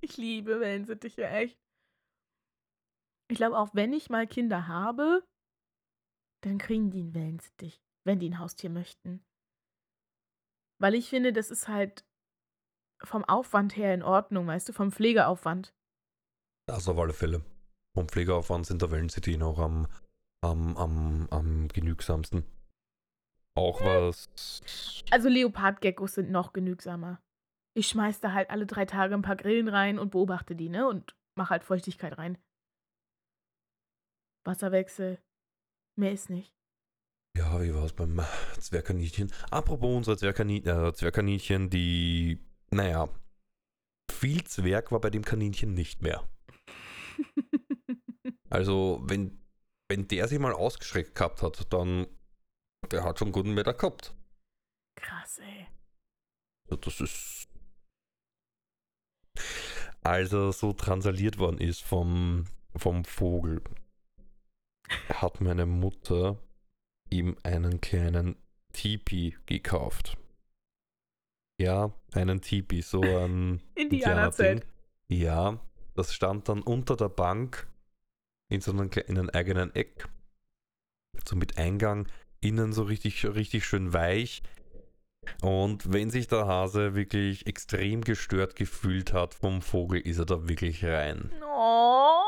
Ich 0.00 0.16
liebe 0.16 0.60
Wellensittiche, 0.60 1.26
echt. 1.26 1.58
Ich 3.30 3.36
glaube, 3.36 3.56
auch 3.56 3.70
wenn 3.72 3.92
ich 3.92 4.10
mal 4.10 4.26
Kinder 4.26 4.66
habe, 4.68 5.24
dann 6.42 6.58
kriegen 6.58 6.90
die 6.90 7.00
einen 7.00 7.14
Wellensittich, 7.14 7.80
wenn 8.04 8.18
die 8.18 8.28
ein 8.28 8.38
Haustier 8.38 8.68
möchten. 8.68 9.24
Weil 10.80 10.94
ich 10.94 11.08
finde, 11.08 11.32
das 11.32 11.50
ist 11.50 11.68
halt 11.68 12.04
vom 13.02 13.24
Aufwand 13.24 13.76
her 13.76 13.94
in 13.94 14.02
Ordnung, 14.02 14.46
weißt 14.46 14.68
du, 14.68 14.72
vom 14.72 14.92
Pflegeaufwand. 14.92 15.72
Das 16.66 16.88
auf 16.88 16.98
alle 16.98 17.12
Fälle. 17.12 17.42
Vom 17.94 18.08
Pflegeaufwand 18.08 18.66
sind 18.66 18.82
der 18.82 18.90
Wellencity 18.90 19.36
noch 19.36 19.58
am, 19.58 19.86
am, 20.42 20.76
am, 20.76 21.28
am 21.30 21.68
genügsamsten. 21.68 22.44
Auch 23.54 23.80
was. 23.82 24.28
Also 25.10 25.28
Leopardgeckos 25.28 26.14
sind 26.14 26.30
noch 26.30 26.52
genügsamer. 26.52 27.20
Ich 27.74 27.88
schmeiß 27.88 28.20
da 28.20 28.32
halt 28.32 28.50
alle 28.50 28.66
drei 28.66 28.84
Tage 28.84 29.14
ein 29.14 29.22
paar 29.22 29.36
Grillen 29.36 29.68
rein 29.68 29.98
und 29.98 30.10
beobachte 30.10 30.54
die, 30.54 30.68
ne? 30.68 30.86
Und 30.86 31.14
mach 31.34 31.50
halt 31.50 31.64
Feuchtigkeit 31.64 32.18
rein. 32.18 32.38
Wasserwechsel. 34.44 35.18
Mehr 35.96 36.12
ist 36.12 36.30
nicht. 36.30 36.54
Ja, 37.36 37.62
wie 37.62 37.74
war 37.74 37.84
es 37.84 37.92
beim 37.94 38.20
Zwergkaninchen? 38.58 39.32
Apropos 39.50 39.96
unsere 39.96 40.16
Zwergkanin 40.16 40.66
äh, 40.66 40.92
Zwergkaninchen, 40.92 41.70
die. 41.70 42.44
Naja. 42.70 43.08
Viel 44.10 44.44
Zwerg 44.44 44.92
war 44.92 45.00
bei 45.00 45.10
dem 45.10 45.24
Kaninchen 45.24 45.74
nicht 45.74 46.02
mehr. 46.02 46.28
Also, 48.50 49.00
wenn, 49.04 49.40
wenn 49.88 50.08
der 50.08 50.28
sich 50.28 50.38
mal 50.38 50.52
ausgeschreckt 50.52 51.14
gehabt 51.14 51.40
hat, 51.40 51.72
dann. 51.72 52.06
Der 52.90 53.04
hat 53.04 53.18
schon 53.18 53.26
einen 53.28 53.32
guten 53.32 53.54
Meter 53.54 53.74
gehabt. 53.74 54.14
Krass, 54.96 55.38
ey. 55.38 55.66
Also 56.64 56.76
Das 56.76 57.00
ist. 57.00 57.48
als 60.02 60.32
er 60.32 60.52
so 60.52 60.72
transaliert 60.72 61.38
worden 61.38 61.58
ist 61.58 61.82
vom, 61.82 62.46
vom 62.74 63.04
Vogel, 63.04 63.62
hat 65.08 65.40
meine 65.40 65.64
Mutter 65.66 66.42
ihm 67.08 67.36
einen 67.44 67.80
kleinen 67.80 68.36
Tipi 68.72 69.36
gekauft. 69.46 70.16
Ja, 71.60 71.92
einen 72.12 72.40
Tipi, 72.40 72.82
so 72.82 73.00
ein 73.02 73.62
Indianerzelt. 73.74 74.66
Ja, 75.08 75.60
das 75.94 76.14
stand 76.14 76.48
dann 76.48 76.62
unter 76.62 76.96
der 76.96 77.10
Bank 77.10 77.70
in 78.48 78.60
so 78.60 78.72
einem, 78.72 78.90
in 79.06 79.18
einem 79.18 79.30
eigenen 79.30 79.74
Eck. 79.74 80.08
So 81.26 81.36
mit 81.36 81.58
Eingang, 81.58 82.08
innen 82.42 82.72
so 82.72 82.82
richtig, 82.82 83.24
richtig 83.24 83.64
schön 83.64 83.92
weich. 83.92 84.42
Und 85.40 85.92
wenn 85.92 86.10
sich 86.10 86.26
der 86.28 86.46
Hase 86.46 86.94
wirklich 86.94 87.46
extrem 87.46 88.02
gestört 88.02 88.56
gefühlt 88.56 89.12
hat 89.12 89.34
vom 89.34 89.62
Vogel, 89.62 90.00
ist 90.00 90.18
er 90.18 90.26
da 90.26 90.48
wirklich 90.48 90.84
rein. 90.84 91.30
Oh, 91.44 92.20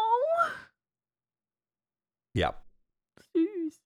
Ja, 2.36 2.64
süß. 3.32 3.80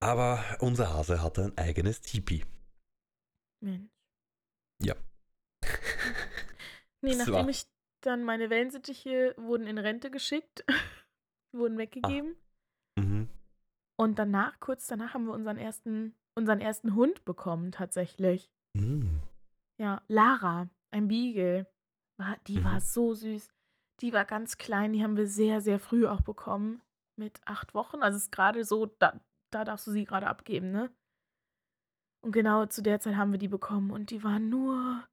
aber 0.00 0.44
unser 0.60 0.92
Hase 0.92 1.22
hatte 1.22 1.44
ein 1.44 1.56
eigenes 1.58 2.00
Tipi. 2.00 2.44
Mensch. 3.62 3.90
Ja. 4.82 4.94
Nee, 7.02 7.10
Das 7.10 7.18
nachdem 7.18 7.32
war- 7.34 7.48
ich 7.48 7.66
dann 8.02 8.24
meine 8.24 8.50
Wellensittiche 8.50 9.34
wurden 9.38 9.66
in 9.66 9.78
Rente 9.78 10.10
geschickt, 10.10 10.64
wurden 11.52 11.78
weggegeben. 11.78 12.36
Mhm. 12.98 13.28
Und 13.98 14.18
danach, 14.18 14.60
kurz 14.60 14.86
danach, 14.86 15.14
haben 15.14 15.26
wir 15.26 15.32
unseren 15.32 15.56
ersten, 15.58 16.14
unseren 16.36 16.60
ersten 16.60 16.94
Hund 16.94 17.24
bekommen, 17.24 17.72
tatsächlich. 17.72 18.50
Mhm. 18.74 19.22
Ja, 19.80 20.02
Lara, 20.08 20.68
ein 20.90 21.08
Beagle. 21.08 21.66
War, 22.18 22.36
die 22.46 22.58
Mhm. 22.58 22.64
war 22.64 22.80
so 22.80 23.14
süß. 23.14 23.50
Die 24.00 24.12
war 24.12 24.24
ganz 24.24 24.58
klein, 24.58 24.92
die 24.92 25.02
haben 25.02 25.16
wir 25.16 25.26
sehr, 25.26 25.60
sehr 25.60 25.78
früh 25.78 26.06
auch 26.06 26.20
bekommen. 26.20 26.82
Mit 27.18 27.40
acht 27.46 27.72
Wochen. 27.74 28.02
Also 28.02 28.16
es 28.16 28.24
ist 28.24 28.32
gerade 28.32 28.64
so, 28.64 28.86
da, 28.86 29.18
da 29.50 29.64
darfst 29.64 29.86
du 29.86 29.90
sie 29.90 30.04
gerade 30.04 30.26
abgeben, 30.26 30.70
ne? 30.70 30.90
Und 32.22 32.32
genau 32.32 32.66
zu 32.66 32.82
der 32.82 33.00
Zeit 33.00 33.16
haben 33.16 33.32
wir 33.32 33.38
die 33.38 33.48
bekommen. 33.48 33.90
Und 33.90 34.10
die 34.10 34.22
war 34.22 34.38
nur. 34.38 35.06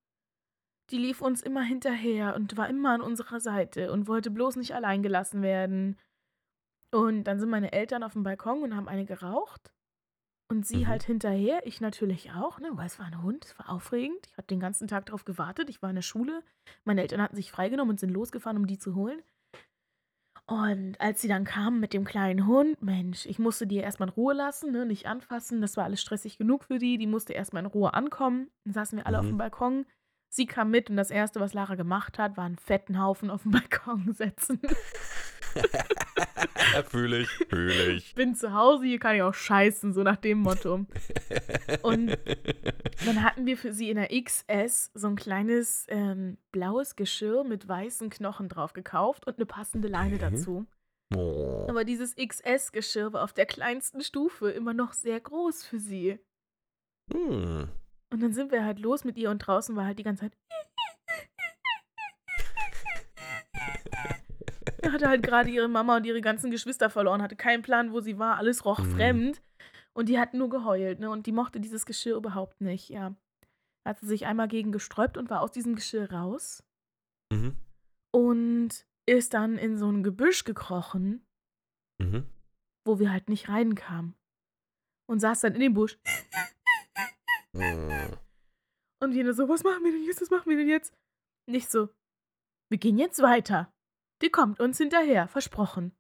Die 0.89 0.97
lief 0.97 1.21
uns 1.21 1.41
immer 1.41 1.61
hinterher 1.61 2.35
und 2.35 2.57
war 2.57 2.67
immer 2.67 2.91
an 2.91 3.01
unserer 3.01 3.39
Seite 3.39 3.91
und 3.93 4.07
wollte 4.07 4.29
bloß 4.31 4.57
nicht 4.57 4.75
allein 4.75 5.01
gelassen 5.01 5.41
werden. 5.41 5.97
Und 6.93 7.23
dann 7.25 7.39
sind 7.39 7.49
meine 7.49 7.71
Eltern 7.73 8.03
auf 8.03 8.13
dem 8.13 8.23
Balkon 8.23 8.61
und 8.63 8.75
haben 8.75 8.87
eine 8.87 9.05
geraucht. 9.05 9.73
Und 10.51 10.67
sie 10.67 10.79
Mhm. 10.83 10.87
halt 10.87 11.03
hinterher, 11.03 11.65
ich 11.65 11.81
natürlich 11.81 12.31
auch, 12.33 12.59
ne? 12.59 12.69
Weil 12.73 12.85
es 12.85 12.99
war 12.99 13.07
ein 13.07 13.23
Hund, 13.23 13.45
es 13.45 13.57
war 13.57 13.69
aufregend. 13.69 14.27
Ich 14.27 14.37
habe 14.37 14.45
den 14.47 14.59
ganzen 14.59 14.87
Tag 14.87 15.05
darauf 15.07 15.25
gewartet. 15.25 15.69
Ich 15.69 15.81
war 15.81 15.89
in 15.89 15.95
der 15.95 16.03
Schule. 16.03 16.43
Meine 16.83 17.01
Eltern 17.01 17.21
hatten 17.21 17.35
sich 17.35 17.51
freigenommen 17.51 17.91
und 17.91 17.99
sind 17.99 18.11
losgefahren, 18.11 18.57
um 18.57 18.67
die 18.67 18.77
zu 18.77 18.93
holen. 18.93 19.21
Und 20.45 20.99
als 20.99 21.21
sie 21.21 21.29
dann 21.29 21.45
kamen 21.45 21.79
mit 21.79 21.93
dem 21.93 22.03
kleinen 22.03 22.45
Hund, 22.45 22.81
Mensch, 22.81 23.25
ich 23.25 23.39
musste 23.39 23.65
die 23.65 23.77
erstmal 23.77 24.09
in 24.09 24.13
Ruhe 24.15 24.33
lassen, 24.33 24.71
ne? 24.73 24.85
nicht 24.85 25.07
anfassen. 25.07 25.61
Das 25.61 25.77
war 25.77 25.85
alles 25.85 26.01
stressig 26.01 26.37
genug 26.37 26.65
für 26.65 26.79
die. 26.79 26.97
Die 26.97 27.07
musste 27.07 27.33
erstmal 27.33 27.63
in 27.63 27.67
Ruhe 27.71 27.93
ankommen. 27.93 28.51
Dann 28.65 28.73
saßen 28.73 28.97
wir 28.97 29.07
alle 29.07 29.19
auf 29.19 29.25
Mhm. 29.25 29.29
dem 29.29 29.37
Balkon. 29.37 29.85
Sie 30.29 30.45
kam 30.45 30.69
mit 30.71 30.89
und 30.89 30.97
das 30.97 31.11
Erste, 31.11 31.39
was 31.39 31.53
Lara 31.53 31.75
gemacht 31.75 32.19
hat, 32.19 32.35
war 32.37 32.43
einen 32.45 32.57
fetten 32.57 32.99
Haufen 32.99 33.29
auf 33.29 33.43
den 33.43 33.51
Balkon 33.71 34.11
setzen. 34.13 34.59
fühle 36.89 37.19
ich, 37.19 37.29
fühle 37.29 37.91
ich. 37.93 38.15
Bin 38.15 38.35
zu 38.35 38.53
Hause, 38.53 38.85
hier 38.85 38.99
kann 38.99 39.15
ich 39.15 39.21
auch 39.21 39.33
scheißen, 39.33 39.93
so 39.93 40.03
nach 40.03 40.17
dem 40.17 40.39
Motto. 40.39 40.85
Und 41.81 42.17
Dann 43.05 43.23
hatten 43.23 43.45
wir 43.45 43.57
für 43.57 43.73
sie 43.73 43.89
in 43.89 43.97
der 43.97 44.09
XS 44.09 44.91
so 44.93 45.07
ein 45.07 45.15
kleines 45.15 45.85
ähm, 45.89 46.37
blaues 46.51 46.95
Geschirr 46.95 47.43
mit 47.43 47.67
weißen 47.67 48.09
Knochen 48.09 48.49
drauf 48.49 48.73
gekauft 48.73 49.27
und 49.27 49.37
eine 49.37 49.45
passende 49.45 49.87
Leine 49.87 50.15
Okay. 50.15 50.29
dazu. 50.31 50.65
oh. 51.15 51.65
Aber 51.69 51.83
dieses 51.83 52.15
XS-Geschirr 52.15 53.13
war 53.13 53.23
auf 53.23 53.33
der 53.33 53.45
kleinsten 53.45 54.01
Stufe 54.01 54.49
immer 54.51 54.73
noch 54.73 54.93
sehr 54.93 55.19
groß 55.19 55.63
für 55.65 55.79
sie. 55.79 56.19
Hm. 57.11 57.69
Und 58.11 58.21
dann 58.21 58.33
sind 58.33 58.51
wir 58.51 58.63
halt 58.63 58.79
los 58.79 59.03
mit 59.03 59.17
ihr 59.17 59.29
und 59.31 59.39
draußen 59.39 59.75
war 59.75 59.85
halt 59.85 59.99
die 59.99 60.03
ganze 60.03 60.21
Zeit. 60.29 60.33
Hatte 65.03 65.09
halt 65.11 65.23
gerade 65.23 65.49
ihre 65.49 65.67
Mama 65.67 65.97
und 65.97 66.05
ihre 66.05 66.21
ganzen 66.21 66.49
Geschwister 66.51 66.89
verloren, 66.89 67.21
hatte 67.21 67.35
keinen 67.35 67.61
Plan, 67.61 67.91
wo 67.91 67.99
sie 67.99 68.17
war, 68.19 68.37
alles 68.37 68.65
roch 68.65 68.79
Mhm. 68.79 68.91
fremd. 68.95 69.41
Und 69.93 70.09
die 70.09 70.19
hat 70.19 70.33
nur 70.33 70.49
geheult, 70.49 70.99
ne? 70.99 71.09
Und 71.09 71.27
die 71.27 71.31
mochte 71.31 71.59
dieses 71.59 71.85
Geschirr 71.85 72.15
überhaupt 72.17 72.61
nicht, 72.61 72.89
ja. 72.89 73.13
Hat 73.87 73.99
sie 73.99 74.07
sich 74.07 74.25
einmal 74.25 74.47
gegen 74.47 74.71
gesträubt 74.71 75.17
und 75.17 75.29
war 75.29 75.41
aus 75.41 75.51
diesem 75.51 75.75
Geschirr 75.75 76.11
raus 76.11 76.63
Mhm. 77.31 77.55
und 78.13 78.85
ist 79.07 79.33
dann 79.33 79.57
in 79.57 79.77
so 79.77 79.91
ein 79.91 80.01
Gebüsch 80.03 80.45
gekrochen, 80.45 81.25
Mhm. 82.01 82.25
wo 82.87 82.97
wir 82.99 83.11
halt 83.11 83.29
nicht 83.29 83.49
reinkamen. 83.49 84.15
Und 85.09 85.19
saß 85.19 85.41
dann 85.41 85.53
in 85.55 85.59
dem 85.59 85.73
Busch. 85.73 85.99
Mhm. 87.53 88.17
Und 89.01 89.11
jene 89.13 89.33
so, 89.33 89.49
was 89.49 89.63
machen 89.63 89.83
wir 89.83 89.91
denn 89.91 90.05
jetzt? 90.05 90.21
Was 90.21 90.29
machen 90.31 90.49
wir 90.49 90.57
denn 90.57 90.69
jetzt? 90.69 90.93
Nicht 91.49 91.69
so, 91.69 91.89
wir 92.71 92.77
gehen 92.79 92.97
jetzt 92.97 93.21
weiter. 93.21 93.71
Die 94.23 94.29
kommt 94.29 94.59
uns 94.59 94.77
hinterher, 94.77 95.27
versprochen. 95.27 95.95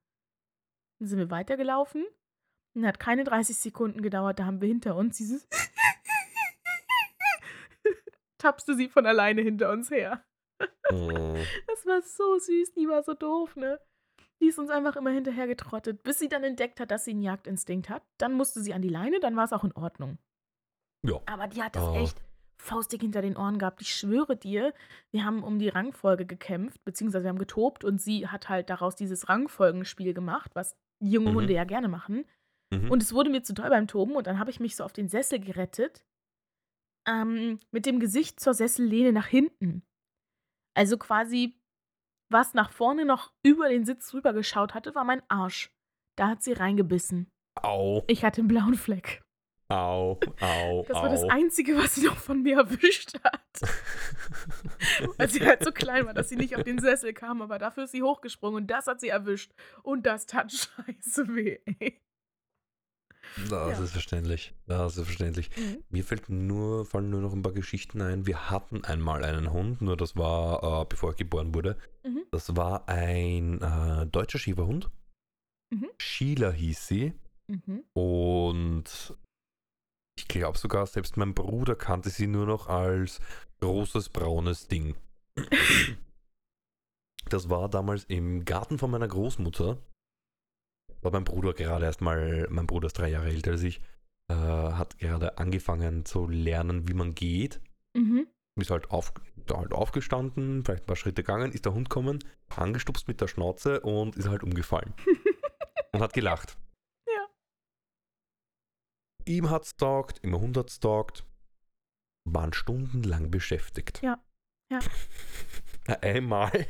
Dann 0.99 1.07
sind 1.07 1.19
wir 1.19 1.29
weitergelaufen. 1.29 2.05
Und 2.75 2.87
hat 2.87 2.99
keine 2.99 3.23
30 3.23 3.55
Sekunden 3.55 4.01
gedauert, 4.01 4.39
da 4.39 4.45
haben 4.45 4.61
wir 4.61 4.67
hinter 4.67 4.95
uns 4.95 5.17
dieses. 5.17 5.47
Tapste 8.39 8.75
sie 8.75 8.89
von 8.89 9.05
alleine 9.05 9.41
hinter 9.41 9.71
uns 9.71 9.91
her. 9.91 10.23
Mhm. 10.91 11.35
Das 11.67 11.85
war 11.85 12.01
so 12.01 12.39
süß, 12.39 12.73
die 12.73 12.87
war 12.87 13.03
so 13.03 13.13
doof, 13.13 13.55
ne? 13.57 13.79
Die 14.39 14.47
ist 14.47 14.57
uns 14.57 14.69
einfach 14.69 14.95
immer 14.95 15.11
hinterher 15.11 15.47
getrottet, 15.47 16.03
bis 16.03 16.19
sie 16.19 16.29
dann 16.29 16.43
entdeckt 16.43 16.79
hat, 16.79 16.91
dass 16.91 17.03
sie 17.03 17.11
einen 17.11 17.21
Jagdinstinkt 17.21 17.89
hat. 17.89 18.03
Dann 18.17 18.33
musste 18.33 18.61
sie 18.61 18.73
an 18.73 18.81
die 18.81 18.89
Leine, 18.89 19.19
dann 19.19 19.35
war 19.35 19.43
es 19.43 19.53
auch 19.53 19.65
in 19.65 19.73
Ordnung. 19.73 20.17
Ja. 21.05 21.19
Aber 21.25 21.47
die 21.47 21.61
hat 21.61 21.75
das 21.75 21.83
Oh. 21.83 21.95
echt 21.95 22.17
faustig 22.63 23.01
hinter 23.01 23.21
den 23.21 23.35
Ohren 23.35 23.59
gehabt. 23.59 23.81
Ich 23.81 23.93
schwöre 23.93 24.37
dir, 24.37 24.73
wir 25.11 25.25
haben 25.25 25.43
um 25.43 25.59
die 25.59 25.69
Rangfolge 25.69 26.25
gekämpft, 26.25 26.83
beziehungsweise 26.85 27.25
wir 27.25 27.29
haben 27.29 27.37
getobt 27.39 27.83
und 27.83 28.01
sie 28.01 28.27
hat 28.27 28.47
halt 28.49 28.69
daraus 28.69 28.95
dieses 28.95 29.27
Rangfolgenspiel 29.27 30.13
gemacht, 30.13 30.51
was 30.55 30.77
junge 30.99 31.31
Mhm. 31.31 31.35
Hunde 31.35 31.53
ja 31.53 31.65
gerne 31.65 31.89
machen. 31.89 32.25
Mhm. 32.73 32.89
Und 32.89 33.03
es 33.03 33.13
wurde 33.13 33.29
mir 33.29 33.43
zu 33.43 33.53
doll 33.53 33.69
beim 33.69 33.87
Toben 33.87 34.15
und 34.15 34.27
dann 34.27 34.39
habe 34.39 34.49
ich 34.49 34.59
mich 34.61 34.75
so 34.77 34.83
auf 34.85 34.93
den 34.93 35.09
Sessel 35.09 35.39
gerettet. 35.39 36.05
Ähm, 37.05 37.59
mit 37.71 37.85
dem 37.85 37.99
Gesicht 37.99 38.39
zur 38.39 38.53
Sessellehne 38.53 39.11
nach 39.11 39.27
hinten. 39.27 39.83
Also 40.73 40.97
quasi, 40.97 41.59
was 42.31 42.53
nach 42.53 42.71
vorne 42.71 43.03
noch 43.03 43.33
über 43.43 43.67
den 43.67 43.83
Sitz 43.85 44.13
rüber 44.13 44.31
geschaut 44.31 44.73
hatte, 44.73 44.95
war 44.95 45.03
mein 45.03 45.21
Arsch. 45.27 45.69
Da 46.17 46.29
hat 46.29 46.43
sie 46.43 46.53
reingebissen. 46.53 47.29
Au, 47.61 48.03
Ich 48.07 48.23
hatte 48.23 48.39
einen 48.41 48.47
blauen 48.47 48.75
Fleck. 48.75 49.21
Au, 49.73 50.19
au, 50.41 50.85
Das 50.87 50.97
au. 50.97 51.01
war 51.03 51.09
das 51.09 51.23
Einzige, 51.23 51.75
was 51.77 51.95
sie 51.95 52.05
noch 52.05 52.17
von 52.17 52.41
mir 52.43 52.57
erwischt 52.57 53.13
hat. 53.23 53.41
Weil 55.17 55.29
sie 55.29 55.45
halt 55.45 55.63
so 55.63 55.71
klein 55.71 56.05
war, 56.05 56.13
dass 56.13 56.29
sie 56.29 56.35
nicht 56.35 56.55
auf 56.55 56.63
den 56.63 56.79
Sessel 56.79 57.13
kam, 57.13 57.41
aber 57.41 57.59
dafür 57.59 57.85
ist 57.85 57.91
sie 57.91 58.03
hochgesprungen 58.03 58.63
und 58.63 58.67
das 58.67 58.87
hat 58.87 59.01
sie 59.01 59.09
erwischt. 59.09 59.51
Und 59.83 60.05
das 60.05 60.25
tat 60.25 60.51
scheiße 60.51 61.35
weh. 61.35 61.59
ey. 61.79 61.99
Das 63.49 63.77
Ja. 63.79 63.83
ist 63.83 63.91
verständlich. 63.91 64.53
Das 64.67 64.95
ist 64.97 65.05
verständlich. 65.05 65.49
Mhm. 65.57 65.83
Mir 65.89 66.03
fällt 66.03 66.29
nur, 66.29 66.85
fallen 66.85 67.09
nur 67.09 67.21
noch 67.21 67.33
ein 67.33 67.41
paar 67.41 67.53
Geschichten 67.53 68.01
ein. 68.01 68.27
Wir 68.27 68.49
hatten 68.51 68.83
einmal 68.83 69.23
einen 69.23 69.51
Hund, 69.51 69.81
nur 69.81 69.97
das 69.97 70.15
war, 70.15 70.81
äh, 70.81 70.85
bevor 70.87 71.11
ich 71.11 71.17
geboren 71.17 71.55
wurde. 71.55 71.77
Mhm. 72.03 72.23
Das 72.31 72.55
war 72.55 72.87
ein 72.87 73.59
äh, 73.61 74.05
deutscher 74.07 74.37
Schieferhund. 74.37 74.91
Mhm. 75.71 75.89
Sheila 75.97 76.51
hieß 76.51 76.87
sie. 76.87 77.13
Mhm. 77.47 77.83
Und 77.93 79.17
ich 80.23 80.27
glaube 80.29 80.57
sogar, 80.57 80.87
selbst 80.87 81.17
mein 81.17 81.33
Bruder 81.33 81.75
kannte 81.75 82.09
sie 82.09 82.27
nur 82.27 82.45
noch 82.45 82.67
als 82.67 83.19
großes 83.59 84.09
braunes 84.09 84.67
Ding. 84.67 84.95
Das 87.29 87.49
war 87.49 87.69
damals 87.69 88.05
im 88.05 88.45
Garten 88.45 88.79
von 88.79 88.89
meiner 88.89 89.07
Großmutter. 89.07 89.77
War 91.01 91.11
mein 91.11 91.25
Bruder 91.25 91.53
gerade 91.53 91.85
erst 91.85 92.01
mal, 92.01 92.47
mein 92.49 92.67
Bruder 92.67 92.87
ist 92.87 92.97
drei 92.97 93.09
Jahre 93.09 93.27
älter 93.27 93.51
als 93.51 93.63
ich, 93.63 93.81
äh, 94.29 94.35
hat 94.35 94.97
gerade 94.97 95.37
angefangen 95.37 96.05
zu 96.05 96.27
lernen, 96.27 96.87
wie 96.87 96.93
man 96.93 97.15
geht. 97.15 97.59
Mhm. 97.93 98.27
Ist 98.55 98.71
halt, 98.71 98.91
auf, 98.91 99.13
halt 99.51 99.73
aufgestanden, 99.73 100.63
vielleicht 100.63 100.83
ein 100.83 100.87
paar 100.87 100.95
Schritte 100.95 101.23
gegangen, 101.23 101.51
ist 101.51 101.65
der 101.65 101.73
Hund 101.73 101.89
kommen, 101.89 102.19
angestupst 102.55 103.07
mit 103.07 103.19
der 103.19 103.27
Schnauze 103.27 103.81
und 103.81 104.15
ist 104.15 104.29
halt 104.29 104.43
umgefallen. 104.43 104.93
und 105.91 106.01
hat 106.01 106.13
gelacht. 106.13 106.57
Ihm 109.25 109.49
hat's 109.49 109.75
taugt, 109.75 110.19
immer 110.19 110.39
Hund 110.39 110.57
hat's 110.57 110.79
taugt. 110.79 111.25
Waren 112.25 112.53
stundenlang 112.53 113.31
beschäftigt. 113.31 114.01
Ja. 114.01 114.23
Ja. 114.71 114.79
Einmal 116.01 116.65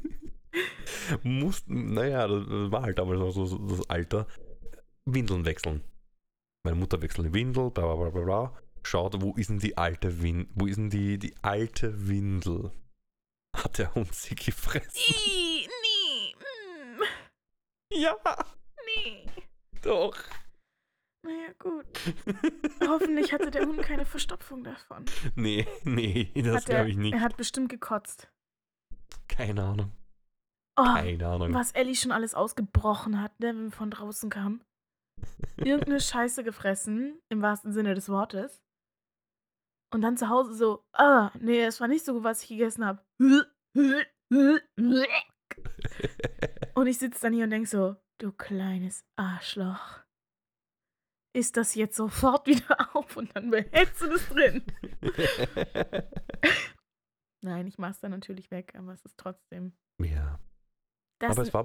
mussten, 1.22 1.92
naja, 1.94 2.26
das 2.26 2.46
war 2.70 2.82
halt 2.82 2.98
damals 2.98 3.20
noch 3.20 3.30
so, 3.30 3.58
das 3.58 3.88
Alter, 3.90 4.26
Windeln 5.04 5.44
wechseln. 5.44 5.82
Meine 6.64 6.76
Mutter 6.76 7.02
wechselt 7.02 7.28
die 7.28 7.34
Windel, 7.34 7.70
bla 7.70 7.84
bla 7.84 7.96
bla 7.96 8.10
bla 8.10 8.24
bla. 8.24 8.62
Schaut, 8.84 9.20
wo 9.20 9.34
ist 9.34 9.50
denn 9.50 9.58
die 9.58 9.76
alte 9.76 10.22
Windel? 10.22 10.48
Wo 10.54 10.66
ist 10.66 10.76
denn 10.76 10.90
die, 10.90 11.18
die 11.18 11.34
alte 11.42 12.08
Windel? 12.08 12.72
Hat 13.56 13.78
der 13.78 13.94
Hund 13.94 14.14
sie 14.14 14.34
gefressen? 14.34 14.90
Ih, 14.94 15.68
nee, 15.82 16.34
mm, 16.34 17.02
Ja, 17.92 18.16
nee. 18.86 19.26
doch. 19.82 20.16
Naja, 21.24 21.52
gut. 21.58 21.86
Hoffentlich 22.88 23.32
hatte 23.32 23.50
der 23.50 23.66
Hund 23.66 23.80
keine 23.82 24.04
Verstopfung 24.04 24.64
davon. 24.64 25.04
Nee, 25.36 25.66
nee, 25.84 26.30
das 26.42 26.64
glaube 26.64 26.90
ich 26.90 26.96
nicht. 26.96 27.14
er 27.14 27.20
hat 27.20 27.36
bestimmt 27.36 27.68
gekotzt. 27.68 28.28
Keine 29.28 29.62
Ahnung. 29.62 29.92
Oh, 30.76 30.84
Keine 30.84 31.26
Ahnung. 31.28 31.54
was 31.54 31.72
Ellie 31.72 31.94
schon 31.94 32.12
alles 32.12 32.34
ausgebrochen 32.34 33.20
hat, 33.20 33.38
ne, 33.40 33.48
wenn 33.48 33.64
wir 33.64 33.70
von 33.72 33.90
draußen 33.90 34.30
kamen. 34.30 34.64
Irgendeine 35.58 36.00
Scheiße 36.00 36.42
gefressen, 36.44 37.20
im 37.28 37.42
wahrsten 37.42 37.72
Sinne 37.72 37.94
des 37.94 38.08
Wortes. 38.08 38.62
Und 39.92 40.00
dann 40.00 40.16
zu 40.16 40.28
Hause 40.30 40.54
so, 40.54 40.82
ah, 40.94 41.30
nee, 41.38 41.62
es 41.62 41.78
war 41.80 41.88
nicht 41.88 42.04
so 42.04 42.14
gut, 42.14 42.24
was 42.24 42.42
ich 42.42 42.48
gegessen 42.48 42.84
habe. 42.86 43.04
Und 46.74 46.86
ich 46.86 46.98
sitze 46.98 47.20
dann 47.20 47.34
hier 47.34 47.44
und 47.44 47.50
denke 47.50 47.68
so, 47.68 47.96
du 48.18 48.32
kleines 48.32 49.04
Arschloch. 49.16 50.00
Ist 51.34 51.56
das 51.56 51.74
jetzt 51.74 51.96
sofort 51.96 52.46
wieder 52.46 52.76
auf 52.94 53.16
und 53.16 53.34
dann 53.34 53.50
behältst 53.50 54.02
du 54.02 54.08
das 54.08 54.28
drin? 54.28 54.62
Nein, 57.42 57.66
ich 57.66 57.78
mach's 57.78 58.00
dann 58.00 58.10
natürlich 58.12 58.50
weg, 58.50 58.74
aber 58.76 58.92
es 58.92 59.04
ist 59.04 59.16
trotzdem. 59.18 59.72
ja. 59.98 60.38
Das 61.18 61.30
Aber 61.32 61.42
es 61.42 61.54
war, 61.54 61.64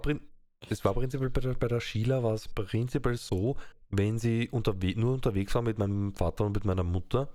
es 0.69 0.85
war 0.85 0.93
prinzipiell 0.93 1.31
bei 1.31 1.41
der, 1.41 1.53
bei 1.55 1.67
der 1.67 1.79
Sheila 1.79 2.21
war 2.21 2.33
es 2.35 2.47
prinzipiell 2.47 3.17
so, 3.17 3.57
wenn 3.89 4.19
sie 4.19 4.49
unterwe 4.49 4.93
nur 4.95 5.13
unterwegs 5.15 5.55
war 5.55 5.63
mit 5.63 5.79
meinem 5.79 6.13
Vater 6.13 6.45
und 6.45 6.53
mit 6.53 6.63
meiner 6.63 6.83
Mutter, 6.83 7.29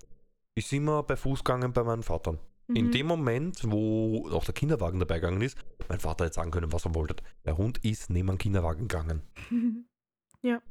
ist 0.54 0.68
sie 0.68 0.76
immer 0.76 1.02
bei 1.02 1.16
Fuß 1.16 1.42
gegangen 1.42 1.72
bei 1.72 1.82
meinem 1.82 2.04
Vater. 2.04 2.38
In 2.68 2.86
Mhm. 2.86 2.92
dem 2.92 3.06
Moment, 3.08 3.60
wo 3.68 4.28
auch 4.30 4.44
der 4.44 4.54
Kinderwagen 4.54 5.00
dabei 5.00 5.16
gegangen 5.16 5.42
ist, 5.42 5.58
mein 5.88 5.98
Vater 5.98 6.26
hätte 6.26 6.34
sagen 6.36 6.52
können, 6.52 6.72
was 6.72 6.84
er 6.84 6.94
wollte. 6.94 7.16
Der 7.44 7.56
Hund 7.56 7.78
ist 7.84 8.08
neben 8.08 8.28
den 8.28 8.38
Kinderwagen 8.38 8.86
gegangen 8.86 9.22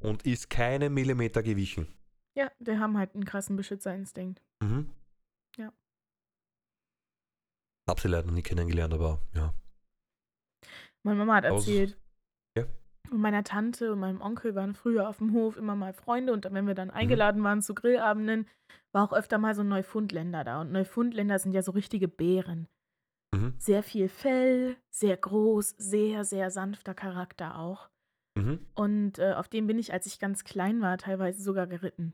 und 0.01 0.25
ist 0.25 0.49
keine 0.49 0.89
Millimeter 0.89 1.41
gewichen. 1.43 1.87
ja, 2.35 2.49
die 2.59 2.77
haben 2.77 2.97
halt 2.97 3.13
einen 3.13 3.25
krassen 3.25 3.55
Beschützerinstinkt. 3.55 4.41
Mhm. 4.61 4.89
Ja. 5.57 5.71
Hab 7.89 7.99
sie 7.99 8.07
leider 8.07 8.31
nie 8.31 8.41
kennengelernt, 8.43 8.93
aber 8.93 9.19
ja. 9.33 9.53
Meine 11.03 11.17
Mama 11.19 11.35
hat 11.35 11.45
erzählt. 11.45 11.97
Ja. 12.57 12.65
Und 13.09 13.19
meiner 13.19 13.43
Tante 13.43 13.91
und 13.91 13.99
meinem 13.99 14.21
Onkel 14.21 14.55
waren 14.55 14.73
früher 14.75 15.09
auf 15.09 15.17
dem 15.17 15.33
Hof 15.33 15.57
immer 15.57 15.75
mal 15.75 15.93
Freunde 15.93 16.31
und 16.33 16.45
wenn 16.45 16.65
wir 16.65 16.73
Mhm. 16.73 16.75
dann 16.75 16.91
eingeladen 16.91 17.43
waren 17.43 17.61
zu 17.61 17.73
Grillabenden, 17.73 18.47
war 18.93 19.03
auch 19.03 19.13
öfter 19.13 19.37
mal 19.37 19.55
so 19.55 19.61
ein 19.61 19.67
Neufundländer 19.69 20.43
da. 20.43 20.61
Und 20.61 20.71
Neufundländer 20.71 21.39
sind 21.39 21.53
ja 21.53 21.61
so 21.63 21.71
richtige 21.71 22.07
Bären. 22.07 22.67
Mhm. 23.33 23.55
Sehr 23.57 23.83
viel 23.83 24.07
Fell, 24.09 24.77
sehr 24.89 25.17
groß, 25.17 25.75
sehr, 25.77 26.23
sehr 26.23 26.51
sanfter 26.51 26.93
Charakter 26.93 27.57
auch. 27.57 27.89
Mhm. 28.35 28.65
Und 28.75 29.19
äh, 29.19 29.33
auf 29.33 29.49
dem 29.49 29.67
bin 29.67 29.77
ich, 29.77 29.93
als 29.93 30.05
ich 30.05 30.19
ganz 30.19 30.43
klein 30.43 30.81
war, 30.81 30.97
teilweise 30.97 31.41
sogar 31.41 31.67
geritten. 31.67 32.13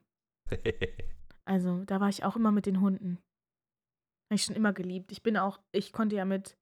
Also 1.48 1.86
da 1.86 2.02
war 2.02 2.10
ich 2.10 2.26
auch 2.26 2.36
immer 2.36 2.52
mit 2.52 2.66
den 2.66 2.82
Hunden. 2.82 3.20
Habe 4.30 4.36
ich 4.36 4.44
schon 4.44 4.56
immer 4.56 4.74
geliebt. 4.74 5.14
Ich 5.14 5.24
bin 5.24 5.38
auch, 5.38 5.62
ich 5.72 5.94
konnte 5.94 6.18
ja 6.18 6.26
mit 6.26 6.58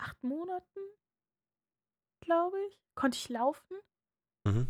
acht 0.00 0.20
Monaten, 0.24 0.80
glaube 2.20 2.56
ich, 2.68 2.80
konnte 2.96 3.16
ich 3.16 3.28
laufen 3.28 3.76
mhm. 4.44 4.66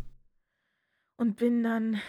und 1.19 1.37
bin 1.37 1.63
dann 1.63 1.99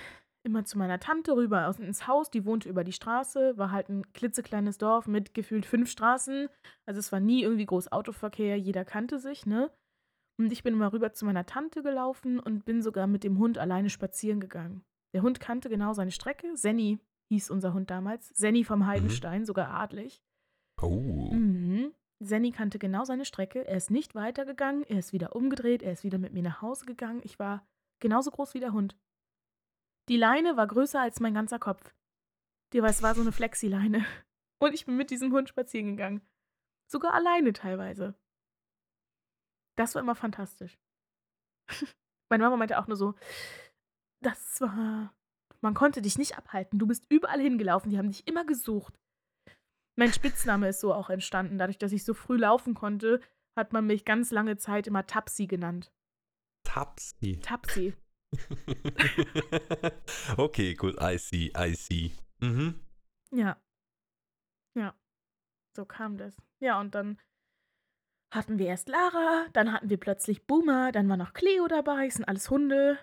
immer 0.42 0.66
zu 0.66 0.76
meiner 0.76 1.00
Tante 1.00 1.34
rüber 1.34 1.66
aus, 1.66 1.78
ins 1.78 2.06
Haus. 2.06 2.30
Die 2.30 2.44
wohnte 2.44 2.68
über 2.68 2.84
die 2.84 2.92
Straße, 2.92 3.56
war 3.56 3.70
halt 3.70 3.88
ein 3.88 4.12
klitzekleines 4.12 4.76
Dorf 4.76 5.06
mit 5.06 5.32
gefühlt 5.32 5.64
fünf 5.64 5.90
Straßen. 5.90 6.50
Also 6.84 6.98
es 6.98 7.10
war 7.10 7.20
nie 7.20 7.42
irgendwie 7.42 7.64
groß 7.64 7.90
Autoverkehr, 7.90 8.58
jeder 8.58 8.84
kannte 8.84 9.18
sich, 9.18 9.46
ne? 9.46 9.70
Und 10.36 10.52
ich 10.52 10.62
bin 10.62 10.74
immer 10.74 10.92
rüber 10.92 11.12
zu 11.12 11.24
meiner 11.24 11.46
Tante 11.46 11.82
gelaufen 11.82 12.40
und 12.40 12.64
bin 12.64 12.82
sogar 12.82 13.06
mit 13.06 13.24
dem 13.24 13.38
Hund 13.38 13.58
alleine 13.58 13.90
spazieren 13.90 14.40
gegangen. 14.40 14.84
Der 15.12 15.22
Hund 15.22 15.38
kannte 15.38 15.68
genau 15.68 15.92
seine 15.92 16.10
Strecke. 16.10 16.56
Senny 16.56 16.98
hieß 17.28 17.50
unser 17.50 17.72
Hund 17.72 17.90
damals. 17.90 18.30
Senny 18.30 18.64
vom 18.64 18.86
Heidenstein, 18.86 19.44
sogar 19.44 19.70
adlig. 19.70 20.22
Oh. 20.82 21.32
Mhm. 21.32 21.92
Senny 22.18 22.50
kannte 22.50 22.78
genau 22.78 23.04
seine 23.04 23.24
Strecke. 23.24 23.66
Er 23.66 23.76
ist 23.76 23.90
nicht 23.90 24.14
weitergegangen, 24.14 24.84
er 24.84 24.98
ist 24.98 25.12
wieder 25.12 25.36
umgedreht, 25.36 25.82
er 25.82 25.92
ist 25.92 26.04
wieder 26.04 26.18
mit 26.18 26.32
mir 26.32 26.42
nach 26.42 26.62
Hause 26.62 26.86
gegangen. 26.86 27.20
Ich 27.22 27.38
war 27.38 27.66
genauso 28.00 28.30
groß 28.30 28.54
wie 28.54 28.60
der 28.60 28.72
Hund. 28.72 28.96
Die 30.08 30.16
Leine 30.16 30.56
war 30.56 30.66
größer 30.66 31.00
als 31.00 31.20
mein 31.20 31.34
ganzer 31.34 31.58
Kopf. 31.58 31.94
Die 32.72 32.82
war, 32.82 32.90
es 32.90 33.02
war 33.02 33.14
so 33.14 33.20
eine 33.20 33.32
Flexileine. 33.32 34.04
Und 34.58 34.74
ich 34.74 34.86
bin 34.86 34.96
mit 34.96 35.10
diesem 35.10 35.32
Hund 35.32 35.48
spazieren 35.48 35.90
gegangen. 35.90 36.22
Sogar 36.86 37.14
alleine 37.14 37.52
teilweise. 37.52 38.14
Das 39.76 39.94
war 39.94 40.02
immer 40.02 40.14
fantastisch. 40.14 40.78
Meine 42.30 42.44
Mama 42.44 42.56
meinte 42.56 42.78
auch 42.78 42.86
nur 42.86 42.96
so, 42.96 43.14
das 44.20 44.60
war, 44.60 45.14
man 45.60 45.74
konnte 45.74 46.02
dich 46.02 46.18
nicht 46.18 46.38
abhalten. 46.38 46.78
Du 46.78 46.86
bist 46.86 47.06
überall 47.10 47.40
hingelaufen, 47.40 47.90
die 47.90 47.98
haben 47.98 48.10
dich 48.10 48.26
immer 48.26 48.44
gesucht. 48.44 48.98
Mein 49.96 50.12
Spitzname 50.12 50.68
ist 50.68 50.80
so 50.80 50.92
auch 50.92 51.10
entstanden. 51.10 51.58
Dadurch, 51.58 51.78
dass 51.78 51.92
ich 51.92 52.04
so 52.04 52.14
früh 52.14 52.36
laufen 52.36 52.74
konnte, 52.74 53.20
hat 53.56 53.72
man 53.72 53.86
mich 53.86 54.04
ganz 54.04 54.30
lange 54.30 54.56
Zeit 54.56 54.86
immer 54.86 55.06
Tapsi 55.06 55.46
genannt. 55.46 55.92
Tapsi. 56.64 57.38
Tapsi. 57.40 57.94
okay, 60.36 60.74
gut. 60.74 60.96
I 61.00 61.18
see, 61.18 61.52
I 61.56 61.74
see. 61.74 62.12
Mhm. 62.40 62.80
Ja. 63.30 63.62
Ja. 64.74 64.94
So 65.76 65.84
kam 65.84 66.16
das. 66.16 66.36
Ja, 66.60 66.80
und 66.80 66.94
dann 66.94 67.20
hatten 68.34 68.58
wir 68.58 68.66
erst 68.66 68.88
Lara, 68.88 69.46
dann 69.52 69.72
hatten 69.72 69.90
wir 69.90 69.98
plötzlich 69.98 70.46
Boomer, 70.46 70.92
dann 70.92 71.08
war 71.08 71.16
noch 71.16 71.32
Cleo 71.32 71.66
dabei, 71.68 72.06
es 72.06 72.14
sind 72.14 72.24
alles 72.24 72.50
Hunde. 72.50 72.98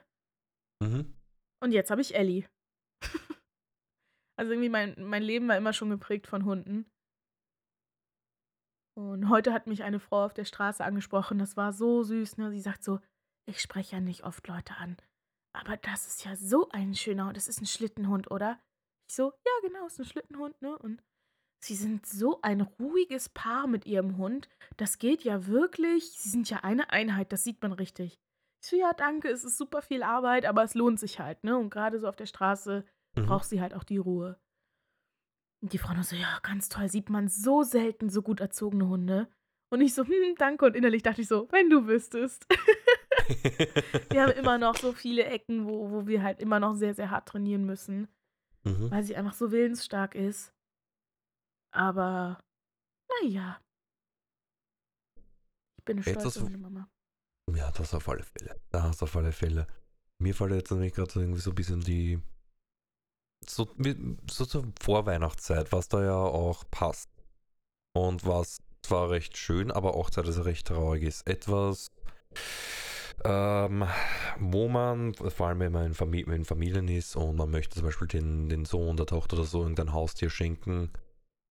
Mhm. 0.82 1.14
Und 1.64 1.72
jetzt 1.72 1.92
habe 1.92 2.02
ich 2.02 2.16
Ellie. 2.16 2.48
also 4.38 4.52
irgendwie 4.52 4.70
mein, 4.70 4.96
mein 4.98 5.24
Leben 5.24 5.48
war 5.48 5.58
immer 5.58 5.74
schon 5.74 5.90
geprägt 5.90 6.28
von 6.28 6.46
Hunden. 6.46 6.86
Und 8.98 9.30
heute 9.30 9.54
hat 9.54 9.68
mich 9.68 9.84
eine 9.84 10.00
Frau 10.00 10.26
auf 10.26 10.34
der 10.34 10.46
Straße 10.46 10.84
angesprochen, 10.84 11.40
das 11.40 11.56
war 11.56 11.72
so 11.72 12.04
süß, 12.04 12.38
ne? 12.38 12.52
Sie 12.52 12.60
sagt 12.60 12.84
so, 12.84 13.00
ich 13.48 13.62
spreche 13.62 13.96
ja 13.96 14.02
nicht 14.02 14.24
oft 14.24 14.46
Leute 14.48 14.76
an, 14.76 14.98
aber 15.54 15.78
das 15.78 16.08
ist 16.08 16.26
ja 16.26 16.36
so 16.36 16.70
ein 16.70 16.94
schöner 16.94 17.26
Hund, 17.28 17.38
das 17.38 17.48
ist 17.48 17.62
ein 17.62 17.68
Schlittenhund, 17.68 18.30
oder? 18.32 18.60
Ich 19.10 19.16
so, 19.16 19.32
ja 19.32 19.68
genau, 19.68 19.88
ist 19.88 20.00
ein 20.00 20.06
Schlittenhund, 20.06 20.62
ne? 20.62 20.78
Und 20.78 21.02
sie 21.64 21.76
sind 21.76 22.06
so 22.06 22.40
ein 22.42 22.62
ruhiges 22.62 23.30
Paar 23.30 23.68
mit 23.68 23.86
ihrem 23.86 24.18
Hund, 24.18 24.50
das 24.78 25.00
geht 25.00 25.24
ja 25.24 25.48
wirklich, 25.48 26.12
sie 26.12 26.30
sind 26.30 26.50
ja 26.50 26.58
eine 26.64 26.92
Einheit, 26.92 27.32
das 27.32 27.44
sieht 27.44 27.62
man 27.62 27.72
richtig. 27.72 28.20
Ich 28.62 28.70
so, 28.70 28.76
ja, 28.76 28.94
danke, 28.94 29.30
es 29.30 29.44
ist 29.44 29.58
super 29.58 29.82
viel 29.82 30.04
Arbeit, 30.04 30.46
aber 30.46 30.64
es 30.64 30.76
lohnt 30.76 31.00
sich 31.00 31.20
halt, 31.20 31.44
ne? 31.44 31.58
Und 31.58 31.72
gerade 31.72 32.00
so 32.00 32.08
auf 32.08 32.16
der 32.16 32.28
Straße 32.28 32.86
Mhm. 33.16 33.26
braucht 33.26 33.46
sie 33.46 33.62
halt 33.62 33.74
auch 33.74 33.84
die 33.84 33.98
Ruhe. 33.98 34.40
Und 35.62 35.74
die 35.74 35.78
Frau 35.78 35.94
nur 35.94 36.04
so, 36.04 36.16
ja, 36.16 36.40
ganz 36.42 36.70
toll, 36.70 36.90
sieht 36.90 37.10
man 37.10 37.28
so 37.28 37.64
selten 37.64 38.10
so 38.10 38.22
gut 38.22 38.40
erzogene 38.40 38.88
Hunde. 38.88 39.28
Und 39.70 39.82
ich 39.82 39.94
so, 39.94 40.04
hm, 40.06 40.36
danke. 40.38 40.66
Und 40.66 40.76
innerlich 40.76 41.04
dachte 41.04 41.22
ich 41.22 41.28
so, 41.28 41.48
wenn 41.52 41.70
du 41.70 41.88
wüsstest. 41.88 42.46
wir 44.10 44.22
haben 44.22 44.32
immer 44.32 44.58
noch 44.58 44.76
so 44.76 44.92
viele 44.92 45.26
Ecken, 45.26 45.66
wo, 45.66 45.92
wo 45.92 46.08
wir 46.08 46.24
halt 46.24 46.40
immer 46.40 46.60
noch 46.60 46.76
sehr, 46.76 46.94
sehr 46.94 47.12
hart 47.12 47.28
trainieren 47.28 47.66
müssen, 47.66 48.08
mhm. 48.64 48.90
weil 48.92 49.04
sie 49.04 49.16
einfach 49.16 49.34
so 49.34 49.52
willensstark 49.52 50.16
ist. 50.16 50.54
Aber, 51.72 52.40
naja. 53.22 53.62
Ich 55.78 55.86
bin 55.86 56.04
eine 56.04 56.18
du- 56.30 56.42
Hundemama. 56.42 56.90
Ja, 57.54 57.72
das 57.72 57.94
auf 57.94 58.08
alle 58.08 58.24
Fälle. 58.24 58.60
Das 58.70 59.02
auf 59.02 59.16
alle 59.16 59.32
Fälle. 59.32 59.68
Mir 60.20 60.36
fällt 60.36 60.52
jetzt 60.52 60.72
nämlich 60.72 60.94
gerade 60.94 61.12
so 61.12 61.20
irgendwie 61.20 61.42
so 61.42 61.52
ein 61.52 61.56
bisschen 61.56 61.82
die. 61.82 62.22
So, 63.48 63.68
so 64.30 64.46
zur 64.46 64.72
Vorweihnachtszeit, 64.80 65.72
was 65.72 65.88
da 65.88 66.04
ja 66.04 66.16
auch 66.16 66.64
passt. 66.70 67.10
Und 67.94 68.26
was 68.26 68.60
zwar 68.84 69.10
recht 69.10 69.36
schön, 69.38 69.72
aber 69.72 69.96
auch 69.96 70.10
teilweise 70.10 70.46
recht 70.46 70.68
traurig 70.68 71.04
ist. 71.04 71.28
Etwas, 71.28 71.92
ähm, 73.24 73.88
wo 74.40 74.68
man, 74.70 75.14
vor 75.16 75.48
allem 75.48 75.60
wenn 75.60 75.72
man 75.72 75.88
in 75.88 76.46
Familien 76.46 76.88
ist 76.88 77.16
und 77.16 77.36
man 77.36 77.50
möchte 77.50 77.76
zum 77.76 77.86
Beispiel 77.86 78.08
den, 78.08 78.48
den 78.50 78.66
Sohn, 78.66 78.96
der 78.96 79.08
Tochter 79.08 79.38
oder 79.38 79.46
so 79.46 79.62
irgendein 79.62 79.94
Haustier 79.94 80.30
schenken. 80.30 80.92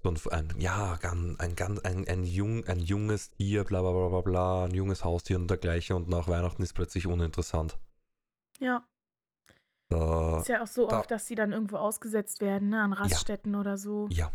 So 0.02 0.08
ein, 0.10 0.16
ein, 0.30 0.60
ja, 0.60 0.96
ganz, 0.96 1.38
ein, 1.40 1.54
ganz, 1.56 1.80
ein, 1.80 2.08
ein, 2.08 2.24
jung, 2.24 2.64
ein 2.66 2.78
junges 2.78 3.30
Tier, 3.32 3.64
bla 3.64 3.82
bla 3.82 3.90
bla 3.92 4.08
bla 4.08 4.20
bla, 4.22 4.64
ein 4.64 4.74
junges 4.74 5.04
Haustier 5.04 5.36
und 5.36 5.48
dergleichen 5.50 5.94
und 5.96 6.08
nach 6.08 6.26
Weihnachten 6.26 6.62
ist 6.62 6.72
plötzlich 6.72 7.06
uninteressant. 7.06 7.78
Ja, 8.60 8.84
Da, 9.88 10.40
ist 10.40 10.48
ja 10.48 10.62
auch 10.62 10.66
so 10.66 10.86
da- 10.86 11.00
oft, 11.00 11.10
dass 11.10 11.26
sie 11.26 11.34
dann 11.34 11.52
irgendwo 11.52 11.76
ausgesetzt 11.76 12.40
werden, 12.40 12.70
ne, 12.70 12.80
an 12.82 12.92
Raststätten 12.92 13.54
oder 13.54 13.76
so. 13.76 14.08
ja, 14.10 14.30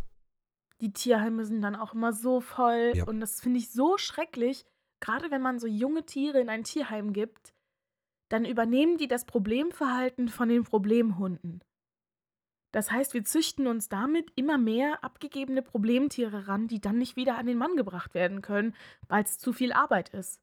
Die 0.82 0.94
Tierheime 0.94 1.46
sind 1.46 1.62
dann 1.62 1.76
auch 1.76 1.94
immer 1.94 2.12
so 2.14 2.42
voll. 2.42 2.92
Ja. 2.96 3.06
Und 3.06 3.20
das 3.20 3.40
finde 3.40 3.60
ich 3.60 3.72
so 3.72 3.98
schrecklich. 3.98 4.66
Gerade 5.00 5.32
wenn 5.32 5.42
man 5.42 5.60
so 5.60 5.68
junge 5.68 6.06
Tiere 6.06 6.40
in 6.42 6.50
ein 6.50 6.64
Tierheim 6.64 7.14
gibt, 7.14 7.54
dann 8.30 8.44
übernehmen 8.46 8.98
die 8.98 9.08
das 9.08 9.26
Problemverhalten 9.26 10.28
von 10.30 10.50
den 10.50 10.64
Problemhunden. 10.64 11.64
Das 12.76 12.92
heißt, 12.92 13.14
wir 13.14 13.24
züchten 13.24 13.68
uns 13.68 13.88
damit 13.88 14.34
immer 14.36 14.58
mehr 14.58 15.02
abgegebene 15.02 15.62
Problemtiere 15.62 16.50
ran, 16.50 16.68
die 16.68 16.82
dann 16.82 16.98
nicht 16.98 17.16
wieder 17.16 17.38
an 17.38 17.46
den 17.46 17.58
Mann 17.58 17.78
gebracht 17.78 18.14
werden 18.14 18.42
können, 18.42 18.76
weil 19.08 19.24
es 19.24 19.38
zu 19.38 19.54
viel 19.54 19.72
Arbeit 19.72 20.10
ist. 20.10 20.42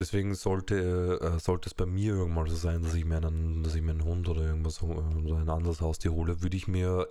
Deswegen 0.00 0.34
sollte, 0.34 1.20
äh, 1.20 1.38
sollte 1.38 1.68
es 1.68 1.74
bei 1.74 1.84
mir 1.84 2.14
irgendwann 2.14 2.46
so 2.46 2.56
sein, 2.56 2.82
dass 2.82 2.94
ich 2.94 3.04
mir 3.04 3.18
einen, 3.18 3.62
dass 3.62 3.74
ich 3.74 3.82
mir 3.82 3.90
einen 3.90 4.04
Hund 4.04 4.26
oder 4.26 4.40
irgendwas 4.40 4.76
so 4.76 4.90
ein 4.90 5.50
anderes 5.50 5.82
Haustier 5.82 6.14
hole, 6.14 6.40
würde 6.40 6.56
ich 6.56 6.66
mir 6.66 7.10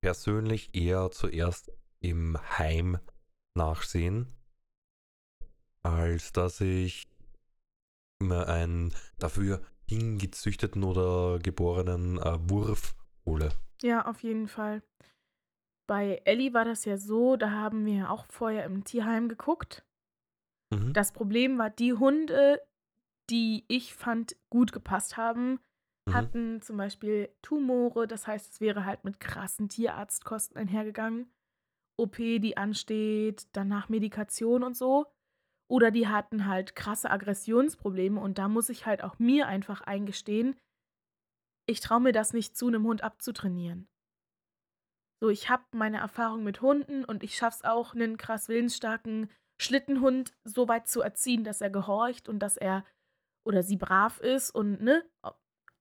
persönlich 0.00 0.74
eher 0.74 1.12
zuerst 1.12 1.70
im 2.00 2.36
Heim 2.58 2.98
nachsehen, 3.54 4.26
als 5.84 6.32
dass 6.32 6.60
ich 6.60 7.06
mir 8.18 8.48
einen 8.48 8.92
dafür 9.18 9.64
hingezüchteten 9.88 10.84
oder 10.84 11.38
geborenen 11.38 12.18
äh, 12.18 12.38
Wurf 12.50 12.94
hole. 13.24 13.50
Ja, 13.82 14.06
auf 14.06 14.22
jeden 14.22 14.48
Fall. 14.48 14.82
Bei 15.86 16.20
Ellie 16.24 16.52
war 16.52 16.64
das 16.64 16.84
ja 16.84 16.96
so, 16.96 17.36
da 17.36 17.50
haben 17.50 17.84
wir 17.86 18.10
auch 18.10 18.26
vorher 18.28 18.64
im 18.64 18.84
Tierheim 18.84 19.28
geguckt. 19.28 19.84
Mhm. 20.74 20.92
Das 20.92 21.12
Problem 21.12 21.58
war, 21.58 21.70
die 21.70 21.92
Hunde, 21.92 22.60
die 23.30 23.64
ich 23.68 23.94
fand 23.94 24.36
gut 24.50 24.72
gepasst 24.72 25.16
haben, 25.16 25.60
Mhm. 26.08 26.14
hatten 26.14 26.62
zum 26.62 26.76
Beispiel 26.76 27.28
Tumore. 27.42 28.06
Das 28.06 28.26
heißt, 28.28 28.52
es 28.52 28.60
wäre 28.60 28.84
halt 28.84 29.04
mit 29.04 29.18
krassen 29.20 29.68
Tierarztkosten 29.68 30.56
einhergegangen. 30.56 31.28
OP, 31.96 32.16
die 32.16 32.56
ansteht, 32.56 33.46
danach 33.52 33.88
Medikation 33.88 34.62
und 34.62 34.76
so. 34.76 35.06
Oder 35.68 35.90
die 35.90 36.06
hatten 36.06 36.46
halt 36.46 36.76
krasse 36.76 37.10
Aggressionsprobleme 37.10 38.20
und 38.20 38.38
da 38.38 38.48
muss 38.48 38.68
ich 38.68 38.86
halt 38.86 39.02
auch 39.02 39.18
mir 39.18 39.48
einfach 39.48 39.80
eingestehen, 39.80 40.56
ich 41.68 41.80
traue 41.80 42.00
mir 42.00 42.12
das 42.12 42.32
nicht 42.32 42.56
zu, 42.56 42.68
einem 42.68 42.84
Hund 42.84 43.02
abzutrainieren. 43.02 43.88
So, 45.20 45.30
ich 45.30 45.48
habe 45.48 45.64
meine 45.72 45.98
Erfahrung 45.98 46.44
mit 46.44 46.60
Hunden 46.60 47.04
und 47.04 47.22
ich 47.24 47.36
schaffe 47.36 47.56
es 47.56 47.64
auch, 47.64 47.94
einen 47.94 48.16
krass 48.16 48.48
willensstarken 48.48 49.30
Schlittenhund 49.60 50.36
so 50.44 50.68
weit 50.68 50.88
zu 50.88 51.00
erziehen, 51.00 51.42
dass 51.42 51.60
er 51.60 51.70
gehorcht 51.70 52.28
und 52.28 52.38
dass 52.40 52.56
er 52.56 52.84
oder 53.44 53.62
sie 53.62 53.76
brav 53.76 54.20
ist 54.20 54.50
und 54.50 54.82
ne. 54.82 55.08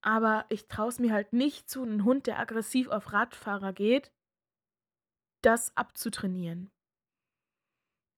Aber 0.01 0.45
ich 0.49 0.67
traue 0.67 0.89
es 0.89 0.99
mir 0.99 1.11
halt 1.11 1.33
nicht 1.33 1.69
zu, 1.69 1.83
einen 1.83 2.05
Hund, 2.05 2.27
der 2.27 2.39
aggressiv 2.39 2.87
auf 2.87 3.11
Radfahrer 3.11 3.73
geht, 3.73 4.11
das 5.41 5.75
abzutrainieren. 5.75 6.71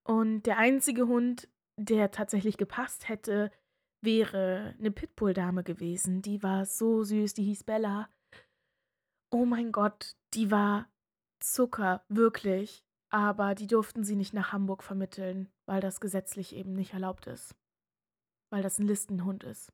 Und 0.05 0.43
der 0.43 0.57
einzige 0.57 1.07
Hund, 1.07 1.49
der 1.77 2.11
tatsächlich 2.11 2.57
gepasst 2.57 3.07
hätte, 3.07 3.51
wäre 4.01 4.75
eine 4.79 4.91
Pitbull-Dame 4.91 5.63
gewesen. 5.63 6.21
Die 6.21 6.43
war 6.43 6.65
so 6.65 7.03
süß, 7.03 7.33
die 7.33 7.43
hieß 7.43 7.63
Bella. 7.63 8.09
Oh 9.31 9.45
mein 9.45 9.71
Gott, 9.71 10.15
die 10.33 10.51
war 10.51 10.89
Zucker, 11.39 12.03
wirklich. 12.09 12.83
Aber 13.09 13.55
die 13.55 13.67
durften 13.67 14.03
sie 14.03 14.15
nicht 14.15 14.33
nach 14.33 14.51
Hamburg 14.51 14.83
vermitteln, 14.83 15.49
weil 15.65 15.79
das 15.79 16.01
gesetzlich 16.01 16.55
eben 16.55 16.73
nicht 16.73 16.93
erlaubt 16.93 17.27
ist. 17.27 17.55
Weil 18.51 18.63
das 18.63 18.79
ein 18.79 18.87
Listenhund 18.87 19.43
ist. 19.43 19.71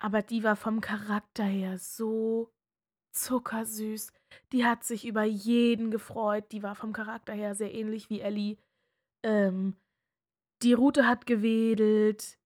Aber 0.00 0.22
die 0.22 0.42
war 0.42 0.56
vom 0.56 0.80
Charakter 0.80 1.44
her 1.44 1.78
so 1.78 2.50
zuckersüß. 3.12 4.12
Die 4.52 4.64
hat 4.64 4.82
sich 4.84 5.06
über 5.06 5.24
jeden 5.24 5.90
gefreut. 5.90 6.50
Die 6.52 6.62
war 6.62 6.74
vom 6.74 6.92
Charakter 6.92 7.32
her 7.32 7.54
sehr 7.54 7.74
ähnlich 7.74 8.08
wie 8.08 8.20
Ellie. 8.20 8.56
Ähm, 9.22 9.76
die 10.62 10.72
Rute 10.72 11.06
hat 11.06 11.26
gewedelt. 11.26 12.38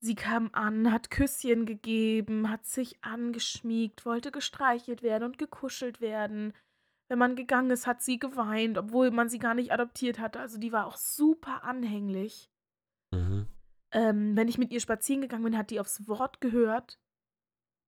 Sie 0.00 0.14
kam 0.14 0.50
an, 0.52 0.90
hat 0.90 1.10
Küsschen 1.10 1.64
gegeben, 1.64 2.50
hat 2.50 2.66
sich 2.66 3.02
angeschmiegt, 3.04 4.04
wollte 4.04 4.32
gestreichelt 4.32 5.02
werden 5.02 5.24
und 5.24 5.38
gekuschelt 5.38 6.00
werden. 6.00 6.52
Wenn 7.08 7.18
man 7.18 7.36
gegangen 7.36 7.70
ist, 7.70 7.86
hat 7.86 8.02
sie 8.02 8.18
geweint, 8.18 8.78
obwohl 8.78 9.10
man 9.10 9.28
sie 9.28 9.38
gar 9.38 9.54
nicht 9.54 9.72
adoptiert 9.72 10.18
hatte. 10.18 10.40
Also 10.40 10.58
die 10.58 10.72
war 10.72 10.86
auch 10.86 10.96
super 10.96 11.62
anhänglich. 11.62 12.50
Mhm. 13.12 13.46
Ähm, 13.92 14.36
wenn 14.36 14.48
ich 14.48 14.58
mit 14.58 14.72
ihr 14.72 14.80
spazieren 14.80 15.20
gegangen 15.20 15.44
bin, 15.44 15.58
hat 15.58 15.70
die 15.70 15.78
aufs 15.78 16.08
Wort 16.08 16.40
gehört. 16.40 16.98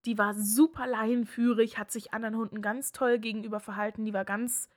Die 0.05 0.18
war 0.18 0.35
super 0.35 0.87
laienführig, 0.87 1.78
hat 1.78 1.91
sich 1.91 2.12
anderen 2.12 2.37
Hunden 2.37 2.61
ganz 2.61 2.93
toll 2.93 3.18
gegenüber 3.18 3.59
verhalten. 3.59 4.05
Die 4.05 4.12
war 4.12 4.24
ganz 4.24 4.68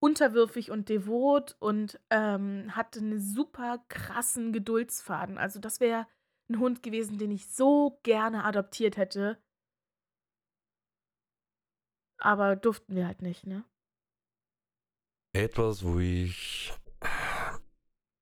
unterwürfig 0.00 0.70
und 0.70 0.88
devot 0.88 1.56
und 1.58 2.00
ähm, 2.10 2.74
hatte 2.76 3.00
einen 3.00 3.20
super 3.20 3.84
krassen 3.88 4.52
Geduldsfaden. 4.52 5.38
Also 5.38 5.58
das 5.58 5.80
wäre 5.80 6.06
ein 6.48 6.58
Hund 6.58 6.82
gewesen, 6.82 7.18
den 7.18 7.30
ich 7.30 7.48
so 7.48 7.98
gerne 8.02 8.44
adoptiert 8.44 8.96
hätte. 8.96 9.42
Aber 12.20 12.56
durften 12.56 12.94
wir 12.94 13.06
halt 13.06 13.22
nicht, 13.22 13.46
ne? 13.46 13.64
Etwas, 15.34 15.84
wo 15.84 15.98
ich 15.98 16.72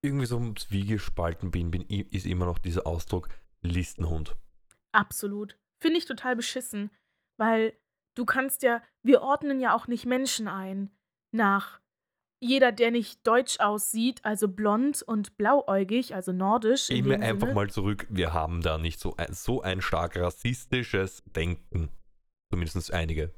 irgendwie 0.02 0.26
so 0.26 0.52
zwiegespalten 0.54 1.50
bin, 1.50 1.70
bin, 1.70 1.82
ist 1.82 2.26
immer 2.26 2.46
noch 2.46 2.58
dieser 2.58 2.86
Ausdruck 2.86 3.28
Listenhund. 3.62 4.36
Absolut. 4.92 5.58
Finde 5.80 5.98
ich 5.98 6.04
total 6.06 6.36
beschissen, 6.36 6.90
weil 7.38 7.78
du 8.14 8.24
kannst 8.24 8.62
ja, 8.62 8.82
wir 9.02 9.22
ordnen 9.22 9.60
ja 9.60 9.74
auch 9.74 9.88
nicht 9.88 10.06
Menschen 10.06 10.48
ein 10.48 10.90
nach 11.32 11.80
jeder, 12.40 12.70
der 12.70 12.90
nicht 12.90 13.26
deutsch 13.26 13.60
aussieht, 13.60 14.24
also 14.24 14.48
blond 14.48 15.02
und 15.02 15.36
blauäugig, 15.36 16.14
also 16.14 16.32
nordisch. 16.32 16.90
Ich 16.90 17.02
mir 17.02 17.20
einfach 17.20 17.52
mal 17.52 17.70
zurück, 17.70 18.06
wir 18.10 18.32
haben 18.32 18.60
da 18.62 18.78
nicht 18.78 19.00
so 19.00 19.14
ein, 19.16 19.32
so 19.32 19.62
ein 19.62 19.80
stark 19.80 20.16
rassistisches 20.16 21.22
Denken. 21.24 21.88
Zumindest 22.50 22.92
einige. 22.92 23.32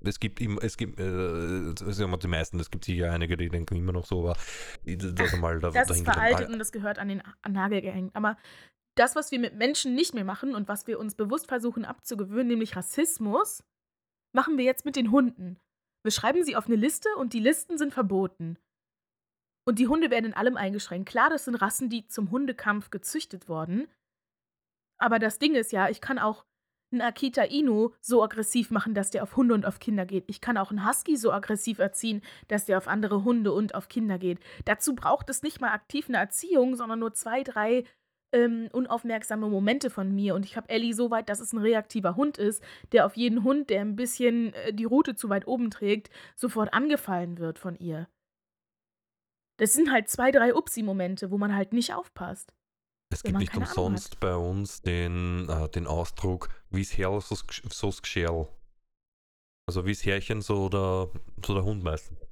Es 0.00 0.18
gibt 0.18 0.40
immer, 0.40 0.62
es 0.62 0.76
gibt, 0.76 0.98
äh, 0.98 1.74
sagen 1.76 2.10
wir 2.10 2.18
die 2.18 2.28
meisten, 2.28 2.58
es 2.58 2.70
gibt 2.70 2.84
sicher 2.84 3.12
einige, 3.12 3.36
die 3.36 3.48
denken 3.48 3.76
immer 3.76 3.92
noch 3.92 4.06
so, 4.06 4.20
aber 4.20 4.36
das, 4.84 5.36
mal 5.36 5.60
da, 5.60 5.70
das 5.70 5.90
ist 5.90 6.04
veraltet 6.04 6.48
und 6.48 6.58
das 6.58 6.72
gehört 6.72 6.98
an 6.98 7.08
den 7.08 7.22
an 7.42 7.52
Nagel 7.52 7.80
gehängt. 7.82 8.14
Aber 8.16 8.36
das, 8.96 9.14
was 9.14 9.30
wir 9.30 9.38
mit 9.38 9.54
Menschen 9.56 9.94
nicht 9.94 10.14
mehr 10.14 10.24
machen 10.24 10.54
und 10.54 10.66
was 10.66 10.86
wir 10.86 10.98
uns 10.98 11.14
bewusst 11.14 11.46
versuchen 11.46 11.84
abzugewöhnen, 11.84 12.48
nämlich 12.48 12.74
Rassismus, 12.74 13.62
machen 14.32 14.58
wir 14.58 14.64
jetzt 14.64 14.84
mit 14.84 14.96
den 14.96 15.12
Hunden. 15.12 15.60
Wir 16.08 16.12
schreiben 16.12 16.42
sie 16.42 16.56
auf 16.56 16.64
eine 16.64 16.76
Liste 16.76 17.10
und 17.18 17.34
die 17.34 17.38
Listen 17.38 17.76
sind 17.76 17.92
verboten. 17.92 18.56
Und 19.66 19.78
die 19.78 19.88
Hunde 19.88 20.10
werden 20.10 20.24
in 20.24 20.32
allem 20.32 20.56
eingeschränkt. 20.56 21.06
Klar, 21.06 21.28
das 21.28 21.44
sind 21.44 21.54
Rassen, 21.56 21.90
die 21.90 22.06
zum 22.06 22.30
Hundekampf 22.30 22.88
gezüchtet 22.88 23.46
wurden. 23.46 23.88
Aber 24.96 25.18
das 25.18 25.38
Ding 25.38 25.54
ist 25.54 25.70
ja, 25.70 25.90
ich 25.90 26.00
kann 26.00 26.18
auch 26.18 26.46
einen 26.90 27.02
Akita 27.02 27.42
Inu 27.42 27.90
so 28.00 28.24
aggressiv 28.24 28.70
machen, 28.70 28.94
dass 28.94 29.10
der 29.10 29.22
auf 29.22 29.36
Hunde 29.36 29.52
und 29.52 29.66
auf 29.66 29.80
Kinder 29.80 30.06
geht. 30.06 30.24
Ich 30.28 30.40
kann 30.40 30.56
auch 30.56 30.70
einen 30.70 30.88
Husky 30.88 31.18
so 31.18 31.30
aggressiv 31.30 31.78
erziehen, 31.78 32.22
dass 32.46 32.64
der 32.64 32.78
auf 32.78 32.88
andere 32.88 33.24
Hunde 33.24 33.52
und 33.52 33.74
auf 33.74 33.88
Kinder 33.88 34.18
geht. 34.18 34.40
Dazu 34.64 34.94
braucht 34.94 35.28
es 35.28 35.42
nicht 35.42 35.60
mal 35.60 35.72
aktiv 35.72 36.08
eine 36.08 36.16
Erziehung, 36.16 36.74
sondern 36.74 37.00
nur 37.00 37.12
zwei, 37.12 37.42
drei 37.42 37.84
ähm, 38.32 38.68
unaufmerksame 38.72 39.48
Momente 39.48 39.90
von 39.90 40.14
mir. 40.14 40.34
Und 40.34 40.44
ich 40.44 40.56
habe 40.56 40.68
Ellie 40.68 40.92
so 40.92 41.10
weit, 41.10 41.28
dass 41.28 41.40
es 41.40 41.52
ein 41.52 41.58
reaktiver 41.58 42.16
Hund 42.16 42.38
ist, 42.38 42.62
der 42.92 43.06
auf 43.06 43.16
jeden 43.16 43.44
Hund, 43.44 43.70
der 43.70 43.80
ein 43.80 43.96
bisschen 43.96 44.52
äh, 44.54 44.72
die 44.72 44.84
Route 44.84 45.14
zu 45.14 45.28
weit 45.28 45.46
oben 45.46 45.70
trägt, 45.70 46.10
sofort 46.36 46.72
angefallen 46.72 47.38
wird 47.38 47.58
von 47.58 47.76
ihr. 47.76 48.08
Das 49.58 49.72
sind 49.72 49.90
halt 49.90 50.08
zwei, 50.08 50.30
drei 50.30 50.54
Upsi-Momente, 50.54 51.30
wo 51.30 51.38
man 51.38 51.54
halt 51.54 51.72
nicht 51.72 51.94
aufpasst. 51.94 52.52
Es 53.10 53.22
gibt 53.22 53.38
nicht 53.38 53.56
umsonst 53.56 54.20
bei 54.20 54.36
uns 54.36 54.82
den, 54.82 55.48
äh, 55.48 55.68
den 55.70 55.86
Ausdruck, 55.86 56.48
wie's 56.70 56.96
Herr, 56.96 57.20
so, 57.20 57.36
so's. 57.70 58.02
Also 59.66 59.84
wie's 59.84 60.04
Herrchen, 60.04 60.42
so 60.42 60.68
der, 60.68 61.10
so 61.44 61.54
der 61.54 61.64
Hund 61.64 61.82
meistens. 61.82 62.27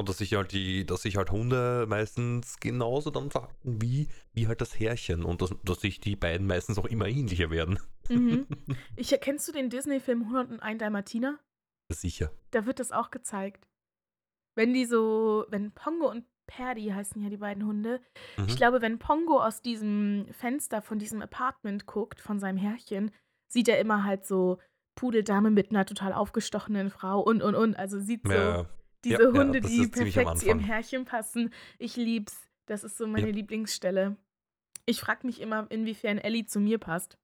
Und 0.00 0.08
dass 0.08 0.16
sich 0.16 0.34
halt 0.34 0.52
die, 0.52 0.86
dass 0.86 1.02
sich 1.02 1.16
halt 1.16 1.30
Hunde 1.30 1.84
meistens 1.86 2.58
genauso 2.58 3.10
dann 3.10 3.30
verhalten 3.30 3.82
wie, 3.82 4.08
wie 4.32 4.48
halt 4.48 4.62
das 4.62 4.80
Herrchen 4.80 5.24
und 5.24 5.42
dass, 5.42 5.54
dass 5.62 5.82
sich 5.82 6.00
die 6.00 6.16
beiden 6.16 6.46
meistens 6.46 6.78
auch 6.78 6.86
immer 6.86 7.06
ähnlicher 7.06 7.50
werden. 7.50 7.78
Mhm. 8.08 8.46
Ich, 8.96 9.14
kennst 9.20 9.46
du 9.46 9.52
den 9.52 9.68
Disney-Film 9.68 10.22
101 10.22 10.78
Dalmatiner? 10.78 11.38
Sicher. 11.92 12.32
Da 12.50 12.64
wird 12.64 12.80
das 12.80 12.92
auch 12.92 13.10
gezeigt. 13.10 13.68
Wenn 14.56 14.72
die 14.72 14.86
so, 14.86 15.44
wenn 15.50 15.72
Pongo 15.72 16.10
und 16.10 16.24
Perdi 16.46 16.88
heißen 16.88 17.22
ja 17.22 17.28
die 17.28 17.36
beiden 17.36 17.66
Hunde. 17.66 18.00
Mhm. 18.38 18.46
Ich 18.48 18.56
glaube, 18.56 18.80
wenn 18.80 18.98
Pongo 18.98 19.38
aus 19.38 19.60
diesem 19.60 20.26
Fenster 20.32 20.80
von 20.80 20.98
diesem 20.98 21.20
Apartment 21.20 21.84
guckt, 21.84 22.20
von 22.20 22.40
seinem 22.40 22.56
Herrchen, 22.56 23.10
sieht 23.48 23.68
er 23.68 23.78
immer 23.78 24.04
halt 24.04 24.24
so 24.24 24.58
Pudeldame 24.94 25.50
mit 25.50 25.70
einer 25.70 25.84
total 25.84 26.14
aufgestochenen 26.14 26.88
Frau 26.88 27.20
und 27.20 27.42
und 27.42 27.54
und. 27.54 27.76
Also 27.76 28.00
sieht 28.00 28.26
so 28.26 28.32
ja. 28.32 28.66
Diese 29.04 29.22
ja, 29.22 29.32
Hunde, 29.32 29.60
ja, 29.60 29.66
die 29.66 29.86
perfekt 29.88 30.38
zu 30.38 30.46
ihrem 30.46 30.60
Herrchen 30.60 31.04
passen. 31.04 31.52
Ich 31.78 31.96
lieb's. 31.96 32.48
Das 32.66 32.84
ist 32.84 32.98
so 32.98 33.06
meine 33.06 33.28
ja. 33.28 33.34
Lieblingsstelle. 33.34 34.16
Ich 34.86 35.00
frage 35.00 35.26
mich 35.26 35.40
immer, 35.40 35.70
inwiefern 35.70 36.18
Ellie 36.18 36.46
zu 36.46 36.60
mir 36.60 36.78
passt. 36.78 37.18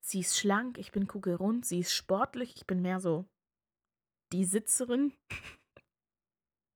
Sie 0.00 0.20
ist 0.20 0.38
schlank, 0.38 0.78
ich 0.78 0.92
bin 0.92 1.08
kugelrund, 1.08 1.66
sie 1.66 1.80
ist 1.80 1.92
sportlich, 1.92 2.54
ich 2.56 2.66
bin 2.66 2.80
mehr 2.80 3.00
so 3.00 3.24
die 4.32 4.44
Sitzerin. 4.44 5.12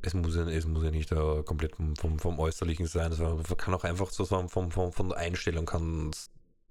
Es 0.03 0.15
muss 0.15 0.35
ja, 0.35 0.49
es 0.49 0.67
muss 0.67 0.83
ja 0.83 0.91
nicht 0.91 1.13
uh, 1.13 1.43
komplett 1.43 1.77
vom, 1.77 2.19
vom, 2.19 2.39
Äußerlichen 2.39 2.87
sein. 2.87 3.13
Es 3.13 3.57
kann 3.57 3.75
auch 3.75 3.85
einfach 3.85 4.11
so 4.11 4.25
vom, 4.25 4.49
vom, 4.49 4.93
von 4.93 5.09
der 5.11 5.19
Einstellung 5.19 5.67
kann 5.67 6.11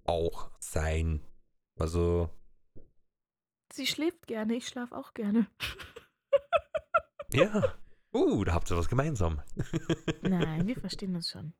auch 0.05 0.49
sein. 0.59 1.21
Also, 1.79 2.29
Sie 3.71 3.85
schläft 3.87 4.27
gerne, 4.27 4.55
ich 4.55 4.67
schlafe 4.67 4.95
auch 4.95 5.13
gerne. 5.13 5.47
ja. 7.33 7.75
Uh, 8.11 8.43
da 8.43 8.53
habt 8.53 8.71
ihr 8.71 8.77
was 8.77 8.89
gemeinsam. 8.89 9.41
Nein, 10.23 10.65
wir 10.67 10.75
verstehen 10.79 11.15
uns 11.15 11.29
schon. 11.29 11.53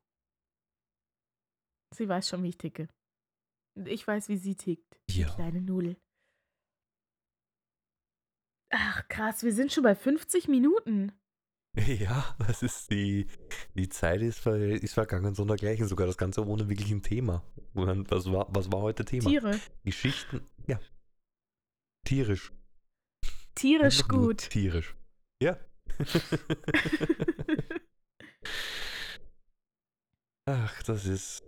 Sie 1.94 2.08
weiß 2.08 2.28
schon, 2.28 2.42
wie 2.42 2.48
ich 2.48 2.58
ticke. 2.58 2.88
Und 3.76 3.86
ich 3.86 4.06
weiß, 4.06 4.28
wie 4.28 4.36
sie 4.36 4.56
tickt. 4.56 5.00
Die 5.10 5.20
Ja. 5.20 5.32
kleine 5.34 5.60
Nudel. 5.60 5.96
Ach, 8.72 9.06
krass, 9.08 9.42
wir 9.42 9.52
sind 9.52 9.72
schon 9.72 9.84
bei 9.84 9.94
50 9.94 10.48
Minuten. 10.48 11.12
Ja, 11.76 12.34
das 12.40 12.64
ist 12.64 12.90
die, 12.90 13.28
die 13.76 13.88
Zeit 13.88 14.22
ist, 14.22 14.40
ver, 14.40 14.56
ist 14.56 14.94
vergangen 14.94 15.36
so 15.36 15.44
dergleichen, 15.44 15.86
sogar 15.86 16.08
das 16.08 16.18
Ganze 16.18 16.44
ohne 16.44 16.68
wirklich 16.68 16.90
ein 16.90 17.00
Thema. 17.04 17.44
Und 17.74 18.10
Was 18.10 18.26
war, 18.26 18.48
was 18.50 18.72
war 18.72 18.80
heute 18.80 19.04
Thema? 19.04 19.30
Tiere. 19.30 19.60
Geschichten, 19.84 20.44
ja. 20.66 20.80
Tierisch. 22.10 22.52
Tierisch 23.54 24.02
Einfach 24.02 24.08
gut. 24.08 24.50
Tierisch. 24.50 24.96
Ja. 25.40 25.56
Ach, 30.44 30.82
das 30.82 31.06
ist. 31.06 31.44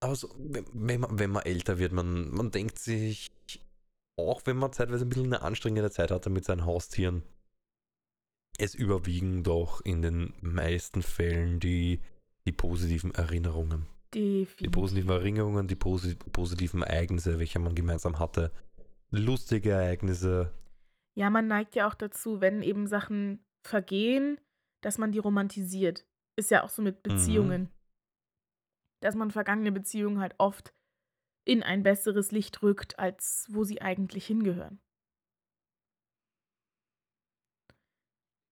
Aber 0.00 0.14
so, 0.16 0.28
wenn, 0.36 1.00
man, 1.00 1.18
wenn 1.18 1.30
man 1.30 1.44
älter 1.44 1.78
wird, 1.78 1.92
man, 1.92 2.28
man 2.30 2.50
denkt 2.50 2.78
sich, 2.78 3.30
auch 4.18 4.42
wenn 4.44 4.58
man 4.58 4.74
zeitweise 4.74 5.06
ein 5.06 5.08
bisschen 5.08 5.32
eine 5.32 5.40
anstrengende 5.40 5.90
Zeit 5.90 6.10
hatte 6.10 6.28
mit 6.28 6.44
seinen 6.44 6.66
Haustieren, 6.66 7.22
es 8.58 8.74
überwiegen 8.74 9.42
doch 9.42 9.80
in 9.80 10.02
den 10.02 10.34
meisten 10.42 11.00
Fällen 11.00 11.58
die, 11.58 12.02
die 12.44 12.52
positiven 12.52 13.14
Erinnerungen. 13.14 13.86
Die 14.12 14.40
Definitiv. 14.40 14.72
positiven 14.72 15.10
Erinnerungen, 15.10 15.68
die 15.68 15.74
posi 15.74 16.16
positiven 16.16 16.82
Ereignisse, 16.82 17.38
welche 17.38 17.60
man 17.60 17.74
gemeinsam 17.74 18.18
hatte. 18.18 18.52
Lustige 19.10 19.70
Ereignisse. 19.70 20.52
Ja, 21.14 21.30
man 21.30 21.46
neigt 21.46 21.74
ja 21.76 21.88
auch 21.88 21.94
dazu, 21.94 22.40
wenn 22.40 22.62
eben 22.62 22.86
Sachen 22.86 23.44
vergehen, 23.62 24.38
dass 24.82 24.98
man 24.98 25.12
die 25.12 25.18
romantisiert. 25.18 26.06
Ist 26.36 26.50
ja 26.50 26.62
auch 26.62 26.68
so 26.68 26.82
mit 26.82 27.02
Beziehungen. 27.02 27.70
Dass 29.00 29.14
man 29.14 29.30
vergangene 29.30 29.72
Beziehungen 29.72 30.20
halt 30.20 30.34
oft 30.38 30.74
in 31.44 31.62
ein 31.62 31.82
besseres 31.82 32.32
Licht 32.32 32.62
rückt, 32.62 32.98
als 32.98 33.46
wo 33.50 33.64
sie 33.64 33.80
eigentlich 33.80 34.26
hingehören. 34.26 34.80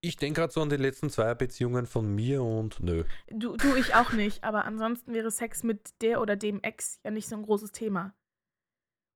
Ich 0.01 0.17
denke 0.17 0.41
gerade 0.41 0.53
so 0.53 0.61
an 0.61 0.69
die 0.69 0.77
letzten 0.77 1.09
zwei 1.09 1.35
Beziehungen 1.35 1.87
von 1.87 2.15
mir 2.15 2.43
und 2.43 2.81
nö. 2.81 3.05
Du, 3.31 3.57
du, 3.57 3.75
ich 3.75 3.95
auch 3.95 4.13
nicht, 4.13 4.45
aber 4.45 4.67
ansonsten 4.67 5.15
wäre 5.15 5.31
Sex 5.31 5.63
mit 5.63 6.03
der 6.03 6.21
oder 6.21 6.37
dem 6.37 6.63
Ex 6.63 7.01
ja 7.05 7.11
nicht 7.11 7.27
so 7.27 7.37
ein 7.37 7.43
großes 7.43 7.73
Thema. 7.73 8.15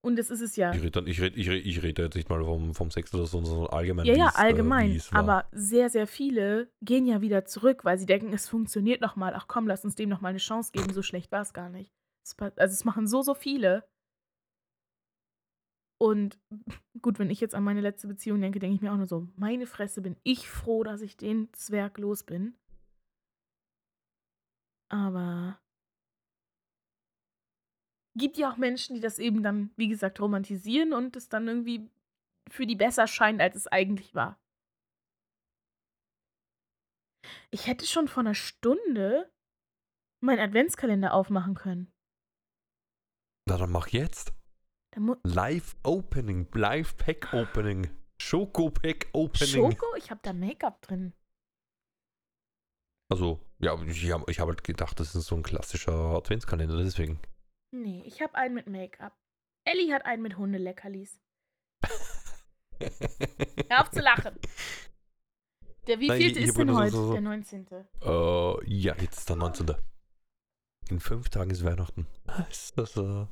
Und 0.00 0.16
das 0.16 0.30
ist 0.30 0.40
es 0.40 0.54
ja. 0.56 0.72
Ich 0.72 0.78
rede 0.80 0.92
dann- 0.92 1.06
ich 1.08 1.20
red, 1.20 1.36
ich 1.36 1.48
red, 1.50 1.66
ich 1.66 1.82
red 1.82 1.98
jetzt 1.98 2.14
nicht 2.14 2.28
mal 2.28 2.42
vom, 2.44 2.72
vom 2.74 2.90
Sex 2.90 3.12
oder 3.14 3.26
so, 3.26 3.44
sondern 3.44 3.66
allgemein. 3.70 4.06
Ja, 4.06 4.14
ja, 4.14 4.28
es, 4.28 4.34
äh, 4.36 4.38
allgemein. 4.38 4.92
es 4.92 5.12
war. 5.12 5.18
aber 5.20 5.48
sehr, 5.52 5.90
sehr 5.90 6.06
viele 6.06 6.70
gehen 6.82 7.06
ja 7.06 7.20
wieder 7.20 7.44
zurück, 7.44 7.84
weil 7.84 7.98
sie 7.98 8.06
denken, 8.06 8.32
es 8.32 8.48
funktioniert 8.48 9.00
nochmal. 9.00 9.34
Ach 9.34 9.48
komm, 9.48 9.66
lass 9.66 9.84
uns 9.84 9.96
dem 9.96 10.08
nochmal 10.08 10.30
eine 10.30 10.38
Chance 10.38 10.70
geben. 10.72 10.92
So 10.92 11.02
schlecht 11.02 11.32
war 11.32 11.42
es 11.42 11.52
gar 11.52 11.68
nicht. 11.68 11.92
Es 12.24 12.36
Also 12.38 12.72
es 12.72 12.84
machen 12.84 13.06
so, 13.08 13.22
so 13.22 13.34
viele. 13.34 13.88
Und 16.00 16.38
gut, 17.02 17.18
wenn 17.18 17.30
ich 17.30 17.40
jetzt 17.40 17.56
an 17.56 17.64
meine 17.64 17.80
letzte 17.80 18.06
Beziehung 18.06 18.40
denke, 18.40 18.60
denke 18.60 18.76
ich 18.76 18.80
mir 18.80 18.92
auch 18.92 18.96
nur 18.96 19.06
so, 19.06 19.26
meine 19.34 19.66
Fresse, 19.66 20.00
bin 20.00 20.16
ich 20.22 20.48
froh, 20.48 20.84
dass 20.84 21.00
ich 21.02 21.16
den 21.16 21.52
Zwerg 21.54 21.98
los 21.98 22.22
bin. 22.22 22.54
Aber 24.90 25.60
gibt 28.18 28.36
ja 28.36 28.50
auch 28.50 28.56
Menschen, 28.56 28.94
die 28.94 29.00
das 29.00 29.18
eben 29.18 29.42
dann, 29.42 29.70
wie 29.76 29.88
gesagt, 29.88 30.20
romantisieren 30.20 30.92
und 30.92 31.16
es 31.16 31.28
dann 31.28 31.48
irgendwie 31.48 31.88
für 32.50 32.66
die 32.66 32.76
besser 32.76 33.06
scheint, 33.06 33.40
als 33.40 33.56
es 33.56 33.66
eigentlich 33.66 34.14
war. 34.14 34.38
Ich 37.50 37.66
hätte 37.66 37.86
schon 37.86 38.08
vor 38.08 38.22
einer 38.22 38.34
Stunde 38.34 39.30
meinen 40.20 40.40
Adventskalender 40.40 41.14
aufmachen 41.14 41.54
können. 41.54 41.92
Na, 43.46 43.56
dann 43.56 43.70
mach 43.70 43.88
jetzt. 43.88 44.32
Live 45.22 45.76
Opening, 45.84 46.48
Live 46.54 46.96
Pack 46.96 47.32
Opening, 47.32 47.88
Schoko 48.20 48.70
Pack 48.70 49.08
Opening. 49.12 49.70
Schoko? 49.70 49.86
Ich 49.96 50.10
habe 50.10 50.20
da 50.22 50.32
Make-up 50.32 50.82
drin. 50.82 51.12
Also, 53.10 53.40
ja, 53.58 53.80
ich 53.82 54.10
habe 54.10 54.30
ich 54.30 54.40
hab 54.40 54.48
halt 54.48 54.64
gedacht, 54.64 54.98
das 55.00 55.14
ist 55.14 55.26
so 55.26 55.36
ein 55.36 55.42
klassischer 55.42 55.92
Adventskalender, 55.92 56.76
deswegen. 56.76 57.20
Nee, 57.70 58.02
ich 58.06 58.20
habe 58.22 58.34
einen 58.34 58.54
mit 58.54 58.66
Make-up. 58.66 59.16
Ellie 59.64 59.92
hat 59.92 60.04
einen 60.06 60.22
mit 60.22 60.36
Hundeleckerlis. 60.38 61.20
Hör 62.80 63.80
auf 63.82 63.90
zu 63.90 64.00
lachen. 64.00 64.38
Der 65.86 66.00
wievielte 66.00 66.40
ist 66.40 66.56
denn 66.56 66.74
heute? 66.74 66.90
so- 66.90 67.06
so- 67.08 67.12
Der 67.12 67.20
19. 67.20 67.66
Äh, 67.70 68.64
ja, 68.70 68.94
jetzt 68.96 69.18
ist 69.18 69.28
der 69.28 69.36
19. 69.36 69.74
In 70.90 71.00
fünf 71.00 71.28
Tagen 71.28 71.50
ist 71.50 71.64
Weihnachten. 71.64 72.06
Ist 72.50 72.76
das, 72.78 72.96
äh, 72.96 73.26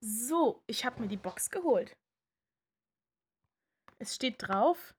So, 0.00 0.62
ich 0.66 0.84
habe 0.84 1.00
mir 1.00 1.08
die 1.08 1.16
Box 1.16 1.50
geholt. 1.50 1.96
Es 3.98 4.14
steht 4.16 4.36
drauf, 4.38 4.94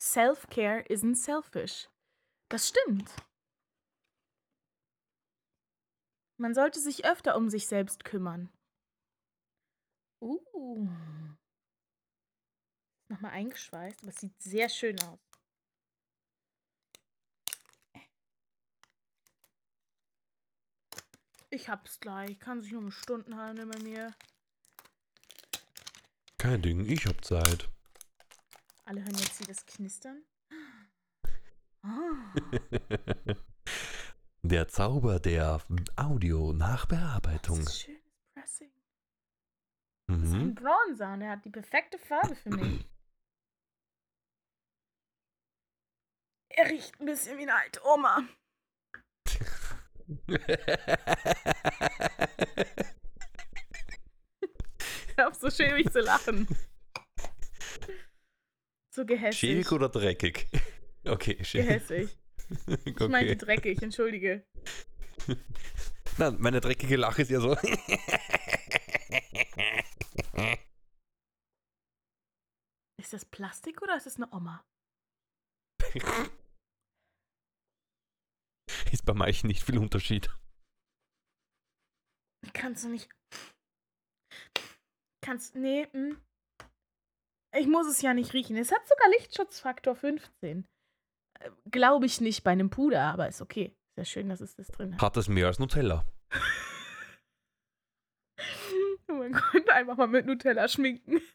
Self-Care 0.00 0.82
isn't 0.90 1.14
selfish. 1.16 1.88
Das 2.50 2.68
stimmt. 2.68 3.10
Man 6.38 6.54
sollte 6.54 6.80
sich 6.80 7.04
öfter 7.04 7.36
um 7.36 7.48
sich 7.48 7.66
selbst 7.66 8.04
kümmern. 8.04 8.50
Uh. 10.20 10.88
Nochmal 13.08 13.32
eingeschweißt, 13.32 14.02
aber 14.02 14.10
es 14.10 14.20
sieht 14.20 14.42
sehr 14.42 14.68
schön 14.68 15.00
aus. 15.02 15.18
Ich 21.50 21.68
hab's 21.68 22.00
gleich. 22.00 22.38
Kann 22.38 22.62
sich 22.62 22.74
um 22.74 22.90
Stunden 22.90 23.36
handeln 23.36 23.70
bei 23.70 23.78
mir. 23.78 24.14
kein 26.38 26.60
Ding, 26.60 26.86
ich 26.86 27.06
hab 27.06 27.24
Zeit. 27.24 27.70
Alle 28.84 29.00
hören 29.00 29.16
jetzt 29.16 29.38
hier 29.38 29.46
das 29.46 29.64
Knistern. 29.66 30.22
Ah, 31.88 32.34
Der 34.48 34.68
Zauber 34.68 35.18
der 35.18 35.60
Audio-Nachbearbeitung. 35.96 37.58
das 37.58 37.66
ist 37.74 37.80
schönes 37.82 38.00
Pressing. 38.34 38.70
Das 40.06 40.18
ist 40.22 40.32
ein 40.32 40.38
Mhm. 40.46 40.54
Bronzer 40.54 41.12
und 41.14 41.22
er 41.22 41.30
hat 41.32 41.44
die 41.44 41.50
perfekte 41.50 41.98
Farbe 41.98 42.36
für 42.36 42.50
mich. 42.50 42.84
Er 46.48 46.70
riecht 46.70 47.00
ein 47.00 47.06
bisschen 47.06 47.36
wie 47.38 47.42
eine 47.42 47.56
alte 47.56 47.80
Oma. 47.84 48.22
Hör 55.16 55.28
auf, 55.28 55.34
so 55.34 55.50
schäbig 55.50 55.90
zu 55.92 56.00
lachen. 56.00 56.46
So 58.94 59.04
gehässig. 59.04 59.38
Schäbig 59.38 59.72
oder 59.72 59.88
dreckig? 59.88 60.46
Okay, 61.08 61.38
schäbig. 61.44 61.68
Gehässig. 61.86 62.18
Ich 62.84 62.94
okay. 62.94 63.08
meinte 63.08 63.36
dreckig, 63.36 63.82
entschuldige. 63.82 64.46
Nein, 66.18 66.36
meine 66.38 66.60
dreckige 66.60 66.96
Lache 66.96 67.22
ist 67.22 67.30
ja 67.30 67.40
so. 67.40 67.56
Ist 72.98 73.12
das 73.12 73.24
Plastik 73.24 73.82
oder 73.82 73.96
ist 73.96 74.06
das 74.06 74.16
eine 74.16 74.32
Oma? 74.32 74.64
ist 78.92 79.04
bei 79.04 79.14
manchen 79.14 79.48
nicht 79.48 79.62
viel 79.62 79.78
Unterschied. 79.78 80.30
Kannst 82.52 82.84
du 82.84 82.88
nicht. 82.88 83.10
Kannst. 85.22 85.54
Nee, 85.54 85.88
hm. 85.92 86.20
Ich 87.54 87.66
muss 87.66 87.86
es 87.86 88.02
ja 88.02 88.12
nicht 88.14 88.32
riechen. 88.34 88.56
Es 88.56 88.72
hat 88.72 88.86
sogar 88.88 89.08
Lichtschutzfaktor 89.10 89.96
15. 89.96 90.66
Glaube 91.70 92.06
ich 92.06 92.20
nicht 92.20 92.44
bei 92.44 92.52
einem 92.52 92.70
Puder, 92.70 93.02
aber 93.02 93.28
ist 93.28 93.42
okay. 93.42 93.76
Sehr 93.96 94.04
schön, 94.04 94.28
dass 94.28 94.40
es 94.40 94.54
das 94.54 94.68
drin 94.68 94.94
hat. 94.94 95.02
Hat 95.02 95.16
es 95.16 95.28
mehr 95.28 95.46
als 95.46 95.58
Nutella? 95.58 96.04
Oh 99.08 99.12
mein 99.12 99.30
Gott, 99.32 99.70
einfach 99.70 99.96
mal 99.96 100.08
mit 100.08 100.26
Nutella 100.26 100.68
schminken. 100.68 101.20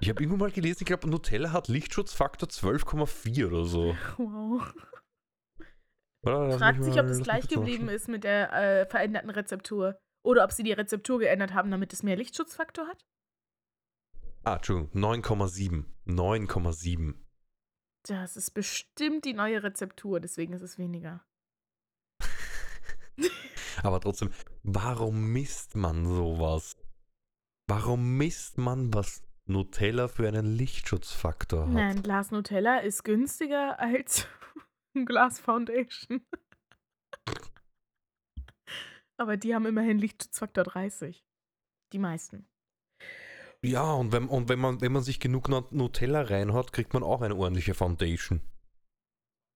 Ich 0.00 0.10
habe 0.10 0.20
irgendwo 0.20 0.36
mal 0.36 0.50
gelesen, 0.50 0.78
ich 0.80 0.86
glaube, 0.86 1.08
Nutella 1.08 1.52
hat 1.52 1.68
Lichtschutzfaktor 1.68 2.48
12,4 2.48 3.46
oder 3.46 3.64
so. 3.64 3.96
Wow. 4.18 4.74
Oder? 6.26 6.58
Fragt 6.58 6.84
sich, 6.84 6.98
ob 6.98 7.06
das 7.06 7.22
gleich 7.22 7.48
geblieben 7.48 7.88
ist 7.88 8.08
mit 8.08 8.24
der 8.24 8.52
äh, 8.52 8.86
veränderten 8.86 9.30
Rezeptur. 9.30 9.98
Oder 10.22 10.44
ob 10.44 10.52
sie 10.52 10.62
die 10.62 10.72
Rezeptur 10.72 11.20
geändert 11.20 11.54
haben, 11.54 11.70
damit 11.70 11.92
es 11.92 12.02
mehr 12.02 12.16
Lichtschutzfaktor 12.16 12.86
hat. 12.86 13.04
Ah, 14.44 14.56
Entschuldigung, 14.56 14.90
9,7. 14.92 15.84
9,7. 16.06 17.14
Das 18.06 18.36
ist 18.36 18.50
bestimmt 18.50 19.24
die 19.24 19.32
neue 19.32 19.62
Rezeptur, 19.62 20.20
deswegen 20.20 20.52
ist 20.52 20.60
es 20.60 20.78
weniger. 20.78 21.24
Aber 23.82 24.00
trotzdem, 24.00 24.30
warum 24.62 25.32
misst 25.32 25.74
man 25.76 26.04
sowas? 26.04 26.76
Warum 27.66 28.18
misst 28.18 28.58
man, 28.58 28.92
was 28.92 29.22
Nutella 29.46 30.08
für 30.08 30.28
einen 30.28 30.44
Lichtschutzfaktor 30.44 31.66
hat? 31.66 31.72
Na, 31.72 31.88
ein 31.88 32.02
Glas 32.02 32.30
Nutella 32.30 32.80
ist 32.80 33.02
günstiger 33.04 33.80
als 33.80 34.28
ein 34.94 35.06
Glas 35.06 35.40
Foundation. 35.40 36.26
Aber 39.16 39.38
die 39.38 39.54
haben 39.54 39.64
immerhin 39.64 39.98
Lichtschutzfaktor 39.98 40.64
30. 40.64 41.24
Die 41.94 41.98
meisten. 41.98 42.46
Ja, 43.64 43.92
und 43.94 44.12
wenn, 44.12 44.28
und 44.28 44.48
wenn, 44.48 44.58
man, 44.58 44.80
wenn 44.80 44.92
man 44.92 45.02
sich 45.02 45.20
genug 45.20 45.48
Nut- 45.48 45.72
Nutella 45.72 46.22
reinhaut, 46.22 46.72
kriegt 46.72 46.92
man 46.92 47.02
auch 47.02 47.22
eine 47.22 47.34
ordentliche 47.34 47.74
Foundation. 47.74 48.40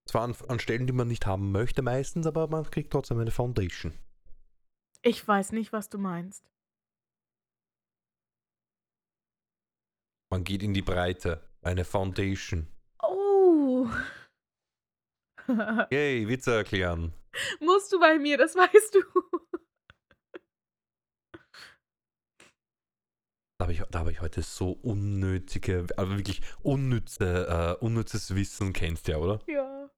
Zwar 0.08 0.22
an, 0.22 0.34
an 0.48 0.58
Stellen, 0.58 0.86
die 0.86 0.94
man 0.94 1.08
nicht 1.08 1.26
haben 1.26 1.52
möchte 1.52 1.82
meistens, 1.82 2.26
aber 2.26 2.48
man 2.48 2.70
kriegt 2.70 2.90
trotzdem 2.92 3.18
eine 3.18 3.30
Foundation. 3.30 3.92
Ich 5.02 5.26
weiß 5.28 5.52
nicht, 5.52 5.72
was 5.72 5.90
du 5.90 5.98
meinst. 5.98 6.50
Man 10.30 10.44
geht 10.44 10.62
in 10.62 10.74
die 10.74 10.82
Breite. 10.82 11.46
Eine 11.62 11.84
Foundation. 11.84 12.66
Oh. 13.02 13.88
Yay, 15.90 16.28
Witze 16.28 16.54
erklären. 16.54 17.12
Musst 17.60 17.92
du 17.92 18.00
bei 18.00 18.18
mir, 18.18 18.38
das 18.38 18.54
weißt 18.54 18.94
du. 18.94 19.47
Da 23.58 23.64
habe 23.64 23.72
ich, 23.72 23.82
da 23.90 23.98
hab 23.98 24.08
ich 24.08 24.20
heute 24.20 24.40
so 24.42 24.70
unnötige, 24.70 25.84
aber 25.96 26.16
wirklich 26.16 26.42
unnütze, 26.62 27.76
äh, 27.80 27.84
unnützes 27.84 28.36
Wissen 28.36 28.72
kennst 28.72 29.08
du 29.08 29.12
ja, 29.12 29.18
oder? 29.18 29.40
ja. 29.48 29.90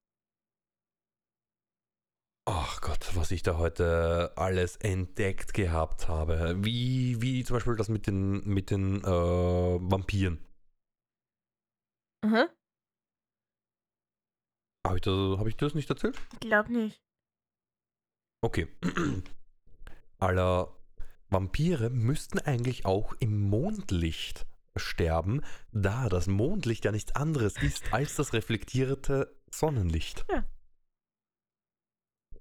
Ach 2.49 2.81
Gott, 2.81 3.15
was 3.15 3.31
ich 3.31 3.43
da 3.43 3.59
heute 3.59 4.33
alles 4.37 4.77
entdeckt 4.77 5.53
gehabt 5.53 6.09
habe. 6.09 6.57
Wie, 6.65 7.21
wie 7.21 7.45
zum 7.45 7.55
Beispiel 7.55 7.77
das 7.77 7.91
mit 7.91 8.07
den, 8.07 8.43
mit 8.49 8.71
den 8.71 9.05
äh, 9.05 9.07
Vampiren. 9.07 10.43
Aha. 12.25 12.49
Habe 14.87 14.97
ich, 14.97 15.03
da, 15.03 15.11
hab 15.39 15.47
ich 15.47 15.57
das 15.59 15.75
nicht 15.75 15.91
erzählt? 15.91 16.19
Glaub 16.41 16.71
nicht. 16.71 16.99
Okay. 18.43 18.69
Aller 20.19 20.80
Vampire 21.31 21.91
müssten 21.91 22.39
eigentlich 22.39 22.85
auch 22.87 23.15
im 23.21 23.41
Mondlicht 23.41 24.47
sterben, 24.77 25.43
da 25.73 26.09
das 26.09 26.27
Mondlicht 26.27 26.85
ja 26.85 26.93
nichts 26.93 27.15
anderes 27.15 27.61
ist 27.63 27.93
als 27.93 28.17
das 28.17 28.33
reflektierte 28.33 29.37
Sonnenlicht. 29.51 30.25
Ja. 30.31 30.45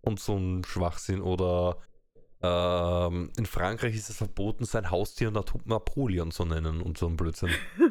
Und 0.02 0.20
so 0.20 0.38
ein 0.38 0.64
Schwachsinn 0.64 1.22
oder 1.22 1.82
ähm, 2.42 3.32
in 3.38 3.46
Frankreich 3.46 3.96
ist 3.96 4.10
es 4.10 4.18
verboten, 4.18 4.64
sein 4.64 4.90
Haustier 4.92 5.32
Napoleon 5.32 6.32
zu 6.32 6.46
nennen 6.46 6.82
und 6.82 6.98
so 6.98 7.08
ein 7.08 7.18
Blödsinn. 7.18 7.50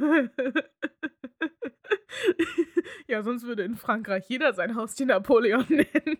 ja, 3.06 3.22
sonst 3.22 3.44
würde 3.44 3.64
in 3.64 3.76
Frankreich 3.76 4.24
jeder 4.28 4.54
sein 4.54 4.74
Haustier 4.74 5.04
Napoleon 5.06 5.66
nennen. 5.68 6.18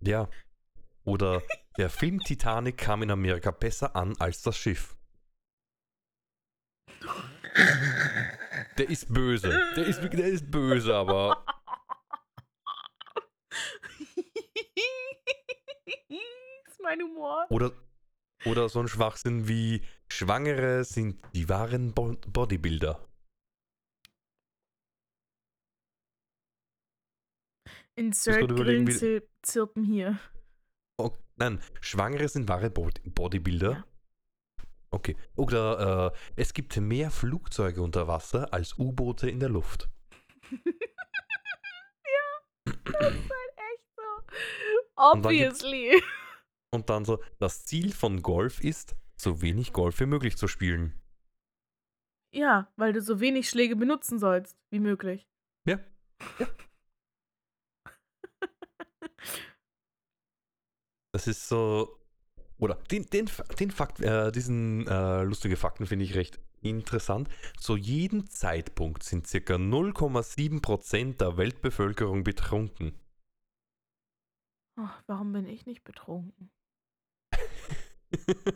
Ja. 0.00 0.28
Oder 1.08 1.42
der 1.78 1.88
Film 1.88 2.20
Titanic 2.20 2.76
kam 2.76 3.02
in 3.02 3.10
Amerika 3.10 3.50
besser 3.50 3.96
an 3.96 4.14
als 4.18 4.42
das 4.42 4.58
Schiff. 4.58 4.94
Der 8.76 8.90
ist 8.90 9.10
böse. 9.14 9.48
Der 9.74 9.86
ist, 9.86 10.02
der 10.02 10.26
ist 10.26 10.50
böse, 10.50 10.94
aber 10.94 11.46
ist 16.66 16.80
mein 16.82 17.00
Humor. 17.00 17.46
Oder, 17.48 17.72
oder 18.44 18.68
so 18.68 18.80
ein 18.80 18.88
Schwachsinn 18.88 19.48
wie 19.48 19.82
Schwangere 20.08 20.84
sind 20.84 21.24
die 21.34 21.48
wahren 21.48 21.94
Bo 21.94 22.18
Bodybuilder. 22.26 23.08
Insert 27.94 28.46
Grillenzirpen 28.46 29.84
hier. 29.84 30.18
Nein, 31.38 31.60
Schwangere 31.80 32.28
sind 32.28 32.48
wahre 32.48 32.68
Bod 32.70 33.00
Bodybuilder. 33.04 33.70
Ja. 33.70 33.84
Okay. 34.90 35.16
Oder 35.36 36.12
äh, 36.12 36.18
es 36.36 36.52
gibt 36.52 36.76
mehr 36.76 37.10
Flugzeuge 37.10 37.82
unter 37.82 38.08
Wasser 38.08 38.52
als 38.52 38.76
U-Boote 38.78 39.30
in 39.30 39.40
der 39.40 39.48
Luft. 39.48 39.88
Das 42.90 43.14
ist 43.14 43.30
halt 43.30 43.52
echt 43.56 43.84
so. 43.96 44.02
Obviously. 44.96 46.02
Und 46.74 46.90
dann 46.90 47.04
so, 47.04 47.22
das 47.38 47.64
Ziel 47.64 47.92
von 47.92 48.22
Golf 48.22 48.60
ist, 48.60 48.96
so 49.16 49.40
wenig 49.40 49.72
Golf 49.72 50.00
wie 50.00 50.06
möglich 50.06 50.36
zu 50.36 50.48
spielen. 50.48 51.00
Ja, 52.34 52.70
weil 52.76 52.92
du 52.92 53.00
so 53.00 53.20
wenig 53.20 53.48
Schläge 53.48 53.76
benutzen 53.76 54.18
sollst, 54.18 54.58
wie 54.70 54.80
möglich. 54.80 55.26
Ja. 55.66 55.78
Das 61.12 61.26
ist 61.26 61.48
so. 61.48 61.98
Oder 62.58 62.74
den, 62.90 63.06
den, 63.06 63.30
den 63.60 63.70
Fakt, 63.70 64.00
äh, 64.00 64.32
diesen 64.32 64.86
äh, 64.88 65.22
lustige 65.22 65.56
Fakten 65.56 65.86
finde 65.86 66.04
ich 66.04 66.14
recht 66.16 66.40
interessant. 66.60 67.28
Zu 67.58 67.76
jedem 67.76 68.28
Zeitpunkt 68.28 69.04
sind 69.04 69.26
circa 69.26 69.54
0,7% 69.54 71.18
der 71.18 71.36
Weltbevölkerung 71.36 72.24
betrunken. 72.24 72.98
Oh, 74.76 74.88
warum 75.06 75.32
bin 75.32 75.46
ich 75.46 75.66
nicht 75.66 75.84
betrunken? 75.84 76.50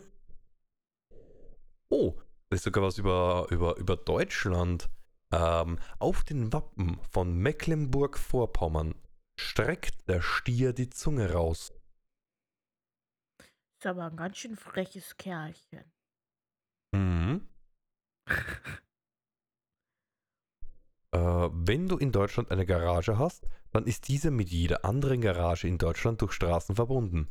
oh, 1.89 2.13
das 2.49 2.59
ist 2.59 2.63
sogar 2.63 2.83
was 2.83 2.97
über, 2.97 3.47
über, 3.49 3.77
über 3.77 3.95
Deutschland. 3.95 4.89
Ähm, 5.31 5.79
auf 5.99 6.23
den 6.23 6.53
Wappen 6.53 6.99
von 7.09 7.35
Mecklenburg-Vorpommern 7.37 8.95
streckt 9.39 10.07
der 10.07 10.21
Stier 10.21 10.73
die 10.73 10.89
Zunge 10.89 11.31
raus. 11.31 11.73
Ist 13.83 13.87
aber 13.87 14.05
ein 14.05 14.15
ganz 14.15 14.37
schön 14.37 14.55
freches 14.55 15.17
Kerlchen. 15.17 15.83
Mhm. 16.95 17.49
Äh, 21.13 21.49
wenn 21.51 21.87
du 21.87 21.99
in 21.99 22.11
Deutschland 22.11 22.49
eine 22.49 22.65
Garage 22.65 23.19
hast, 23.19 23.47
dann 23.71 23.85
ist 23.85 24.07
diese 24.07 24.31
mit 24.31 24.49
jeder 24.49 24.83
anderen 24.83 25.21
Garage 25.21 25.67
in 25.67 25.77
Deutschland 25.77 26.19
durch 26.23 26.31
Straßen 26.31 26.75
verbunden. 26.75 27.27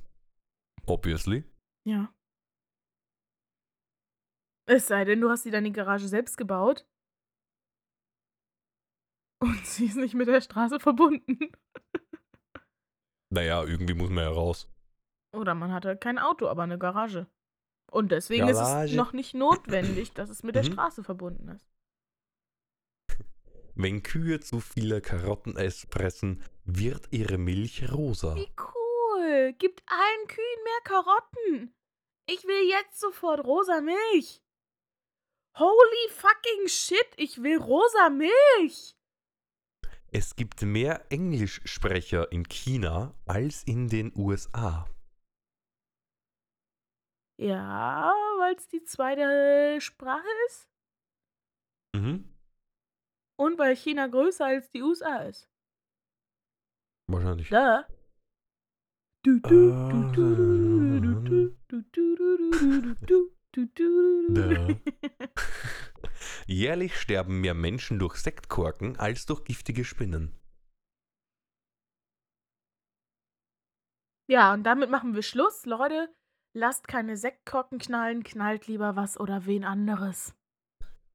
Obviously. 0.87 1.43
Ja. 1.85 2.15
Es 4.67 4.87
sei 4.87 5.05
denn, 5.05 5.21
du 5.21 5.31
hast 5.31 5.45
dir 5.47 5.51
deine 5.51 5.73
Garage 5.73 6.07
selbst 6.07 6.37
gebaut. 6.37 6.87
Und 9.41 9.67
sie 9.67 9.87
ist 9.87 9.97
nicht 9.97 10.15
mit 10.15 10.29
der 10.29 10.43
Straße 10.43 10.79
verbunden. 10.79 11.39
Naja, 13.31 13.65
irgendwie 13.65 13.95
muss 13.95 14.11
man 14.11 14.25
ja 14.25 14.31
raus. 14.31 14.69
Oder 15.33 15.55
man 15.55 15.73
hat 15.73 15.85
halt 15.85 16.01
kein 16.01 16.19
Auto, 16.19 16.47
aber 16.49 16.63
eine 16.63 16.79
Garage. 16.79 17.27
Und 17.91 18.13
deswegen 18.13 18.49
ist 18.49 18.57
es 18.59 18.63
Garage. 18.63 18.97
noch 18.97 19.13
nicht 19.13 19.35
notwendig, 19.35 20.13
dass 20.13 20.31
es 20.31 20.43
mit 20.43 20.55
der 20.55 20.63
Mhm. 20.65 20.73
Straße 20.73 21.03
verbunden 21.05 21.49
ist. 21.49 21.67
Wenn 23.75 24.03
Kühe 24.03 24.41
zu 24.41 24.61
viele 24.61 25.01
Karotten 25.01 25.57
fressen, 25.91 26.43
wird 26.65 27.09
ihre 27.11 27.39
Milch 27.39 27.91
rosa. 27.93 28.35
Wie 28.37 28.51
cool. 28.59 29.53
Gibt 29.59 29.83
allen 29.87 30.27
Kühen 30.29 30.65
mehr 30.65 30.81
Karotten. 30.85 31.75
Ich 32.27 32.45
will 32.45 32.69
jetzt 32.69 33.01
sofort 33.01 33.45
rosa 33.45 33.81
Milch. 33.81 34.43
Holy 35.59 36.09
fucking 36.11 36.69
shit, 36.69 37.07
ich 37.17 37.43
will 37.43 37.59
rosa 37.59 38.09
Milch. 38.11 38.97
Es 40.11 40.37
gibt 40.37 40.63
mehr 40.63 41.11
Englischsprecher 41.11 42.31
in 42.33 42.45
China 42.49 43.15
als 43.27 43.63
in 43.65 43.89
den 43.89 44.13
USA. 44.17 44.87
Ja, 47.39 48.13
weil 48.39 48.55
es 48.55 48.69
die 48.69 48.85
zweite 48.85 49.81
Sprache 49.81 50.27
ist. 50.49 50.69
Mhm. 51.95 52.29
Und 53.37 53.59
weil 53.59 53.75
China 53.77 54.07
größer 54.07 54.47
als 54.47 54.71
die 54.71 54.83
USA 54.83 55.19
ist. 55.23 55.49
Wahrscheinlich. 57.09 57.49
Da. 57.49 57.87
Jährlich 66.47 66.99
sterben 66.99 67.41
mehr 67.41 67.55
Menschen 67.55 67.99
durch 67.99 68.17
Sektkorken 68.17 68.99
als 68.99 69.27
durch 69.27 69.45
giftige 69.45 69.85
Spinnen. 69.85 70.39
Ja, 74.29 74.55
und 74.55 74.65
damit 74.65 74.91
machen 74.91 75.15
wir 75.15 75.23
Schluss, 75.23 75.67
Leute 75.67 76.15
lasst 76.55 76.89
keine 76.89 77.17
Sektkorken 77.17 77.79
knallen, 77.79 78.23
knallt 78.23 78.67
lieber 78.67 78.97
was 78.97 79.19
oder 79.19 79.47
wen 79.47 79.65
anderes. 79.65 80.35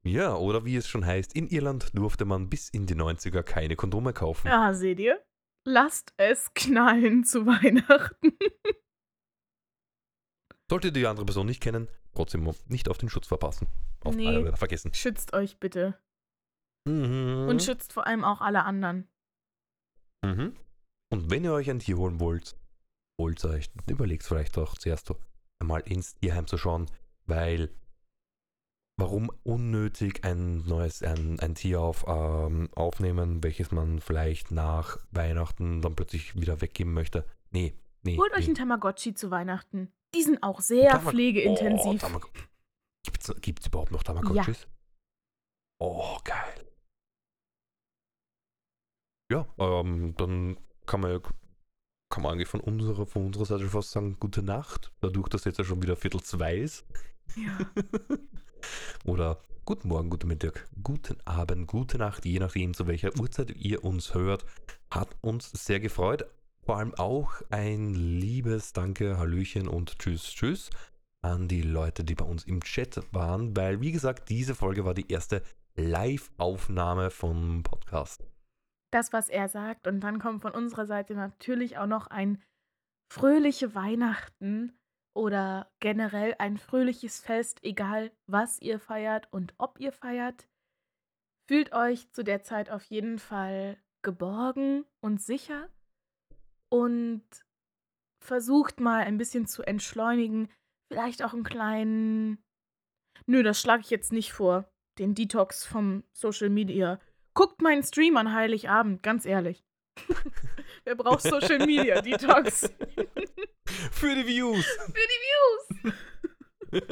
Ja, 0.04 0.36
oder 0.36 0.64
wie 0.66 0.76
es 0.78 0.88
schon 0.88 1.06
heißt, 1.06 1.36
in 1.36 1.48
Irland 1.48 1.98
durfte 1.98 2.24
man 2.26 2.50
bis 2.50 2.70
in 2.70 2.86
die 2.86 2.96
90er 2.96 3.44
keine 3.44 3.76
Kondome 3.76 4.14
kaufen. 4.14 4.48
Ja, 4.48 4.74
seht 4.74 5.00
ihr? 5.00 5.22
Lasst 5.66 6.14
es 6.18 6.54
knallen 6.54 7.24
zu 7.26 7.46
Weihnachten. 7.46 8.38
Solltet 10.70 10.96
ihr 10.96 11.02
die 11.02 11.08
andere 11.08 11.26
Person 11.26 11.46
nicht 11.46 11.62
kennen, 11.62 11.88
trotzdem 12.14 12.50
nicht 12.68 12.90
auf 12.90 12.98
den 12.98 13.10
Schutz 13.10 13.28
verpassen. 13.28 13.68
Auf 14.02 14.16
Nee. 14.16 14.28
alle 14.28 14.56
vergessen. 14.56 14.94
Schützt 14.94 15.34
euch 15.34 15.60
bitte. 15.60 16.00
Mhm. 16.88 17.48
Und 17.50 17.62
schützt 17.64 17.92
vor 17.94 18.08
allem 18.08 18.24
auch 18.24 18.42
alle 18.42 18.64
anderen. 18.64 19.10
Mhm. 20.24 20.56
Und 21.10 21.30
wenn 21.32 21.44
ihr 21.44 21.54
euch 21.54 21.70
ein 21.70 21.80
Tier 21.80 21.98
holen 21.98 22.20
wollt, 22.20 22.56
holt 23.20 23.44
euch, 23.46 23.70
überlegt 23.90 24.24
vielleicht 24.24 24.58
doch 24.58 24.78
zuerst 24.78 25.14
einmal 25.60 25.82
ins 25.82 26.16
Tierheim 26.16 26.48
zu 26.48 26.58
schauen, 26.58 26.90
weil 27.26 27.70
warum 29.00 29.32
unnötig 29.44 30.24
ein 30.24 30.66
neues, 30.66 31.04
ein, 31.04 31.40
ein 31.40 31.56
Tier 31.56 31.82
auf, 31.82 32.06
ähm, 32.08 32.70
aufnehmen, 32.76 33.44
welches 33.44 33.72
man 33.72 34.00
vielleicht 34.00 34.52
nach 34.52 34.98
Weihnachten 35.12 35.82
dann 35.82 35.96
plötzlich 35.96 36.36
wieder 36.36 36.62
weggeben 36.62 36.94
möchte? 36.94 37.26
Nee, 37.52 37.78
nee. 38.04 38.18
Holt 38.18 38.34
euch 38.34 38.40
nee. 38.40 38.46
einen 38.46 38.56
Tamagotchi 38.56 39.14
zu 39.14 39.32
Weihnachten. 39.32 39.92
Die 40.16 40.24
sind 40.24 40.42
auch 40.42 40.62
sehr 40.62 40.92
Tamag- 40.92 41.12
pflegeintensiv. 41.12 42.04
Oh, 42.04 42.08
Tamag 42.08 42.28
gibt's, 43.04 43.34
gibt's 43.42 43.68
überhaupt 43.68 43.92
noch 43.92 44.04
Tamagotchis? 44.04 44.68
Oh, 45.80 46.18
geil. 46.24 46.66
Ja, 49.32 49.46
ähm, 49.58 50.16
dann 50.18 50.58
kann 50.86 51.02
man, 51.02 51.22
kann 52.10 52.24
man 52.24 52.34
eigentlich 52.34 52.48
von 52.48 52.60
unserer, 52.60 53.06
von 53.06 53.26
unserer 53.26 53.46
Seite 53.46 53.68
fast 53.68 53.92
sagen, 53.92 54.18
gute 54.20 54.44
Nacht. 54.44 54.92
Dadurch, 55.02 55.28
dass 55.30 55.46
jetzt 55.46 55.60
ja 55.60 55.66
schon 55.66 55.82
wieder 55.82 55.96
Viertel 55.96 56.22
zwei 56.22 56.58
ist. 56.58 56.86
ja. 57.36 57.58
Oder 59.06 59.42
guten 59.66 59.90
Morgen, 59.90 60.10
guten 60.10 60.28
Mittag, 60.28 60.68
guten 60.82 61.18
Abend, 61.26 61.68
gute 61.68 61.98
Nacht, 61.98 62.26
je 62.26 62.40
nachdem, 62.40 62.74
zu 62.74 62.88
welcher 62.88 63.18
Uhrzeit 63.20 63.52
ihr 63.52 63.84
uns 63.84 64.14
hört. 64.14 64.46
Hat 64.90 65.10
uns 65.22 65.52
sehr 65.52 65.80
gefreut. 65.80 66.26
Vor 66.66 66.78
allem 66.78 66.94
auch 66.96 67.34
ein 67.50 67.94
liebes 67.94 68.74
Danke, 68.74 69.18
Hallöchen 69.18 69.68
und 69.68 70.00
Tschüss, 70.00 70.34
Tschüss 70.34 70.70
an 71.22 71.48
die 71.48 71.62
Leute, 71.62 72.04
die 72.04 72.16
bei 72.16 72.26
uns 72.26 72.46
im 72.46 72.62
Chat 72.62 73.02
waren, 73.12 73.56
weil, 73.56 73.82
wie 73.82 73.92
gesagt, 73.92 74.30
diese 74.30 74.56
Folge 74.56 74.86
war 74.86 74.94
die 74.94 75.12
erste 75.12 75.42
Live-Aufnahme 75.76 77.12
vom 77.12 77.64
Podcast. 77.64 78.24
Das, 78.92 79.14
was 79.14 79.30
er 79.30 79.50
sagt. 79.50 79.88
Und 79.88 80.00
dann 80.02 80.20
kommt 80.20 80.42
von 80.42 80.54
unserer 80.54 80.86
Seite 80.86 81.14
natürlich 81.14 81.78
auch 81.78 81.88
noch 81.88 82.08
ein 82.08 82.42
fröhliche 83.12 83.76
Weihnachten 83.76 84.78
oder 85.16 85.72
generell 85.80 86.36
ein 86.40 86.58
fröhliches 86.58 87.20
Fest, 87.20 87.64
egal 87.64 88.12
was 88.28 88.60
ihr 88.62 88.80
feiert 88.80 89.32
und 89.32 89.54
ob 89.58 89.80
ihr 89.80 89.92
feiert. 89.92 90.48
Fühlt 91.50 91.74
euch 91.74 92.12
zu 92.12 92.24
der 92.24 92.44
Zeit 92.44 92.70
auf 92.70 92.84
jeden 92.84 93.20
Fall 93.20 93.78
geborgen 94.04 94.86
und 95.02 95.22
sicher 95.22 95.70
und 96.70 97.24
versucht 98.24 98.80
mal 98.80 99.04
ein 99.04 99.18
bisschen 99.18 99.48
zu 99.48 99.64
entschleunigen, 99.64 100.50
vielleicht 100.92 101.24
auch 101.24 101.34
einen 101.34 101.44
kleinen 101.44 102.44
Nö, 103.26 103.44
das 103.44 103.60
schlage 103.60 103.82
ich 103.82 103.90
jetzt 103.90 104.12
nicht 104.12 104.32
vor. 104.34 104.70
Den 105.00 105.16
Detox 105.16 105.66
vom 105.66 106.04
Social 106.14 106.50
Media. 106.50 107.00
Guckt 107.38 107.62
meinen 107.62 107.84
Stream 107.84 108.18
an 108.18 108.34
Heiligabend, 108.34 109.04
ganz 109.04 109.24
ehrlich. 109.24 109.64
Wer 110.86 110.96
braucht 110.96 111.22
Social 111.22 111.64
Media 111.68 112.02
Detox? 112.02 112.62
Für 113.92 114.16
die 114.16 114.26
Views! 114.26 114.66
Für 114.66 115.08
die 116.72 116.82
Views! 116.82 116.92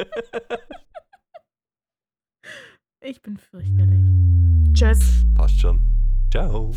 Ich 3.00 3.24
bin 3.24 3.38
fürchterlich. 3.38 4.04
Tschüss. 4.74 5.26
Passt 5.34 5.60
schon. 5.60 5.82
Ciao. 6.30 6.76